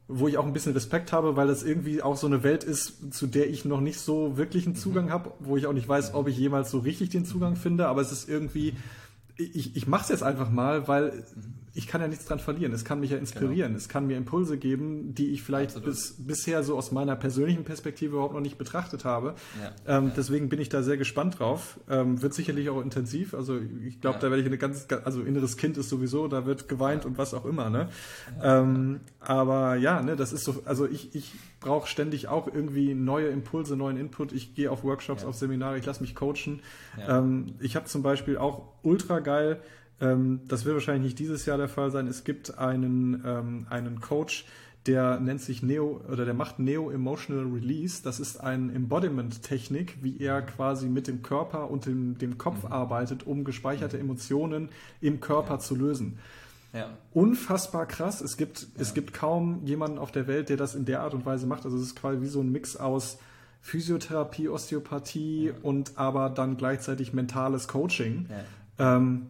Wo 0.10 0.28
ich 0.28 0.38
auch 0.38 0.46
ein 0.46 0.52
bisschen 0.52 0.74
Respekt 0.74 1.14
habe, 1.14 1.38
weil 1.38 1.48
das 1.48 1.64
irgendwie 1.64 2.02
auch 2.02 2.18
so 2.18 2.28
eine 2.28 2.44
Welt 2.44 2.64
ist, 2.64 3.14
zu 3.14 3.26
der 3.26 3.50
ich 3.50 3.64
noch 3.64 3.80
nicht 3.80 4.00
so 4.00 4.36
wirklich 4.36 4.66
einen 4.66 4.76
mhm. 4.76 4.80
Zugang 4.80 5.06
mhm. 5.06 5.12
habe, 5.12 5.32
wo 5.40 5.56
ich 5.56 5.66
auch 5.66 5.74
nicht 5.74 5.88
weiß, 5.88 6.14
ob 6.14 6.28
ich 6.28 6.38
jemals 6.38 6.72
so 6.72 6.80
richtig 6.80 7.10
den 7.10 7.24
Zugang 7.24 7.56
finde, 7.56 7.88
aber 7.88 8.02
es 8.02 8.12
ist 8.12 8.28
irgendwie, 8.28 8.76
ich, 9.38 9.78
ich 9.78 9.88
mache 9.88 10.04
es 10.04 10.10
jetzt 10.10 10.24
einfach 10.24 10.50
mal, 10.50 10.88
weil 10.88 11.24
mhm 11.36 11.63
ich 11.76 11.88
kann 11.88 12.02
ja 12.02 12.08
nichts 12.08 12.26
dran 12.26 12.38
verlieren. 12.38 12.72
Es 12.72 12.86
kann 12.86 13.00
mich 13.00 13.10
ja 13.10 13.18
inspirieren. 13.18 13.70
Genau. 13.70 13.78
Es 13.78 13.90
kann 13.90 14.06
mir 14.06 14.16
Impulse 14.16 14.58
geben, 14.58 15.16
die 15.16 15.32
ich 15.32 15.42
vielleicht 15.42 15.84
bis, 15.84 16.16
bisher 16.20 16.64
so 16.64 16.78
aus 16.78 16.92
meiner 16.92 17.16
persönlichen 17.16 17.64
Perspektive 17.64 18.14
überhaupt 18.14 18.36
noch 18.36 18.42
nicht 18.42 18.60
betrachtet 18.60 19.06
habe. 19.06 19.34
Ja. 19.60 19.98
Ähm, 19.98 20.08
ja. 20.08 20.14
Deswegen 20.16 20.50
bin 20.50 20.62
ich 20.62 20.70
da 20.70 20.84
sehr 20.84 20.98
gespannt 20.98 21.40
drauf. 21.40 21.80
Ähm, 21.90 22.22
wird 22.22 22.36
sicherlich 22.36 22.70
auch 22.70 22.80
intensiv. 22.80 23.34
Also 23.34 23.60
ich 23.84 24.02
glaube, 24.02 24.18
ja. 24.18 24.22
da 24.22 24.30
werde 24.30 24.42
ich 24.42 24.48
eine 24.48 24.60
ganz, 24.60 24.86
also 25.04 25.24
inneres 25.24 25.58
Kind 25.58 25.78
ist 25.78 25.90
sowieso, 25.90 26.28
da 26.28 26.46
wird 26.46 26.68
geweint 26.68 27.06
und 27.06 27.18
was 27.18 27.34
auch 27.34 27.46
immer. 27.46 27.72
Ne? 27.72 27.90
Ähm, 28.44 29.00
aber 29.20 29.76
ja, 29.76 30.04
ne, 30.04 30.16
das 30.16 30.32
ist 30.32 30.44
so. 30.44 30.62
Also 30.66 30.86
ich, 30.86 31.16
ich 31.16 31.34
brauche 31.60 31.88
ständig 31.88 32.28
auch 32.28 32.48
irgendwie 32.48 32.94
neue 32.94 33.30
Impulse, 33.30 33.76
neuen 33.76 33.98
Input. 33.98 34.32
Ich 34.32 34.54
gehe 34.54 34.70
auf 34.70 34.84
Workshops, 34.84 35.26
auf 35.26 35.36
Seminare, 35.36 35.80
ich 35.80 35.86
lasse 35.88 36.02
mich 36.02 36.14
coachen. 36.14 36.62
Ähm, 37.08 37.56
ich 37.60 37.76
habe 37.76 37.86
zum 37.88 38.04
Beispiel 38.04 38.38
auch 38.38 38.74
ultra 38.84 39.20
geil 39.20 39.60
ähm, 40.04 40.42
das 40.48 40.66
wird 40.66 40.76
wahrscheinlich 40.76 41.04
nicht 41.04 41.20
dieses 41.20 41.46
Jahr 41.46 41.58
der 41.58 41.70
Fall 41.70 41.90
sein. 41.90 42.08
Es 42.08 42.24
gibt 42.24 42.58
einen, 42.58 43.24
ähm, 43.26 43.66
einen 43.70 44.02
Coach, 44.02 44.46
der 44.86 45.22
nennt 45.22 45.40
sich 45.40 45.64
Neo 45.64 46.02
oder 46.12 46.26
der 46.26 46.34
macht 46.34 46.60
Neo 46.60 46.92
Emotional 46.92 47.46
Release. 47.46 48.04
Das 48.04 48.20
ist 48.20 48.38
eine 48.38 48.74
Embodiment-Technik, 48.74 50.00
wie 50.02 50.20
er 50.20 50.42
quasi 50.42 50.90
mit 50.90 51.08
dem 51.08 51.22
Körper 51.22 51.72
und 51.72 51.86
dem, 51.86 52.18
dem 52.18 52.38
Kopf 52.38 52.64
mhm. 52.64 52.74
arbeitet, 52.74 53.26
um 53.26 53.46
gespeicherte 53.46 53.98
Emotionen 53.98 54.70
im 55.00 55.22
Körper 55.22 55.54
ja. 55.54 55.60
zu 55.60 55.76
lösen. 55.76 56.20
Ja. 56.74 56.90
Unfassbar 57.14 57.86
krass. 57.86 58.20
Es 58.20 58.36
gibt, 58.36 58.62
ja. 58.62 58.68
es 58.80 58.94
gibt 58.94 59.14
kaum 59.14 59.64
jemanden 59.64 60.00
auf 60.00 60.12
der 60.12 60.28
Welt, 60.28 60.50
der 60.50 60.58
das 60.58 60.76
in 60.76 60.84
der 60.84 61.02
Art 61.02 61.14
und 61.14 61.26
Weise 61.26 61.48
macht. 61.48 61.64
Also 61.64 61.78
es 61.78 61.84
ist 61.84 61.96
quasi 61.96 62.20
wie 62.20 62.28
so 62.28 62.42
ein 62.42 62.52
Mix 62.52 62.76
aus 62.76 63.20
Physiotherapie, 63.62 64.50
Osteopathie 64.50 65.54
und 65.62 65.94
aber 65.96 66.30
dann 66.30 66.58
gleichzeitig 66.58 67.14
mentales 67.14 67.70
Coaching. 67.70 68.28
Ähm, 68.78 69.28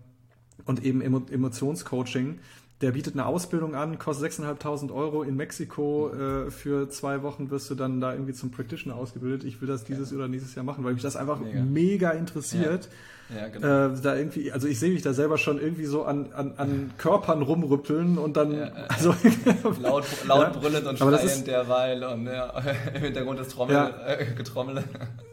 und 0.66 0.84
eben 0.84 1.02
Emo 1.02 1.22
Emotionscoaching. 1.30 2.39
Der 2.82 2.92
bietet 2.92 3.13
eine 3.13 3.26
Ausbildung 3.26 3.76
an, 3.76 3.98
kostet 3.98 4.34
6.500 4.34 4.94
Euro 4.94 5.24
in 5.24 5.38
Mexiko. 5.38 6.10
Äh, 6.10 6.52
für 6.52 6.89
zwei 6.89 7.24
Wochen 7.24 7.50
wirst 7.50 7.70
du 7.70 7.76
dann 7.76 8.02
da 8.02 8.12
irgendwie 8.12 8.34
zum 8.34 8.52
Practitioner 8.52 8.96
ausgebildet. 8.96 9.46
Ich 9.46 9.62
will 9.62 9.68
das 9.68 9.86
dieses 9.86 10.12
ja. 10.12 10.18
oder 10.18 10.28
nächstes 10.28 10.56
Jahr 10.56 10.66
machen, 10.66 10.84
weil 10.84 10.94
mich 10.94 11.04
das 11.04 11.16
einfach 11.16 11.39
mega, 11.39 11.62
mega 11.62 12.12
interessiert. 12.12 12.86
Ja. 12.86 12.92
Ja, 13.36 13.48
genau. 13.48 13.88
äh, 13.88 14.02
da 14.02 14.16
irgendwie, 14.16 14.52
also 14.52 14.68
ich 14.68 14.80
sehe 14.80 14.92
mich 14.92 15.02
da 15.02 15.13
selber 15.13 15.38
schon 15.38 15.60
irgendwie 15.60 15.86
so 15.86 16.04
an, 16.04 16.34
an, 16.34 16.54
an 16.58 16.92
Körpern 16.98 17.42
rumrüppeln 17.42 18.18
und 18.18 18.38
dann 18.38 18.54
also 18.89 19.16
laut, 19.82 20.06
laut 20.28 20.60
brüllend 20.60 20.86
und 20.86 21.00
schreiend 21.00 21.48
derweil 21.48 22.04
und 22.04 22.26
ja, 22.26 22.50
im 22.94 23.02
Hintergrund 23.02 23.39
das 23.39 23.48
Trommel, 23.48 23.94
äh, 24.06 24.26
Getrommel. 24.36 24.84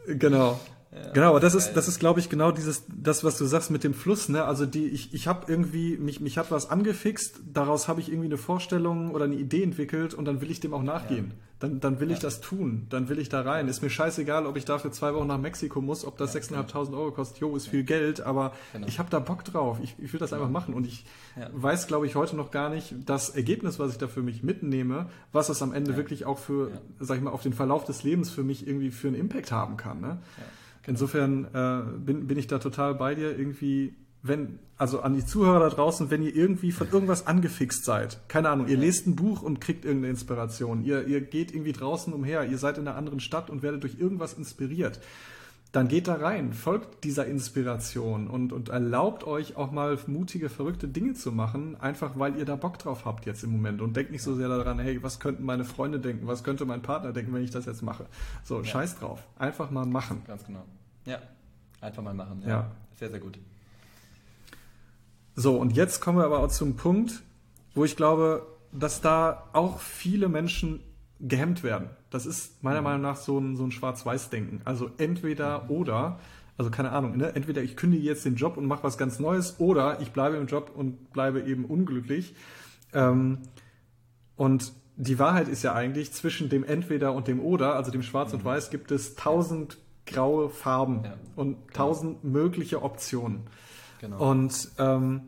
Genau. 0.07 0.59
Ja, 0.93 1.11
genau, 1.13 1.29
aber 1.29 1.39
das 1.39 1.55
ist, 1.55 1.73
das 1.73 1.87
ist, 1.87 1.99
glaube 1.99 2.19
ich, 2.19 2.29
genau 2.29 2.51
dieses, 2.51 2.83
das, 2.93 3.23
was 3.23 3.37
du 3.37 3.45
sagst 3.45 3.71
mit 3.71 3.85
dem 3.85 3.93
Fluss, 3.93 4.27
ne? 4.27 4.43
Also 4.43 4.65
die, 4.65 4.87
ich, 4.87 5.13
ich 5.13 5.25
habe 5.25 5.49
irgendwie, 5.49 5.97
mich, 5.97 6.19
mich 6.19 6.37
hat 6.37 6.51
was 6.51 6.69
angefixt, 6.69 7.39
daraus 7.53 7.87
habe 7.87 8.01
ich 8.01 8.09
irgendwie 8.09 8.27
eine 8.27 8.37
Vorstellung 8.37 9.11
oder 9.11 9.23
eine 9.25 9.35
Idee 9.35 9.63
entwickelt 9.63 10.13
und 10.13 10.25
dann 10.25 10.41
will 10.41 10.51
ich 10.51 10.59
dem 10.59 10.73
auch 10.73 10.83
nachgehen. 10.83 11.27
Ja. 11.29 11.35
Dann, 11.59 11.79
dann 11.79 11.99
will 11.99 12.09
ja. 12.09 12.15
ich 12.15 12.19
das 12.19 12.41
tun, 12.41 12.87
dann 12.89 13.07
will 13.07 13.19
ich 13.19 13.29
da 13.29 13.41
rein. 13.41 13.67
Ist 13.67 13.83
mir 13.83 13.89
scheißegal, 13.89 14.47
ob 14.47 14.57
ich 14.57 14.65
dafür 14.65 14.91
zwei 14.91 15.13
Wochen 15.13 15.27
nach 15.27 15.37
Mexiko 15.37 15.79
muss, 15.79 16.03
ob 16.03 16.17
das 16.17 16.35
6.500 16.35 16.91
Euro 16.93 17.11
kostet, 17.11 17.37
jo, 17.37 17.55
ist 17.55 17.67
viel 17.67 17.83
Geld, 17.83 18.19
aber 18.19 18.51
genau. 18.73 18.87
ich 18.87 18.97
habe 18.99 19.09
da 19.11 19.19
Bock 19.19 19.45
drauf. 19.45 19.77
Ich, 19.81 19.95
ich 19.99 20.11
will 20.11 20.19
das 20.19 20.33
einfach 20.33 20.49
machen 20.49 20.73
und 20.73 20.87
ich 20.87 21.05
weiß, 21.53 21.87
glaube 21.87 22.07
ich, 22.07 22.15
heute 22.15 22.35
noch 22.35 22.51
gar 22.51 22.69
nicht 22.69 22.95
das 23.05 23.29
Ergebnis, 23.29 23.79
was 23.79 23.91
ich 23.91 23.97
da 23.97 24.07
für 24.07 24.23
mich 24.23 24.43
mitnehme, 24.43 25.05
was 25.31 25.47
das 25.47 25.61
am 25.61 25.71
Ende 25.71 25.95
wirklich 25.95 26.25
auch 26.25 26.39
für, 26.39 26.71
sag 26.99 27.17
ich 27.17 27.23
mal, 27.23 27.31
auf 27.31 27.43
den 27.43 27.53
Verlauf 27.53 27.85
des 27.85 28.03
Lebens 28.03 28.31
für 28.31 28.43
mich 28.43 28.67
irgendwie 28.67 28.89
für 28.89 29.07
einen 29.07 29.15
Impact 29.15 29.51
haben 29.51 29.77
kann, 29.77 30.01
ne? 30.01 30.17
Insofern 30.87 31.45
äh, 31.53 31.99
bin, 31.99 32.27
bin 32.27 32.37
ich 32.37 32.47
da 32.47 32.59
total 32.59 32.95
bei 32.95 33.15
dir. 33.15 33.37
Irgendwie, 33.37 33.95
wenn, 34.23 34.59
also 34.77 35.01
an 35.01 35.13
die 35.13 35.25
Zuhörer 35.25 35.59
da 35.59 35.69
draußen, 35.69 36.09
wenn 36.09 36.23
ihr 36.23 36.35
irgendwie 36.35 36.71
von 36.71 36.89
irgendwas 36.91 37.27
angefixt 37.27 37.85
seid, 37.85 38.19
keine 38.27 38.49
Ahnung, 38.49 38.67
ihr 38.67 38.77
lest 38.77 39.07
ein 39.07 39.15
Buch 39.15 39.41
und 39.41 39.61
kriegt 39.61 39.85
irgendeine 39.85 40.11
Inspiration, 40.11 40.83
ihr, 40.83 41.07
ihr 41.07 41.21
geht 41.21 41.53
irgendwie 41.53 41.73
draußen 41.73 42.13
umher, 42.13 42.45
ihr 42.45 42.57
seid 42.57 42.77
in 42.77 42.87
einer 42.87 42.97
anderen 42.97 43.19
Stadt 43.19 43.49
und 43.49 43.61
werdet 43.61 43.83
durch 43.83 43.99
irgendwas 43.99 44.33
inspiriert 44.33 44.99
dann 45.71 45.87
geht 45.87 46.09
da 46.09 46.15
rein, 46.15 46.51
folgt 46.51 47.05
dieser 47.05 47.25
Inspiration 47.27 48.27
und, 48.27 48.51
und 48.51 48.69
erlaubt 48.69 49.23
euch 49.23 49.55
auch 49.55 49.71
mal 49.71 49.97
mutige, 50.07 50.49
verrückte 50.49 50.89
Dinge 50.89 51.13
zu 51.13 51.31
machen, 51.31 51.79
einfach 51.79 52.19
weil 52.19 52.35
ihr 52.35 52.43
da 52.43 52.57
Bock 52.57 52.77
drauf 52.77 53.05
habt 53.05 53.25
jetzt 53.25 53.43
im 53.43 53.51
Moment 53.51 53.81
und 53.81 53.95
denkt 53.95 54.11
nicht 54.11 54.23
so 54.23 54.35
sehr 54.35 54.49
daran, 54.49 54.79
hey, 54.79 55.01
was 55.01 55.21
könnten 55.21 55.45
meine 55.45 55.63
Freunde 55.63 55.99
denken, 55.99 56.27
was 56.27 56.43
könnte 56.43 56.65
mein 56.65 56.81
Partner 56.81 57.13
denken, 57.13 57.33
wenn 57.33 57.43
ich 57.43 57.51
das 57.51 57.65
jetzt 57.65 57.83
mache. 57.83 58.05
So, 58.43 58.57
ja. 58.57 58.65
scheiß 58.65 58.99
drauf. 58.99 59.23
Einfach 59.39 59.71
mal 59.71 59.85
machen. 59.85 60.23
Ganz 60.27 60.45
genau. 60.45 60.63
Ja, 61.05 61.19
einfach 61.79 62.03
mal 62.03 62.13
machen. 62.13 62.41
Ja. 62.41 62.49
ja. 62.49 62.71
Sehr, 62.99 63.09
sehr 63.09 63.19
gut. 63.19 63.39
So, 65.35 65.55
und 65.55 65.77
jetzt 65.77 66.01
kommen 66.01 66.17
wir 66.17 66.25
aber 66.25 66.39
auch 66.39 66.51
zum 66.51 66.75
Punkt, 66.75 67.23
wo 67.75 67.85
ich 67.85 67.95
glaube, 67.95 68.45
dass 68.73 68.99
da 68.99 69.47
auch 69.53 69.79
viele 69.79 70.27
Menschen 70.27 70.81
gehemmt 71.21 71.63
werden. 71.63 71.89
Das 72.09 72.25
ist 72.25 72.63
meiner 72.63 72.81
mhm. 72.81 72.85
Meinung 72.85 73.01
nach 73.01 73.15
so 73.15 73.39
ein, 73.39 73.55
so 73.55 73.63
ein 73.63 73.71
Schwarz-Weiß-Denken. 73.71 74.61
Also 74.65 74.89
entweder 74.97 75.69
oder, 75.69 76.19
also 76.57 76.71
keine 76.71 76.91
Ahnung, 76.91 77.17
ne? 77.17 77.35
entweder 77.35 77.61
ich 77.61 77.75
kündige 77.75 78.03
jetzt 78.03 78.25
den 78.25 78.35
Job 78.35 78.57
und 78.57 78.65
mache 78.65 78.83
was 78.83 78.97
ganz 78.97 79.19
Neues 79.19 79.59
oder 79.59 79.99
ich 80.01 80.11
bleibe 80.11 80.37
im 80.37 80.47
Job 80.47 80.71
und 80.75 81.11
bleibe 81.13 81.41
eben 81.41 81.65
unglücklich. 81.65 82.35
Ähm, 82.93 83.39
und 84.35 84.73
die 84.97 85.19
Wahrheit 85.19 85.47
ist 85.47 85.63
ja 85.63 85.73
eigentlich, 85.73 86.11
zwischen 86.11 86.49
dem 86.49 86.63
Entweder 86.63 87.13
und 87.13 87.27
dem 87.27 87.39
Oder, 87.39 87.75
also 87.75 87.91
dem 87.91 88.03
Schwarz 88.03 88.31
mhm. 88.31 88.39
und 88.39 88.45
Weiß, 88.45 88.69
gibt 88.69 88.91
es 88.91 89.15
tausend 89.15 89.77
graue 90.05 90.49
Farben 90.49 91.03
ja. 91.03 91.13
und 91.35 91.55
genau. 91.55 91.73
tausend 91.73 92.21
genau. 92.21 92.33
mögliche 92.33 92.81
Optionen. 92.83 93.41
Genau. 93.99 94.31
Und 94.31 94.71
ähm, 94.79 95.21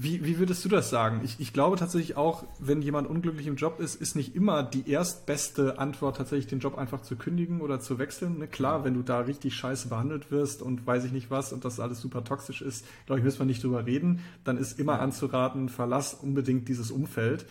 wie, 0.00 0.24
wie 0.24 0.38
würdest 0.38 0.64
du 0.64 0.68
das 0.68 0.90
sagen? 0.90 1.22
Ich, 1.24 1.40
ich 1.40 1.52
glaube 1.52 1.76
tatsächlich 1.76 2.16
auch, 2.16 2.44
wenn 2.60 2.82
jemand 2.82 3.08
unglücklich 3.08 3.46
im 3.48 3.56
Job 3.56 3.80
ist, 3.80 3.96
ist 3.96 4.14
nicht 4.14 4.36
immer 4.36 4.62
die 4.62 4.88
erstbeste 4.88 5.78
Antwort 5.78 6.16
tatsächlich 6.16 6.46
den 6.46 6.60
Job 6.60 6.78
einfach 6.78 7.02
zu 7.02 7.16
kündigen 7.16 7.60
oder 7.60 7.80
zu 7.80 7.98
wechseln. 7.98 8.38
Ne? 8.38 8.46
Klar, 8.46 8.84
wenn 8.84 8.94
du 8.94 9.02
da 9.02 9.20
richtig 9.20 9.54
scheiße 9.54 9.88
behandelt 9.88 10.30
wirst 10.30 10.62
und 10.62 10.86
weiß 10.86 11.04
ich 11.04 11.12
nicht 11.12 11.30
was 11.30 11.52
und 11.52 11.64
das 11.64 11.80
alles 11.80 12.00
super 12.00 12.22
toxisch 12.22 12.62
ist, 12.62 12.86
glaube 13.06 13.18
ich, 13.18 13.24
müssen 13.24 13.40
wir 13.40 13.46
nicht 13.46 13.64
drüber 13.64 13.86
reden. 13.86 14.20
Dann 14.44 14.56
ist 14.56 14.78
immer 14.78 15.00
anzuraten, 15.00 15.68
verlass 15.68 16.14
unbedingt 16.14 16.68
dieses 16.68 16.92
Umfeld. 16.92 17.46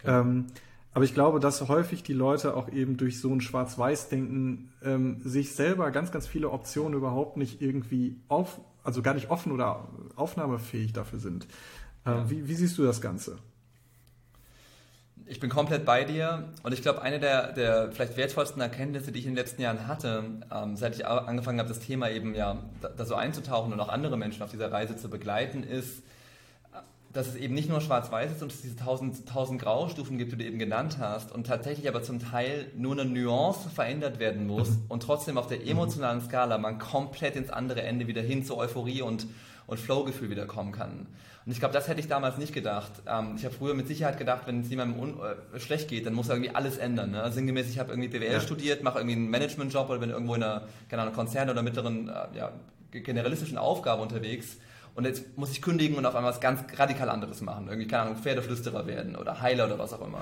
Okay. 0.00 0.20
Ähm, 0.20 0.46
aber 0.94 1.04
ich 1.04 1.14
glaube, 1.14 1.40
dass 1.40 1.68
häufig 1.68 2.02
die 2.02 2.12
Leute 2.12 2.54
auch 2.54 2.68
eben 2.70 2.96
durch 2.96 3.18
so 3.18 3.32
ein 3.32 3.40
Schwarz-Weiß-Denken 3.40 4.72
ähm, 4.82 5.20
sich 5.24 5.54
selber 5.54 5.90
ganz, 5.90 6.12
ganz 6.12 6.26
viele 6.26 6.50
Optionen 6.50 6.98
überhaupt 6.98 7.38
nicht 7.38 7.62
irgendwie 7.62 8.16
auf, 8.28 8.60
also 8.82 9.00
gar 9.00 9.14
nicht 9.14 9.30
offen 9.30 9.52
oder 9.52 9.88
aufnahmefähig 10.16 10.92
dafür 10.92 11.18
sind. 11.18 11.46
Ja. 12.04 12.28
Wie, 12.28 12.48
wie, 12.48 12.54
siehst 12.54 12.76
du 12.78 12.84
das 12.84 13.00
Ganze? 13.00 13.38
Ich 15.26 15.38
bin 15.38 15.48
komplett 15.48 15.84
bei 15.84 16.04
dir 16.04 16.48
und 16.62 16.72
ich 16.72 16.82
glaube, 16.82 17.00
eine 17.00 17.20
der, 17.20 17.52
der 17.52 17.92
vielleicht 17.92 18.16
wertvollsten 18.16 18.60
Erkenntnisse, 18.60 19.12
die 19.12 19.20
ich 19.20 19.26
in 19.26 19.32
den 19.32 19.36
letzten 19.36 19.62
Jahren 19.62 19.86
hatte, 19.86 20.24
ähm, 20.52 20.76
seit 20.76 20.96
ich 20.96 21.06
angefangen 21.06 21.58
habe, 21.58 21.68
das 21.68 21.78
Thema 21.78 22.10
eben 22.10 22.34
ja 22.34 22.58
da, 22.80 22.88
da, 22.88 23.04
so 23.04 23.14
einzutauchen 23.14 23.72
und 23.72 23.80
auch 23.80 23.88
andere 23.88 24.16
Menschen 24.16 24.42
auf 24.42 24.50
dieser 24.50 24.72
Reise 24.72 24.96
zu 24.96 25.08
begleiten, 25.08 25.62
ist, 25.62 26.02
dass 27.12 27.28
es 27.28 27.36
eben 27.36 27.54
nicht 27.54 27.68
nur 27.68 27.80
schwarz-weiß 27.80 28.32
ist 28.32 28.42
und 28.42 28.52
es 28.52 28.62
diese 28.62 28.76
tausend, 28.76 29.28
tausend 29.28 29.60
Graustufen 29.60 30.18
gibt, 30.18 30.32
die 30.32 30.36
du 30.36 30.44
eben 30.44 30.58
genannt 30.58 30.96
hast 30.98 31.30
und 31.32 31.46
tatsächlich 31.46 31.88
aber 31.88 32.02
zum 32.02 32.18
Teil 32.18 32.66
nur 32.76 32.92
eine 32.92 33.04
Nuance 33.04 33.68
verändert 33.68 34.18
werden 34.18 34.46
muss 34.46 34.70
mhm. 34.70 34.84
und 34.88 35.02
trotzdem 35.02 35.38
auf 35.38 35.46
der 35.46 35.60
mhm. 35.60 35.68
emotionalen 35.68 36.20
Skala 36.20 36.58
man 36.58 36.78
komplett 36.78 37.36
ins 37.36 37.50
andere 37.50 37.82
Ende 37.82 38.06
wieder 38.06 38.22
hin 38.22 38.44
zur 38.44 38.56
Euphorie 38.56 39.02
und, 39.02 39.26
und 39.66 39.80
Flow-Gefühl 39.80 40.30
wieder 40.30 40.46
kommen 40.46 40.72
kann. 40.72 41.06
Und 41.44 41.50
ich 41.50 41.58
glaube, 41.58 41.74
das 41.74 41.88
hätte 41.88 42.00
ich 42.00 42.08
damals 42.08 42.38
nicht 42.38 42.52
gedacht. 42.52 42.92
Ähm, 43.06 43.34
ich 43.36 43.44
habe 43.44 43.54
früher 43.54 43.74
mit 43.74 43.88
Sicherheit 43.88 44.18
gedacht, 44.18 44.42
wenn 44.46 44.60
es 44.60 44.70
jemandem 44.70 45.18
äh, 45.20 45.58
schlecht 45.58 45.88
geht, 45.88 46.06
dann 46.06 46.14
muss 46.14 46.28
er 46.28 46.36
irgendwie 46.36 46.54
alles 46.54 46.78
ändern. 46.78 47.10
Ne? 47.10 47.30
Sinngemäß, 47.32 47.68
ich 47.68 47.78
habe 47.78 47.90
irgendwie 47.90 48.08
BWL 48.08 48.32
ja. 48.32 48.40
studiert, 48.40 48.82
mache 48.82 48.98
irgendwie 48.98 49.16
einen 49.16 49.30
Managementjob 49.30 49.88
oder 49.90 49.98
bin 49.98 50.10
irgendwo 50.10 50.34
in 50.34 50.42
einer, 50.42 50.68
keine 50.88 51.02
Ahnung, 51.02 51.14
Konzern 51.14 51.50
oder 51.50 51.62
mittleren, 51.62 52.08
äh, 52.08 52.36
ja, 52.36 52.52
generalistischen 52.92 53.58
Aufgabe 53.58 54.02
unterwegs. 54.02 54.58
Und 54.94 55.06
jetzt 55.06 55.36
muss 55.38 55.50
ich 55.50 55.62
kündigen 55.62 55.96
und 55.96 56.04
auf 56.04 56.14
einmal 56.14 56.32
was 56.32 56.40
ganz 56.40 56.60
radikal 56.76 57.08
anderes 57.08 57.40
machen. 57.40 57.66
Irgendwie, 57.66 57.88
keine 57.88 58.02
Ahnung, 58.02 58.16
Pferdeflüsterer 58.16 58.86
werden 58.86 59.16
oder 59.16 59.40
Heiler 59.40 59.64
oder 59.64 59.78
was 59.78 59.94
auch 59.94 60.06
immer. 60.06 60.20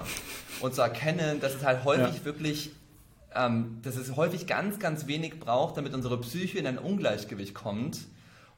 Und 0.61 0.75
zu 0.75 0.81
erkennen, 0.81 1.41
dass 1.41 1.55
es 1.57 1.65
halt 1.65 1.85
häufig 1.85 2.19
ja. 2.19 2.25
wirklich, 2.25 2.71
ähm, 3.35 3.79
dass 3.83 3.97
es 3.97 4.15
häufig 4.15 4.47
ganz, 4.47 4.79
ganz 4.79 5.09
wenig 5.09 5.41
braucht, 5.41 5.77
damit 5.77 5.93
unsere 5.93 6.19
Psyche 6.21 6.59
in 6.59 6.69
ein 6.69 6.79
Ungleichgewicht 6.79 7.53
kommt 7.53 7.99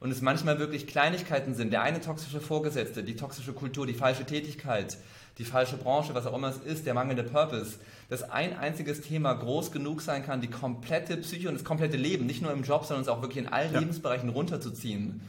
und 0.03 0.11
es 0.11 0.20
manchmal 0.20 0.59
wirklich 0.59 0.88
Kleinigkeiten 0.88 1.55
sind, 1.55 1.72
der 1.72 1.82
eine 1.82 2.00
toxische 2.00 2.40
Vorgesetzte, 2.40 3.05
die 3.05 3.14
toxische 3.14 3.53
Kultur, 3.53 3.86
die 3.86 3.94
falsche 3.94 4.24
Tätigkeit, 4.24 4.98
die 5.38 5.44
falsche 5.44 5.76
Branche, 5.76 6.12
was 6.12 6.26
auch 6.26 6.36
immer 6.36 6.48
es 6.48 6.59
ist, 6.59 6.86
der 6.86 6.94
mangelnde 6.94 7.22
Purpose, 7.22 7.76
dass 8.11 8.28
ein 8.28 8.59
einziges 8.59 9.00
Thema 9.00 9.32
groß 9.32 9.70
genug 9.70 10.03
sein 10.03 10.26
kann, 10.26 10.40
die 10.40 10.50
komplette 10.50 11.16
Psyche 11.18 11.48
und 11.48 11.55
das 11.55 11.64
komplette 11.64 11.96
Leben, 11.96 12.26
nicht 12.26 12.42
nur 12.42 12.53
im 12.53 12.64
Job, 12.64 12.84
sondern 12.84 13.03
es 13.03 13.09
auch 13.09 13.22
wirklich 13.22 13.44
in 13.44 13.53
allen 13.53 13.72
ja. 13.72 13.78
Lebensbereichen 13.78 14.28
runterzuziehen. 14.28 15.20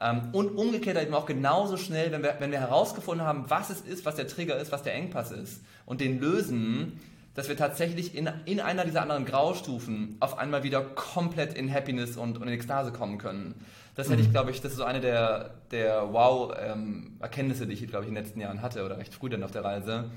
Ähm, 0.00 0.22
und 0.32 0.48
umgekehrt 0.48 1.00
eben 1.00 1.14
auch 1.14 1.26
genauso 1.26 1.76
schnell, 1.76 2.10
wenn 2.10 2.24
wir, 2.24 2.34
wenn 2.40 2.50
wir 2.50 2.58
herausgefunden 2.58 3.24
haben, 3.24 3.44
was 3.48 3.70
es 3.70 3.82
ist, 3.82 4.04
was 4.04 4.16
der 4.16 4.26
Trigger 4.26 4.58
ist, 4.58 4.72
was 4.72 4.82
der 4.82 4.94
Engpass 4.94 5.30
ist 5.30 5.60
und 5.86 6.00
den 6.00 6.18
lösen, 6.20 7.00
dass 7.34 7.48
wir 7.48 7.56
tatsächlich 7.56 8.16
in, 8.16 8.28
in 8.46 8.58
einer 8.58 8.84
dieser 8.84 9.02
anderen 9.02 9.24
Graustufen 9.24 10.16
auf 10.18 10.38
einmal 10.38 10.64
wieder 10.64 10.82
komplett 10.82 11.54
in 11.54 11.72
Happiness 11.72 12.16
und, 12.16 12.36
und 12.38 12.48
in 12.48 12.54
Ekstase 12.54 12.90
kommen 12.90 13.18
können. 13.18 13.54
Das 13.98 14.08
hätte 14.08 14.22
ich, 14.22 14.28
mhm. 14.28 14.32
glaube 14.32 14.52
ich, 14.52 14.60
das 14.60 14.70
ist 14.70 14.78
so 14.78 14.84
eine 14.84 15.00
der, 15.00 15.56
der 15.72 16.12
Wow-Erkenntnisse, 16.12 17.66
die 17.66 17.72
ich, 17.72 17.84
glaube 17.88 18.04
ich, 18.04 18.08
in 18.08 18.14
den 18.14 18.22
letzten 18.22 18.40
Jahren 18.40 18.62
hatte 18.62 18.84
oder 18.84 18.96
recht 18.96 19.12
früh 19.12 19.28
dann 19.28 19.42
auf 19.42 19.50
der 19.50 19.64
Reise. 19.64 20.12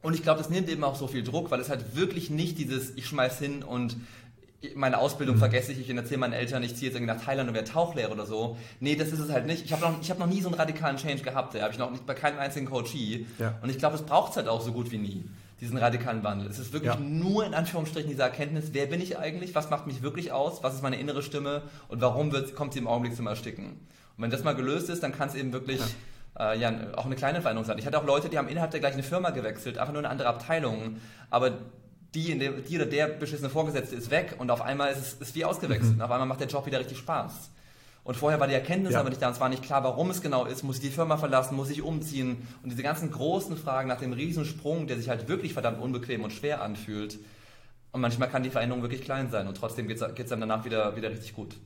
Und 0.00 0.14
ich 0.14 0.22
glaube, 0.22 0.38
das 0.38 0.48
nimmt 0.48 0.68
eben 0.68 0.84
auch 0.84 0.94
so 0.94 1.08
viel 1.08 1.24
Druck, 1.24 1.50
weil 1.50 1.58
es 1.58 1.70
halt 1.70 1.96
wirklich 1.96 2.30
nicht 2.30 2.56
dieses, 2.56 2.94
ich 2.94 3.08
schmeiß 3.08 3.40
hin 3.40 3.64
und 3.64 3.96
meine 4.76 4.98
Ausbildung 4.98 5.34
mhm. 5.34 5.40
vergesse 5.40 5.72
ich, 5.72 5.80
ich 5.80 5.90
erzähle 5.90 6.18
meinen 6.18 6.34
Eltern, 6.34 6.62
ich 6.62 6.76
ziehe 6.76 6.88
jetzt 6.88 6.96
irgendwie 6.96 7.12
nach 7.12 7.20
Thailand 7.20 7.48
und 7.48 7.56
werde 7.56 7.68
Tauchlehrer 7.68 8.12
oder 8.12 8.26
so. 8.26 8.56
Nee, 8.78 8.94
das 8.94 9.08
ist 9.08 9.18
es 9.18 9.28
halt 9.28 9.46
nicht. 9.46 9.64
Ich 9.64 9.72
habe 9.72 9.82
noch, 9.82 10.08
hab 10.08 10.18
noch 10.20 10.28
nie 10.28 10.40
so 10.40 10.48
einen 10.48 10.54
radikalen 10.54 10.96
Change 10.96 11.24
gehabt. 11.24 11.56
Da 11.56 11.62
habe 11.62 11.72
ich 11.72 11.80
noch 11.80 11.90
nicht 11.90 12.06
bei 12.06 12.14
keinem 12.14 12.38
einzigen 12.38 12.66
Coachie. 12.66 13.26
Ja. 13.40 13.58
Und 13.60 13.70
ich 13.70 13.78
glaube, 13.78 13.96
es 13.96 14.02
braucht 14.02 14.30
es 14.30 14.36
halt 14.36 14.46
auch 14.46 14.60
so 14.60 14.70
gut 14.70 14.92
wie 14.92 14.98
nie, 14.98 15.24
diesen 15.64 15.78
radikalen 15.78 16.22
Wandel. 16.22 16.48
Es 16.48 16.58
ist 16.58 16.72
wirklich 16.72 16.94
ja. 16.94 17.00
nur 17.00 17.44
in 17.44 17.54
Anführungsstrichen 17.54 18.08
diese 18.08 18.22
Erkenntnis, 18.22 18.70
wer 18.72 18.86
bin 18.86 19.00
ich 19.00 19.18
eigentlich, 19.18 19.54
was 19.54 19.70
macht 19.70 19.86
mich 19.86 20.02
wirklich 20.02 20.30
aus, 20.30 20.62
was 20.62 20.74
ist 20.74 20.82
meine 20.82 21.00
innere 21.00 21.22
Stimme 21.22 21.62
und 21.88 22.00
warum 22.00 22.32
wird, 22.32 22.54
kommt 22.54 22.74
sie 22.74 22.78
im 22.78 22.86
Augenblick 22.86 23.16
zum 23.16 23.26
Ersticken. 23.26 23.66
Und 24.16 24.22
wenn 24.22 24.30
das 24.30 24.44
mal 24.44 24.54
gelöst 24.54 24.90
ist, 24.90 25.02
dann 25.02 25.12
kann 25.12 25.28
es 25.28 25.34
eben 25.34 25.52
wirklich... 25.52 25.80
Ja 25.80 25.86
äh, 26.36 26.58
ja, 26.58 26.72
auch 26.96 27.06
eine 27.06 27.14
kleine 27.14 27.40
Veränderung 27.40 27.64
sein. 27.64 27.78
Ich 27.78 27.86
hatte 27.86 27.96
auch 27.96 28.04
Leute, 28.04 28.28
die 28.28 28.38
haben 28.38 28.48
innerhalb 28.48 28.72
der 28.72 28.80
gleichen 28.80 29.04
Firma 29.04 29.30
gewechselt, 29.30 29.78
einfach 29.78 29.92
nur 29.92 30.00
eine 30.00 30.08
andere 30.08 30.28
Abteilung, 30.28 30.96
aber 31.30 31.52
die, 32.14 32.32
in 32.32 32.38
der, 32.38 32.52
die 32.52 32.76
oder 32.76 32.86
der 32.86 33.06
beschissene 33.06 33.50
Vorgesetzte 33.50 33.96
ist 33.96 34.10
weg 34.10 34.34
und 34.38 34.50
auf 34.50 34.60
einmal 34.60 34.90
ist 34.90 34.98
es 34.98 35.12
ist 35.14 35.34
wie 35.34 35.44
ausgewechselt. 35.44 35.96
Mhm. 35.96 36.02
Auf 36.02 36.10
einmal 36.10 36.26
macht 36.26 36.40
der 36.40 36.48
Job 36.48 36.66
wieder 36.66 36.80
richtig 36.80 36.98
Spaß. 36.98 37.50
Und 38.04 38.16
vorher 38.16 38.38
war 38.38 38.46
die 38.46 38.54
Erkenntnis 38.54 38.92
ja. 38.92 39.00
aber 39.00 39.08
nicht 39.08 39.22
da, 39.22 39.28
und 39.28 39.32
es 39.32 39.40
war 39.40 39.48
nicht 39.48 39.62
klar, 39.62 39.82
warum 39.82 40.10
es 40.10 40.20
genau 40.20 40.44
ist. 40.44 40.62
Muss 40.62 40.76
ich 40.76 40.82
die 40.82 40.90
Firma 40.90 41.16
verlassen, 41.16 41.56
muss 41.56 41.70
ich 41.70 41.80
umziehen? 41.80 42.46
Und 42.62 42.70
diese 42.70 42.82
ganzen 42.82 43.10
großen 43.10 43.56
Fragen 43.56 43.88
nach 43.88 43.98
dem 43.98 44.12
Riesensprung, 44.12 44.86
der 44.86 44.98
sich 44.98 45.08
halt 45.08 45.26
wirklich 45.26 45.54
verdammt 45.54 45.80
unbequem 45.80 46.22
und 46.22 46.32
schwer 46.32 46.62
anfühlt. 46.62 47.18
Und 47.92 48.02
manchmal 48.02 48.28
kann 48.28 48.42
die 48.42 48.50
Veränderung 48.50 48.82
wirklich 48.82 49.02
klein 49.02 49.30
sein 49.30 49.48
und 49.48 49.56
trotzdem 49.56 49.88
geht 49.88 50.02
es 50.02 50.32
einem 50.32 50.40
danach 50.40 50.64
wieder, 50.64 50.96
wieder 50.96 51.10
richtig 51.10 51.32
gut. 51.34 51.56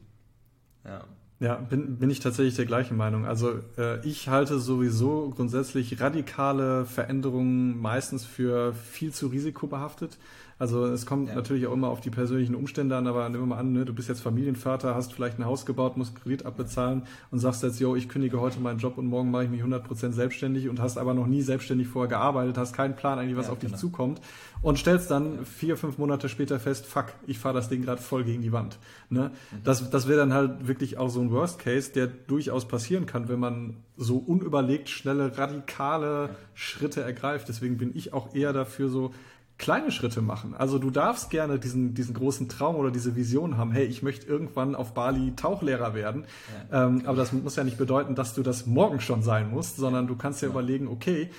Ja. 0.84 1.00
Ja, 1.40 1.54
bin, 1.54 1.98
bin 1.98 2.10
ich 2.10 2.18
tatsächlich 2.18 2.56
der 2.56 2.66
gleichen 2.66 2.96
Meinung. 2.96 3.24
Also 3.24 3.60
äh, 3.76 4.04
ich 4.04 4.28
halte 4.28 4.58
sowieso 4.58 5.30
grundsätzlich 5.30 6.00
radikale 6.00 6.84
Veränderungen 6.84 7.78
meistens 7.80 8.24
für 8.24 8.72
viel 8.74 9.12
zu 9.12 9.28
risikobehaftet. 9.28 10.18
Also 10.58 10.86
es 10.86 11.06
kommt 11.06 11.28
ja. 11.28 11.34
natürlich 11.36 11.66
auch 11.66 11.72
immer 11.72 11.88
auf 11.88 12.00
die 12.00 12.10
persönlichen 12.10 12.54
Umstände 12.54 12.96
an, 12.96 13.06
aber 13.06 13.28
nehmen 13.28 13.42
wir 13.44 13.46
mal 13.46 13.58
an, 13.58 13.72
ne, 13.72 13.84
du 13.84 13.94
bist 13.94 14.08
jetzt 14.08 14.20
Familienvater, 14.20 14.94
hast 14.94 15.12
vielleicht 15.12 15.38
ein 15.38 15.44
Haus 15.44 15.66
gebaut, 15.66 15.96
musst 15.96 16.20
Kredit 16.20 16.44
abbezahlen 16.46 17.02
und 17.30 17.38
sagst 17.38 17.62
jetzt, 17.62 17.78
yo, 17.78 17.94
ich 17.94 18.08
kündige 18.08 18.40
heute 18.40 18.58
meinen 18.58 18.78
Job 18.78 18.98
und 18.98 19.06
morgen 19.06 19.30
mache 19.30 19.44
ich 19.44 19.50
mich 19.50 19.62
100% 19.62 20.12
selbstständig 20.12 20.68
und 20.68 20.80
hast 20.80 20.98
aber 20.98 21.14
noch 21.14 21.26
nie 21.26 21.42
selbstständig 21.42 21.86
vorher 21.86 22.08
gearbeitet, 22.08 22.58
hast 22.58 22.72
keinen 22.72 22.96
Plan 22.96 23.18
eigentlich, 23.18 23.36
was 23.36 23.46
ja, 23.46 23.52
auf 23.52 23.60
genau. 23.60 23.72
dich 23.72 23.80
zukommt 23.80 24.20
und 24.60 24.78
stellst 24.78 25.10
dann 25.10 25.46
vier, 25.46 25.76
fünf 25.76 25.98
Monate 25.98 26.28
später 26.28 26.58
fest, 26.58 26.86
fuck, 26.86 27.06
ich 27.26 27.38
fahre 27.38 27.54
das 27.54 27.68
Ding 27.68 27.82
gerade 27.82 28.02
voll 28.02 28.24
gegen 28.24 28.42
die 28.42 28.52
Wand. 28.52 28.78
Ne? 29.10 29.30
Mhm. 29.52 29.62
Das, 29.62 29.88
das 29.90 30.08
wäre 30.08 30.18
dann 30.18 30.32
halt 30.32 30.66
wirklich 30.66 30.98
auch 30.98 31.08
so 31.08 31.20
ein 31.20 31.30
Worst 31.30 31.60
Case, 31.60 31.92
der 31.92 32.08
durchaus 32.08 32.66
passieren 32.66 33.06
kann, 33.06 33.28
wenn 33.28 33.38
man 33.38 33.76
so 33.96 34.18
unüberlegt 34.18 34.88
schnelle, 34.88 35.38
radikale 35.38 36.28
ja. 36.28 36.36
Schritte 36.54 37.02
ergreift. 37.02 37.48
Deswegen 37.48 37.78
bin 37.78 37.92
ich 37.94 38.12
auch 38.12 38.34
eher 38.34 38.52
dafür 38.52 38.88
so, 38.88 39.12
kleine 39.58 39.90
Schritte 39.90 40.22
machen. 40.22 40.54
Also 40.56 40.78
du 40.78 40.90
darfst 40.90 41.30
gerne 41.30 41.58
diesen, 41.58 41.92
diesen 41.92 42.14
großen 42.14 42.48
Traum 42.48 42.76
oder 42.76 42.90
diese 42.90 43.16
Vision 43.16 43.56
haben, 43.56 43.72
hey, 43.72 43.84
ich 43.84 44.02
möchte 44.02 44.26
irgendwann 44.26 44.76
auf 44.76 44.94
Bali 44.94 45.34
Tauchlehrer 45.34 45.94
werden. 45.94 46.24
Ja. 46.70 46.86
Ähm, 46.86 47.02
aber 47.04 47.16
das 47.16 47.32
muss 47.32 47.56
ja 47.56 47.64
nicht 47.64 47.76
bedeuten, 47.76 48.14
dass 48.14 48.34
du 48.34 48.42
das 48.42 48.66
morgen 48.66 49.00
schon 49.00 49.22
sein 49.22 49.50
musst, 49.50 49.76
sondern 49.76 50.06
du 50.06 50.16
kannst 50.16 50.42
ja, 50.42 50.48
ja. 50.48 50.52
überlegen, 50.52 50.86
okay, 50.86 51.30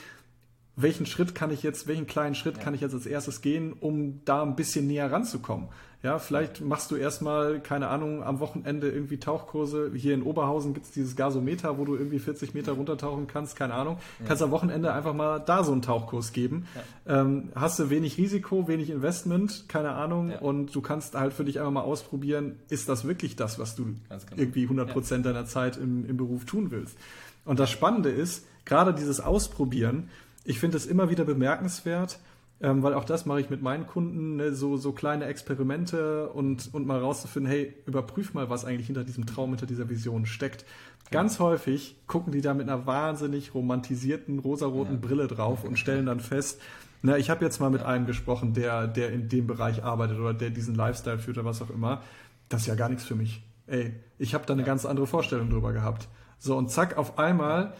welchen 0.81 1.05
Schritt 1.05 1.35
kann 1.35 1.51
ich 1.51 1.63
jetzt, 1.63 1.87
welchen 1.87 2.07
kleinen 2.07 2.35
Schritt 2.35 2.57
ja. 2.57 2.63
kann 2.63 2.73
ich 2.73 2.81
jetzt 2.81 2.93
als 2.93 3.05
erstes 3.05 3.41
gehen, 3.41 3.73
um 3.73 4.21
da 4.25 4.43
ein 4.43 4.55
bisschen 4.55 4.87
näher 4.87 5.11
ranzukommen? 5.11 5.69
Ja, 6.01 6.17
vielleicht 6.17 6.61
machst 6.61 6.91
du 6.91 6.95
erstmal, 6.95 7.59
keine 7.59 7.89
Ahnung, 7.89 8.23
am 8.23 8.39
Wochenende 8.39 8.89
irgendwie 8.89 9.17
Tauchkurse. 9.17 9.91
Hier 9.93 10.13
in 10.13 10.23
Oberhausen 10.23 10.73
gibt 10.73 10.85
es 10.85 10.93
dieses 10.93 11.17
Gasometer, 11.17 11.77
wo 11.77 11.83
du 11.83 11.97
irgendwie 11.97 12.19
40 12.19 12.53
Meter 12.53 12.71
runtertauchen 12.71 13.27
kannst, 13.27 13.57
keine 13.57 13.73
Ahnung. 13.73 13.97
Ja. 14.19 14.27
Kannst 14.27 14.41
am 14.41 14.51
Wochenende 14.51 14.93
einfach 14.93 15.13
mal 15.13 15.39
da 15.39 15.61
so 15.65 15.73
einen 15.73 15.81
Tauchkurs 15.81 16.31
geben. 16.31 16.67
Ja. 17.05 17.19
Ähm, 17.19 17.49
hast 17.53 17.79
du 17.79 17.89
wenig 17.89 18.17
Risiko, 18.17 18.69
wenig 18.69 18.91
Investment, 18.91 19.65
keine 19.67 19.91
Ahnung. 19.91 20.31
Ja. 20.31 20.39
Und 20.39 20.73
du 20.73 20.79
kannst 20.79 21.15
halt 21.15 21.33
für 21.33 21.43
dich 21.43 21.59
einfach 21.59 21.73
mal 21.73 21.81
ausprobieren, 21.81 22.59
ist 22.69 22.87
das 22.87 23.03
wirklich 23.03 23.35
das, 23.35 23.59
was 23.59 23.75
du 23.75 23.83
genau. 23.83 24.21
irgendwie 24.37 24.63
100 24.63 24.93
Prozent 24.93 25.25
deiner 25.25 25.47
Zeit 25.47 25.75
im, 25.75 26.05
im 26.05 26.15
Beruf 26.15 26.45
tun 26.45 26.71
willst. 26.71 26.97
Und 27.43 27.59
das 27.59 27.69
Spannende 27.69 28.09
ist, 28.09 28.45
gerade 28.63 28.93
dieses 28.93 29.19
Ausprobieren, 29.19 30.09
ich 30.49 30.59
finde 30.59 30.77
es 30.77 30.87
immer 30.87 31.11
wieder 31.11 31.25
bemerkenswert, 31.25 32.17
ähm, 32.59 32.81
weil 32.81 32.95
auch 32.95 33.03
das 33.03 33.27
mache 33.27 33.39
ich 33.39 33.51
mit 33.51 33.61
meinen 33.61 33.85
Kunden, 33.85 34.37
ne, 34.37 34.51
so, 34.51 34.77
so 34.77 34.93
kleine 34.93 35.25
Experimente 35.25 36.27
und, 36.29 36.73
und 36.73 36.87
mal 36.87 36.99
rauszufinden, 36.99 37.51
hey, 37.51 37.75
überprüf 37.85 38.33
mal, 38.33 38.49
was 38.49 38.65
eigentlich 38.65 38.87
hinter 38.87 39.03
diesem 39.03 39.27
Traum, 39.27 39.51
hinter 39.51 39.67
dieser 39.67 39.89
Vision 39.89 40.25
steckt. 40.25 40.65
Ganz 41.11 41.39
häufig 41.39 41.97
gucken 42.07 42.33
die 42.33 42.41
da 42.41 42.55
mit 42.55 42.67
einer 42.67 42.87
wahnsinnig 42.87 43.53
romantisierten, 43.53 44.39
rosaroten 44.39 44.95
ja. 44.95 44.99
Brille 44.99 45.27
drauf 45.27 45.63
und 45.63 45.77
stellen 45.77 46.07
dann 46.07 46.19
fest, 46.19 46.59
na, 47.03 47.15
ich 47.15 47.29
habe 47.29 47.45
jetzt 47.45 47.59
mal 47.59 47.69
mit 47.69 47.83
einem 47.83 48.07
gesprochen, 48.07 48.53
der, 48.53 48.87
der 48.87 49.11
in 49.11 49.29
dem 49.29 49.45
Bereich 49.45 49.83
arbeitet 49.83 50.17
oder 50.17 50.33
der 50.33 50.49
diesen 50.49 50.73
Lifestyle 50.73 51.19
führt 51.19 51.37
oder 51.37 51.45
was 51.45 51.61
auch 51.61 51.69
immer. 51.69 52.01
Das 52.49 52.61
ist 52.61 52.67
ja 52.67 52.75
gar 52.75 52.89
nichts 52.89 53.03
für 53.05 53.15
mich. 53.15 53.43
Ey, 53.67 53.93
ich 54.17 54.33
habe 54.33 54.47
da 54.47 54.53
eine 54.53 54.63
ganz 54.63 54.87
andere 54.87 55.05
Vorstellung 55.05 55.51
drüber 55.51 55.73
gehabt. 55.73 56.07
So, 56.39 56.57
und 56.57 56.71
zack, 56.71 56.97
auf 56.97 57.19
einmal 57.19 57.73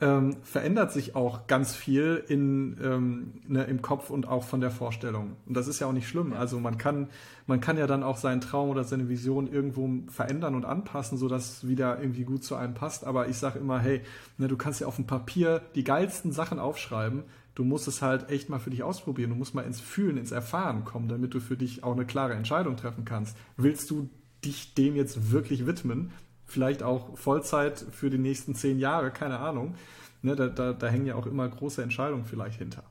ähm, 0.00 0.36
verändert 0.42 0.92
sich 0.92 1.16
auch 1.16 1.46
ganz 1.46 1.74
viel 1.74 2.22
in, 2.28 2.78
ähm, 2.82 3.32
ne, 3.48 3.64
im 3.64 3.80
Kopf 3.80 4.10
und 4.10 4.28
auch 4.28 4.44
von 4.44 4.60
der 4.60 4.70
Vorstellung. 4.70 5.36
Und 5.46 5.56
das 5.56 5.68
ist 5.68 5.80
ja 5.80 5.86
auch 5.86 5.92
nicht 5.92 6.08
schlimm. 6.08 6.34
Also 6.34 6.60
man 6.60 6.76
kann, 6.76 7.08
man 7.46 7.60
kann 7.60 7.78
ja 7.78 7.86
dann 7.86 8.02
auch 8.02 8.18
seinen 8.18 8.42
Traum 8.42 8.68
oder 8.68 8.84
seine 8.84 9.08
Vision 9.08 9.50
irgendwo 9.50 9.88
verändern 10.08 10.54
und 10.54 10.66
anpassen, 10.66 11.16
sodass 11.16 11.66
wieder 11.66 11.98
irgendwie 12.00 12.24
gut 12.24 12.44
zu 12.44 12.56
einem 12.56 12.74
passt. 12.74 13.04
Aber 13.04 13.28
ich 13.28 13.38
sage 13.38 13.58
immer, 13.58 13.78
hey, 13.78 14.02
ne, 14.36 14.48
du 14.48 14.56
kannst 14.56 14.80
ja 14.80 14.86
auf 14.86 14.96
dem 14.96 15.06
Papier 15.06 15.62
die 15.74 15.84
geilsten 15.84 16.30
Sachen 16.30 16.58
aufschreiben. 16.58 17.22
Du 17.54 17.64
musst 17.64 17.88
es 17.88 18.02
halt 18.02 18.28
echt 18.28 18.50
mal 18.50 18.58
für 18.58 18.70
dich 18.70 18.82
ausprobieren. 18.82 19.30
Du 19.30 19.36
musst 19.36 19.54
mal 19.54 19.62
ins 19.62 19.80
Fühlen, 19.80 20.18
ins 20.18 20.30
Erfahren 20.30 20.84
kommen, 20.84 21.08
damit 21.08 21.32
du 21.32 21.40
für 21.40 21.56
dich 21.56 21.84
auch 21.84 21.92
eine 21.92 22.04
klare 22.04 22.34
Entscheidung 22.34 22.76
treffen 22.76 23.06
kannst. 23.06 23.34
Willst 23.56 23.90
du 23.90 24.10
dich 24.44 24.74
dem 24.74 24.94
jetzt 24.94 25.32
wirklich 25.32 25.66
widmen 25.66 26.12
vielleicht 26.46 26.82
auch 26.82 27.16
Vollzeit 27.18 27.84
für 27.90 28.10
die 28.10 28.18
nächsten 28.18 28.54
zehn 28.54 28.78
Jahre, 28.78 29.10
keine 29.10 29.38
Ahnung. 29.38 29.74
Ne, 30.22 30.34
da, 30.34 30.48
da, 30.48 30.72
da 30.72 30.86
hängen 30.88 31.06
ja 31.06 31.14
auch 31.14 31.26
immer 31.26 31.48
große 31.48 31.82
Entscheidungen 31.82 32.24
vielleicht 32.24 32.58
hinter. 32.58 32.82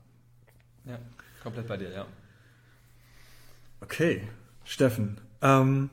Ja, 0.86 0.99
komplett 1.41 1.68
bei 1.68 1.78
dir, 1.78 1.91
ja. 1.91 2.06
Okay, 3.82 4.28
Steffen. 4.64 5.20
Ähm, 5.41 5.89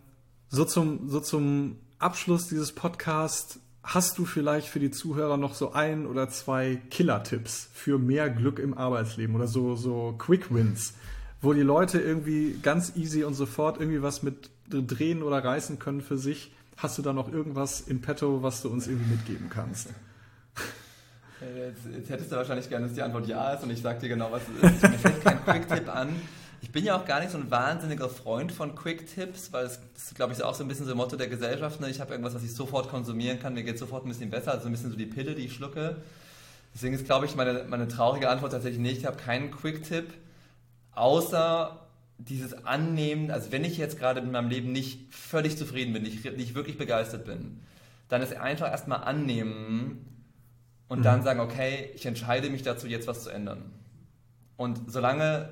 so, 0.51 0.65
zum, 0.65 1.09
so 1.09 1.21
zum 1.21 1.79
Abschluss 1.99 2.49
dieses 2.49 2.73
Podcasts 2.73 3.59
hast 3.83 4.19
du 4.19 4.25
vielleicht 4.25 4.69
für 4.69 4.79
die 4.79 4.91
Zuhörer 4.91 5.37
noch 5.37 5.55
so 5.55 5.73
ein 5.73 6.07
oder 6.07 6.29
zwei 6.29 6.81
Killer-Tipps 6.91 7.71
für 7.73 7.99
mehr 7.99 8.31
Glück 8.31 8.59
im 8.59 8.77
Arbeitsleben 8.77 9.35
oder 9.35 9.49
so, 9.49 9.75
so 9.75 10.15
Quick 10.19 10.55
Wins, 10.55 10.95
wo 11.41 11.53
die 11.53 11.63
Leute 11.63 12.01
irgendwie 12.01 12.59
ganz 12.63 12.97
easy 12.97 13.25
und 13.25 13.35
sofort 13.35 13.81
irgendwie 13.81 14.03
was 14.03 14.23
mit 14.23 14.51
drehen 14.69 15.23
oder 15.23 15.45
reißen 15.45 15.79
können 15.79 16.01
für 16.01 16.19
sich, 16.19 16.53
Hast 16.77 16.99
du 16.99 17.03
da 17.03 17.13
noch 17.13 17.33
irgendwas 17.33 17.81
in 17.81 18.01
petto, 18.01 18.43
was 18.43 18.63
du 18.63 18.69
uns 18.69 18.87
irgendwie 18.87 19.13
mitgeben 19.13 19.49
kannst? 19.51 19.91
Jetzt, 21.41 21.97
jetzt, 21.97 22.11
hättest 22.11 22.33
du 22.33 22.37
wahrscheinlich 22.37 22.69
gerne, 22.69 22.87
dass 22.87 22.95
die 22.95 23.03
Antwort 23.03 23.27
ja 23.27 23.53
ist 23.53 23.65
und 23.65 23.71
ich 23.71 23.83
sage 23.83 23.99
dir 23.99 24.09
genau, 24.09 24.31
was 24.31 24.43
es 24.43 24.73
ist. 24.73 24.83
Mir 24.83 24.99
fällt 24.99 25.25
kein 25.25 25.45
Quick-Tipp 25.45 25.89
an. 25.89 26.09
Ich 26.61 26.71
bin 26.71 26.85
ja 26.85 26.97
auch 26.97 27.05
gar 27.05 27.19
nicht 27.19 27.33
so 27.33 27.39
ein 27.39 27.51
wahnsinniger 27.51 28.09
Freund 28.09 28.53
von 28.53 28.77
Quick-Tipps, 28.77 29.53
weil 29.53 29.67
es, 29.67 29.81
das, 29.95 30.15
glaube 30.15 30.33
ich, 30.33 30.39
ist 30.39 30.45
auch 30.45 30.55
so 30.55 30.63
ein 30.63 30.69
bisschen 30.69 30.87
so 30.87 30.93
ein 30.93 30.97
Motto 30.97 31.17
der 31.17 31.27
Gesellschaft. 31.27 31.81
Ne? 31.81 31.91
Ich 31.91 32.01
habe 32.01 32.13
irgendwas, 32.13 32.35
was 32.35 32.45
ich 32.45 32.55
sofort 32.55 32.89
konsumieren 32.89 33.41
kann, 33.41 33.55
mir 33.55 33.65
geht 33.65 33.79
sofort 33.79 34.07
ein 34.07 34.09
bisschen 34.09 34.31
besser, 34.31 34.53
also 34.53 34.67
ein 34.67 34.73
bisschen 34.73 34.91
so 34.91 34.97
die 34.97 35.07
Pille, 35.07 35.35
die 35.35 35.47
ich 35.47 35.55
schlucke. 35.55 35.97
Deswegen 36.73 36.95
ist, 36.95 37.05
glaube 37.05 37.27
ich, 37.27 37.35
meine, 37.35 37.65
meine 37.69 37.89
traurige 37.89 38.31
Antwort 38.31 38.53
tatsächlich 38.53 38.81
nicht. 38.81 38.99
Ich 38.99 39.07
habe 39.07 39.17
keinen 39.17 39.51
Quick-Tipp, 39.51 40.15
außer 40.95 41.81
dieses 42.29 42.65
Annehmen, 42.65 43.31
also 43.31 43.53
wenn 43.53 43.65
ich 43.65 43.77
jetzt 43.79 43.99
gerade 43.99 44.21
in 44.21 44.31
meinem 44.31 44.49
Leben 44.49 44.73
nicht 44.73 45.13
völlig 45.15 45.57
zufrieden 45.57 45.93
bin, 45.93 46.03
nicht, 46.03 46.25
nicht 46.37 46.55
wirklich 46.55 46.79
begeistert 46.79 47.25
bin, 47.25 47.61
dann 48.09 48.23
ist 48.23 48.37
einfach 48.37 48.71
erstmal 48.71 49.05
annehmen 49.05 50.07
und 50.89 51.01
mhm. 51.01 51.03
dann 51.03 51.23
sagen, 51.23 51.41
okay, 51.41 51.91
ich 51.95 52.07
entscheide 52.07 52.51
mich 52.51 52.63
dazu, 52.63 52.87
jetzt 52.87 53.07
was 53.07 53.25
zu 53.25 53.31
ändern. 53.31 53.73
Und 54.57 54.81
solange 54.87 55.49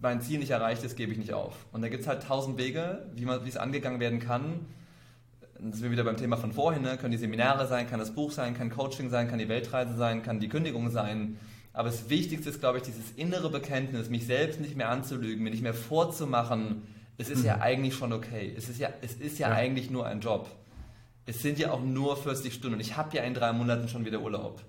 mein 0.00 0.20
Ziel 0.20 0.38
nicht 0.38 0.50
erreicht 0.50 0.84
ist, 0.84 0.96
gebe 0.96 1.12
ich 1.12 1.18
nicht 1.18 1.32
auf. 1.32 1.66
Und 1.72 1.82
da 1.82 1.88
gibt 1.88 2.02
es 2.02 2.08
halt 2.08 2.22
tausend 2.22 2.58
Wege, 2.58 3.06
wie, 3.14 3.24
man, 3.24 3.44
wie 3.44 3.48
es 3.48 3.56
angegangen 3.56 4.00
werden 4.00 4.20
kann. 4.20 4.66
sind 5.58 5.82
wir 5.82 5.90
wieder 5.90 6.04
beim 6.04 6.16
Thema 6.16 6.36
von 6.36 6.52
vorhin, 6.52 6.82
ne? 6.82 6.98
können 6.98 7.12
die 7.12 7.18
Seminare 7.18 7.66
sein, 7.66 7.88
kann 7.88 7.98
das 7.98 8.14
Buch 8.14 8.30
sein, 8.30 8.54
kann 8.54 8.70
Coaching 8.70 9.08
sein, 9.08 9.28
kann 9.28 9.38
die 9.38 9.48
Weltreise 9.48 9.96
sein, 9.96 10.22
kann 10.22 10.40
die 10.40 10.48
Kündigung 10.48 10.90
sein. 10.90 11.38
Aber 11.74 11.90
das 11.90 12.08
Wichtigste 12.08 12.48
ist, 12.48 12.60
glaube 12.60 12.78
ich, 12.78 12.84
dieses 12.84 13.10
innere 13.16 13.50
Bekenntnis, 13.50 14.08
mich 14.08 14.26
selbst 14.26 14.60
nicht 14.60 14.76
mehr 14.76 14.88
anzulügen, 14.88 15.42
mir 15.42 15.50
nicht 15.50 15.62
mehr 15.62 15.74
vorzumachen, 15.74 16.82
es 17.18 17.28
ist 17.28 17.40
mhm. 17.40 17.46
ja 17.46 17.60
eigentlich 17.60 17.94
schon 17.94 18.12
okay. 18.12 18.54
Es 18.56 18.68
ist 18.68 18.78
ja, 18.78 18.88
es 19.02 19.14
ist 19.14 19.38
ja, 19.38 19.48
ja, 19.48 19.54
eigentlich 19.54 19.90
nur 19.90 20.06
ein 20.06 20.20
Job. 20.20 20.48
Es 21.26 21.42
sind 21.42 21.58
ja 21.58 21.72
auch 21.72 21.82
nur 21.82 22.16
40 22.16 22.54
Stunden 22.54 22.74
und 22.74 22.80
ich 22.80 22.96
habe 22.96 23.16
ja 23.16 23.24
in 23.24 23.34
drei 23.34 23.52
Monaten 23.52 23.88
schon 23.88 24.04
wieder 24.04 24.20
Urlaub. 24.20 24.62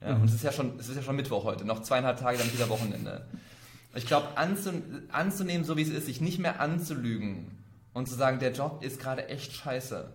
Ja, 0.00 0.14
mhm. 0.14 0.22
Und 0.22 0.28
es 0.28 0.34
ist, 0.34 0.44
ja 0.44 0.52
schon, 0.52 0.78
es 0.78 0.88
ist 0.88 0.96
ja 0.96 1.02
schon 1.02 1.16
Mittwoch 1.16 1.44
heute, 1.44 1.64
noch 1.64 1.82
zweieinhalb 1.82 2.18
Tage, 2.18 2.38
dann 2.38 2.52
wieder 2.52 2.68
Wochenende. 2.68 3.26
Ich 3.94 4.06
glaube, 4.06 4.28
anzunehmen, 4.36 5.64
so 5.64 5.76
wie 5.76 5.82
es 5.82 5.90
ist, 5.90 6.06
sich 6.06 6.20
nicht 6.20 6.38
mehr 6.38 6.60
anzulügen 6.60 7.58
und 7.94 8.08
zu 8.08 8.16
sagen, 8.16 8.38
der 8.40 8.52
Job 8.52 8.82
ist 8.82 9.00
gerade 9.00 9.28
echt 9.28 9.52
scheiße. 9.52 10.10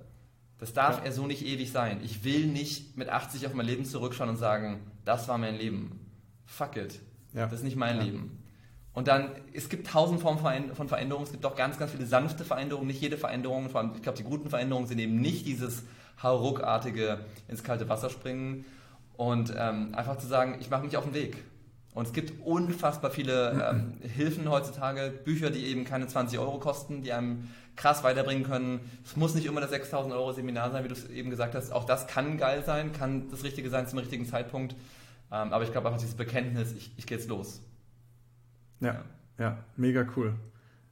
Das 0.59 0.73
darf 0.73 0.99
ja. 0.99 1.05
er 1.05 1.11
so 1.11 1.25
nicht 1.25 1.45
ewig 1.45 1.71
sein. 1.71 1.99
Ich 2.03 2.23
will 2.23 2.47
nicht 2.47 2.97
mit 2.97 3.09
80 3.09 3.47
auf 3.47 3.53
mein 3.53 3.65
Leben 3.65 3.85
zurückschauen 3.85 4.29
und 4.29 4.37
sagen, 4.37 4.79
das 5.03 5.27
war 5.27 5.37
mein 5.37 5.55
Leben. 5.55 6.02
Fuck 6.45 6.77
it. 6.77 6.99
Ja. 7.33 7.45
Das 7.45 7.53
ist 7.53 7.63
nicht 7.63 7.75
mein 7.75 7.97
ja. 7.97 8.03
Leben. 8.03 8.43
Und 8.93 9.07
dann, 9.07 9.31
es 9.53 9.69
gibt 9.69 9.87
tausend 9.87 10.21
Formen 10.21 10.71
von 10.73 10.87
Veränderungen, 10.87 11.25
es 11.25 11.31
gibt 11.31 11.45
auch 11.45 11.55
ganz, 11.55 11.79
ganz 11.79 11.91
viele 11.91 12.05
sanfte 12.05 12.45
Veränderungen, 12.45 12.87
nicht 12.87 13.01
jede 13.01 13.17
Veränderung, 13.17 13.69
vor 13.69 13.81
allem, 13.81 13.93
ich 13.95 14.03
glaube, 14.03 14.19
die 14.19 14.23
guten 14.23 14.49
Veränderungen 14.49 14.85
sind 14.87 14.99
eben 14.99 15.19
nicht 15.19 15.47
dieses 15.47 15.83
hauruckartige 16.21 17.25
ins 17.47 17.63
kalte 17.63 17.89
Wasser 17.89 18.11
springen 18.11 18.65
und 19.17 19.51
ähm, 19.57 19.95
einfach 19.95 20.17
zu 20.19 20.27
sagen, 20.27 20.57
ich 20.59 20.69
mache 20.69 20.85
mich 20.85 20.95
auf 20.95 21.05
den 21.05 21.15
Weg. 21.15 21.37
Und 21.95 22.07
es 22.07 22.13
gibt 22.13 22.33
unfassbar 22.43 23.11
viele 23.11 23.71
ähm, 23.71 23.93
Hilfen 24.15 24.49
heutzutage, 24.49 25.11
Bücher, 25.23 25.49
die 25.49 25.65
eben 25.65 25.85
keine 25.85 26.07
20 26.07 26.37
Euro 26.39 26.59
kosten, 26.59 27.03
die 27.03 27.13
einem 27.13 27.49
krass 27.75 28.03
weiterbringen 28.03 28.43
können. 28.43 28.79
Es 29.03 29.15
muss 29.15 29.33
nicht 29.33 29.45
immer 29.45 29.61
das 29.61 29.71
6000 29.71 30.13
Euro 30.13 30.33
Seminar 30.33 30.71
sein, 30.71 30.83
wie 30.83 30.87
du 30.87 30.93
es 30.93 31.09
eben 31.09 31.29
gesagt 31.29 31.55
hast. 31.55 31.71
Auch 31.71 31.85
das 31.85 32.07
kann 32.07 32.37
geil 32.37 32.63
sein, 32.65 32.93
kann 32.93 33.29
das 33.29 33.43
Richtige 33.43 33.69
sein 33.69 33.87
zum 33.87 33.99
richtigen 33.99 34.27
Zeitpunkt. 34.27 34.75
Ähm, 35.33 35.51
aber 35.51 35.63
ich 35.63 35.71
glaube 35.71 35.87
einfach 35.87 35.99
dieses 35.99 36.15
Bekenntnis, 36.15 36.73
ich, 36.73 36.91
ich 36.95 37.07
gehe 37.07 37.17
jetzt 37.17 37.27
los. 37.27 37.61
Ja, 38.79 39.03
ja, 39.39 39.57
mega 39.75 40.05
cool. 40.15 40.35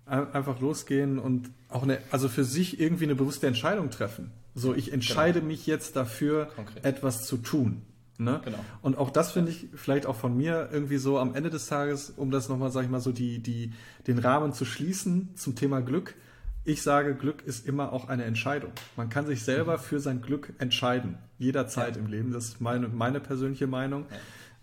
Einfach 0.05 0.59
losgehen 0.59 1.19
und 1.19 1.51
auch 1.69 1.83
eine, 1.83 1.99
also 2.09 2.27
für 2.27 2.43
sich 2.43 2.79
irgendwie 2.79 3.05
eine 3.05 3.15
bewusste 3.15 3.47
Entscheidung 3.47 3.91
treffen. 3.91 4.31
So, 4.55 4.73
ich 4.73 4.91
entscheide 4.91 5.39
genau. 5.39 5.51
mich 5.51 5.67
jetzt 5.67 5.95
dafür, 5.95 6.47
Konkret. 6.55 6.83
etwas 6.83 7.25
zu 7.25 7.37
tun. 7.37 7.83
Ne? 8.17 8.41
Genau. 8.43 8.57
Und 8.81 8.97
auch 8.97 9.09
das 9.09 9.31
finde 9.31 9.51
ich 9.51 9.67
vielleicht 9.75 10.05
auch 10.05 10.15
von 10.15 10.35
mir 10.35 10.69
irgendwie 10.71 10.97
so 10.97 11.17
am 11.17 11.33
Ende 11.33 11.49
des 11.49 11.67
Tages, 11.67 12.09
um 12.09 12.31
das 12.31 12.49
nochmal, 12.49 12.71
sag 12.71 12.83
ich 12.83 12.89
mal, 12.89 12.99
so 12.99 13.11
die, 13.11 13.39
die, 13.39 13.73
den 14.07 14.19
Rahmen 14.19 14.53
zu 14.53 14.65
schließen 14.65 15.35
zum 15.35 15.55
Thema 15.55 15.81
Glück. 15.81 16.15
Ich 16.63 16.83
sage, 16.83 17.15
Glück 17.15 17.43
ist 17.43 17.67
immer 17.67 17.91
auch 17.91 18.07
eine 18.07 18.23
Entscheidung. 18.25 18.71
Man 18.95 19.09
kann 19.09 19.25
sich 19.25 19.43
selber 19.43 19.77
mhm. 19.77 19.81
für 19.81 19.99
sein 19.99 20.21
Glück 20.21 20.53
entscheiden, 20.59 21.17
jederzeit 21.39 21.95
ja. 21.95 22.01
im 22.01 22.07
Leben. 22.07 22.31
Das 22.31 22.45
ist 22.45 22.61
meine, 22.61 22.87
meine 22.87 23.19
persönliche 23.19 23.67
Meinung. 23.67 24.05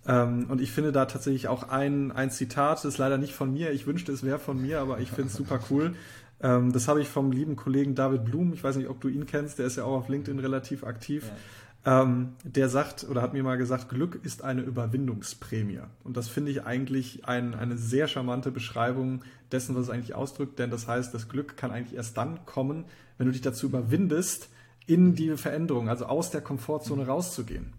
Ja. 0.06 0.22
Ähm, 0.22 0.46
und 0.48 0.60
ich 0.60 0.70
finde 0.72 0.92
da 0.92 1.06
tatsächlich 1.06 1.48
auch 1.48 1.68
ein, 1.68 2.12
ein 2.12 2.30
Zitat, 2.30 2.78
das 2.78 2.84
ist 2.84 2.98
leider 2.98 3.18
nicht 3.18 3.34
von 3.34 3.52
mir, 3.52 3.72
ich 3.72 3.86
wünschte, 3.86 4.12
es 4.12 4.22
wäre 4.22 4.38
von 4.38 4.60
mir, 4.60 4.80
aber 4.80 5.00
ich 5.00 5.10
finde 5.10 5.28
es 5.28 5.34
super 5.36 5.60
cool. 5.70 5.94
Ähm, 6.40 6.72
das 6.72 6.86
habe 6.86 7.00
ich 7.02 7.08
vom 7.08 7.32
lieben 7.32 7.56
Kollegen 7.56 7.94
David 7.94 8.24
Blum, 8.24 8.52
ich 8.52 8.62
weiß 8.62 8.76
nicht, 8.76 8.88
ob 8.88 9.00
du 9.00 9.08
ihn 9.08 9.26
kennst, 9.26 9.58
der 9.58 9.66
ist 9.66 9.76
ja 9.76 9.84
auch 9.84 9.98
auf 9.98 10.08
LinkedIn 10.08 10.38
relativ 10.38 10.84
aktiv. 10.84 11.24
Ja. 11.26 11.36
Ähm, 11.84 12.34
der 12.44 12.68
sagt 12.68 13.06
oder 13.08 13.22
hat 13.22 13.32
mir 13.32 13.42
mal 13.42 13.56
gesagt, 13.56 13.88
Glück 13.88 14.20
ist 14.22 14.42
eine 14.42 14.62
Überwindungsprämie. 14.62 15.80
Und 16.04 16.16
das 16.16 16.28
finde 16.28 16.50
ich 16.50 16.64
eigentlich 16.64 17.24
ein, 17.26 17.54
eine 17.54 17.78
sehr 17.78 18.08
charmante 18.08 18.50
Beschreibung 18.50 19.22
dessen, 19.52 19.74
was 19.74 19.84
es 19.84 19.90
eigentlich 19.90 20.14
ausdrückt, 20.14 20.58
denn 20.58 20.70
das 20.70 20.88
heißt, 20.88 21.14
das 21.14 21.28
Glück 21.28 21.56
kann 21.56 21.70
eigentlich 21.70 21.96
erst 21.96 22.16
dann 22.16 22.44
kommen, 22.46 22.84
wenn 23.16 23.26
du 23.26 23.32
dich 23.32 23.42
dazu 23.42 23.66
überwindest, 23.66 24.50
in 24.86 25.14
die 25.14 25.36
Veränderung, 25.36 25.88
also 25.88 26.06
aus 26.06 26.30
der 26.30 26.40
Komfortzone 26.40 27.04
mhm. 27.04 27.10
rauszugehen. 27.10 27.72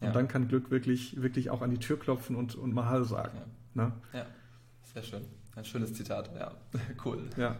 Und 0.00 0.08
ja. 0.08 0.12
dann 0.12 0.28
kann 0.28 0.48
Glück 0.48 0.70
wirklich, 0.70 1.20
wirklich 1.22 1.50
auch 1.50 1.62
an 1.62 1.70
die 1.70 1.78
Tür 1.78 1.98
klopfen 1.98 2.36
und, 2.36 2.54
und 2.56 2.74
mal 2.74 2.86
Hallo 2.86 3.04
sagen. 3.04 3.38
Ja. 3.74 3.84
Ne? 3.84 3.92
ja, 4.12 4.26
sehr 4.92 5.02
schön. 5.02 5.22
Ein 5.54 5.64
schönes 5.64 5.94
Zitat, 5.94 6.30
ja. 6.38 6.52
cool. 7.04 7.28
Ja, 7.36 7.56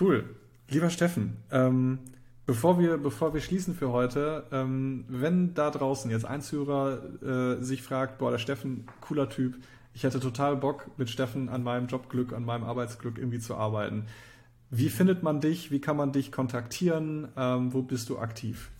cool. 0.00 0.36
Lieber 0.68 0.90
Steffen, 0.90 1.38
ähm, 1.50 2.00
bevor, 2.48 2.78
wir, 2.78 2.96
bevor 2.96 3.34
wir 3.34 3.42
schließen 3.42 3.74
für 3.74 3.92
heute, 3.92 4.44
ähm, 4.52 5.04
wenn 5.06 5.52
da 5.52 5.70
draußen 5.70 6.10
jetzt 6.10 6.24
ein 6.24 6.40
Zuhörer 6.40 7.58
äh, 7.58 7.62
sich 7.62 7.82
fragt, 7.82 8.16
boah, 8.16 8.30
der 8.30 8.38
Steffen, 8.38 8.86
cooler 9.02 9.28
Typ, 9.28 9.58
ich 9.92 10.02
hätte 10.02 10.18
total 10.18 10.56
Bock, 10.56 10.86
mit 10.96 11.10
Steffen 11.10 11.50
an 11.50 11.62
meinem 11.62 11.88
Jobglück, 11.88 12.32
an 12.32 12.46
meinem 12.46 12.64
Arbeitsglück 12.64 13.18
irgendwie 13.18 13.38
zu 13.38 13.54
arbeiten. 13.54 14.06
Wie 14.70 14.88
findet 14.88 15.22
man 15.22 15.42
dich? 15.42 15.70
Wie 15.70 15.80
kann 15.80 15.98
man 15.98 16.12
dich 16.12 16.32
kontaktieren? 16.32 17.28
Ähm, 17.36 17.74
wo 17.74 17.82
bist 17.82 18.08
du 18.08 18.18
aktiv? 18.18 18.70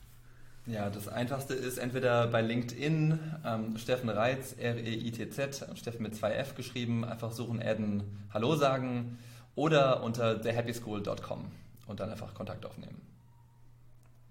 Ja, 0.64 0.88
das 0.88 1.06
Einfachste 1.06 1.52
ist 1.52 1.76
entweder 1.76 2.26
bei 2.28 2.40
LinkedIn 2.40 3.18
ähm, 3.44 3.76
Steffen 3.76 4.08
Reitz, 4.08 4.54
R-E-I-T-Z, 4.58 5.66
Steffen 5.74 6.02
mit 6.02 6.14
zwei 6.16 6.32
F 6.32 6.54
geschrieben, 6.54 7.04
einfach 7.04 7.32
suchen, 7.32 7.60
adden, 7.62 8.02
Hallo 8.32 8.56
sagen 8.56 9.18
oder 9.56 10.02
unter 10.02 10.40
thehappyschool.com 10.40 11.44
und 11.86 12.00
dann 12.00 12.10
einfach 12.10 12.32
Kontakt 12.32 12.64
aufnehmen. 12.64 13.08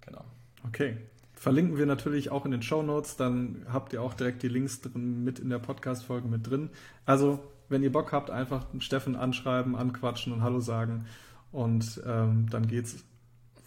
Genau. 0.07 0.25
Okay. 0.65 0.97
Verlinken 1.33 1.77
wir 1.77 1.85
natürlich 1.85 2.31
auch 2.31 2.45
in 2.45 2.51
den 2.51 2.63
Show 2.63 2.81
Notes, 2.81 3.15
dann 3.15 3.67
habt 3.71 3.93
ihr 3.93 4.01
auch 4.01 4.15
direkt 4.15 4.41
die 4.41 4.47
Links 4.47 4.81
drin, 4.81 5.23
mit 5.23 5.37
in 5.37 5.49
der 5.49 5.59
Podcast-Folge 5.59 6.27
mit 6.27 6.49
drin. 6.49 6.71
Also, 7.05 7.39
wenn 7.69 7.83
ihr 7.83 7.91
Bock 7.91 8.11
habt, 8.11 8.31
einfach 8.31 8.65
Steffen 8.79 9.15
anschreiben, 9.15 9.75
anquatschen 9.75 10.33
und 10.33 10.41
Hallo 10.41 10.59
sagen 10.59 11.05
und 11.51 12.01
ähm, 12.07 12.49
dann 12.49 12.67
geht's 12.67 13.03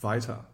weiter. 0.00 0.46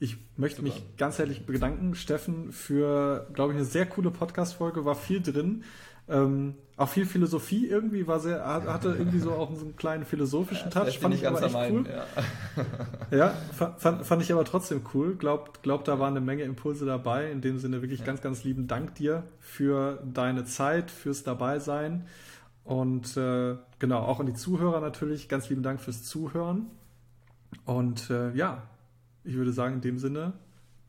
Ich 0.00 0.16
möchte 0.36 0.62
mich 0.62 0.96
ganz 0.96 1.18
herzlich 1.18 1.44
bedanken, 1.46 1.94
Steffen, 1.94 2.52
für, 2.52 3.28
glaube 3.34 3.52
ich, 3.52 3.58
eine 3.58 3.66
sehr 3.66 3.86
coole 3.86 4.10
Podcast-Folge. 4.10 4.84
War 4.84 4.94
viel 4.94 5.20
drin. 5.20 5.64
Ähm, 6.08 6.54
auch 6.78 6.88
viel 6.88 7.06
Philosophie 7.06 7.66
irgendwie, 7.66 8.06
war 8.06 8.20
sehr, 8.20 8.46
hatte 8.46 8.94
irgendwie 8.96 9.18
so 9.18 9.32
auch 9.32 9.50
einen 9.50 9.76
kleinen 9.76 10.04
philosophischen 10.04 10.70
Touch. 10.70 11.00
fand 11.00 11.12
ich 11.12 11.26
aber 11.26 11.42
echt 11.42 11.56
cool. 11.72 11.84
Ja, 13.10 13.16
ja 13.16 13.34
fand, 13.76 14.06
fand, 14.06 14.22
ich 14.22 14.32
aber 14.32 14.44
trotzdem 14.44 14.82
cool. 14.94 15.16
Glaub, 15.16 15.60
glaub, 15.62 15.84
da 15.84 15.98
waren 15.98 16.16
eine 16.16 16.24
Menge 16.24 16.44
Impulse 16.44 16.86
dabei. 16.86 17.32
In 17.32 17.40
dem 17.40 17.58
Sinne 17.58 17.82
wirklich 17.82 18.00
ja. 18.00 18.06
ganz, 18.06 18.22
ganz 18.22 18.44
lieben 18.44 18.68
Dank 18.68 18.94
dir 18.94 19.24
für 19.40 20.00
deine 20.04 20.44
Zeit, 20.44 20.92
fürs 20.92 21.24
Dabeisein. 21.24 22.06
Und 22.62 23.16
äh, 23.16 23.56
genau, 23.80 23.98
auch 23.98 24.20
an 24.20 24.26
die 24.26 24.34
Zuhörer 24.34 24.80
natürlich. 24.80 25.28
Ganz 25.28 25.48
lieben 25.48 25.64
Dank 25.64 25.80
fürs 25.80 26.04
Zuhören. 26.04 26.66
Und 27.64 28.08
äh, 28.08 28.30
ja, 28.34 28.62
ich 29.24 29.34
würde 29.34 29.52
sagen, 29.52 29.74
in 29.74 29.80
dem 29.80 29.98
Sinne 29.98 30.34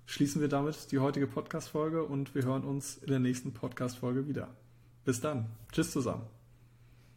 schließen 0.06 0.40
wir 0.40 0.50
damit 0.50 0.92
die 0.92 1.00
heutige 1.00 1.26
Podcast-Folge 1.26 2.04
und 2.04 2.36
wir 2.36 2.44
hören 2.44 2.64
uns 2.64 2.98
in 2.98 3.08
der 3.08 3.20
nächsten 3.20 3.54
Podcast-Folge 3.54 4.28
wieder. 4.28 4.50
Bis 5.10 5.22
dann. 5.22 5.48
Tschüss 5.72 5.90
zusammen. 5.90 6.28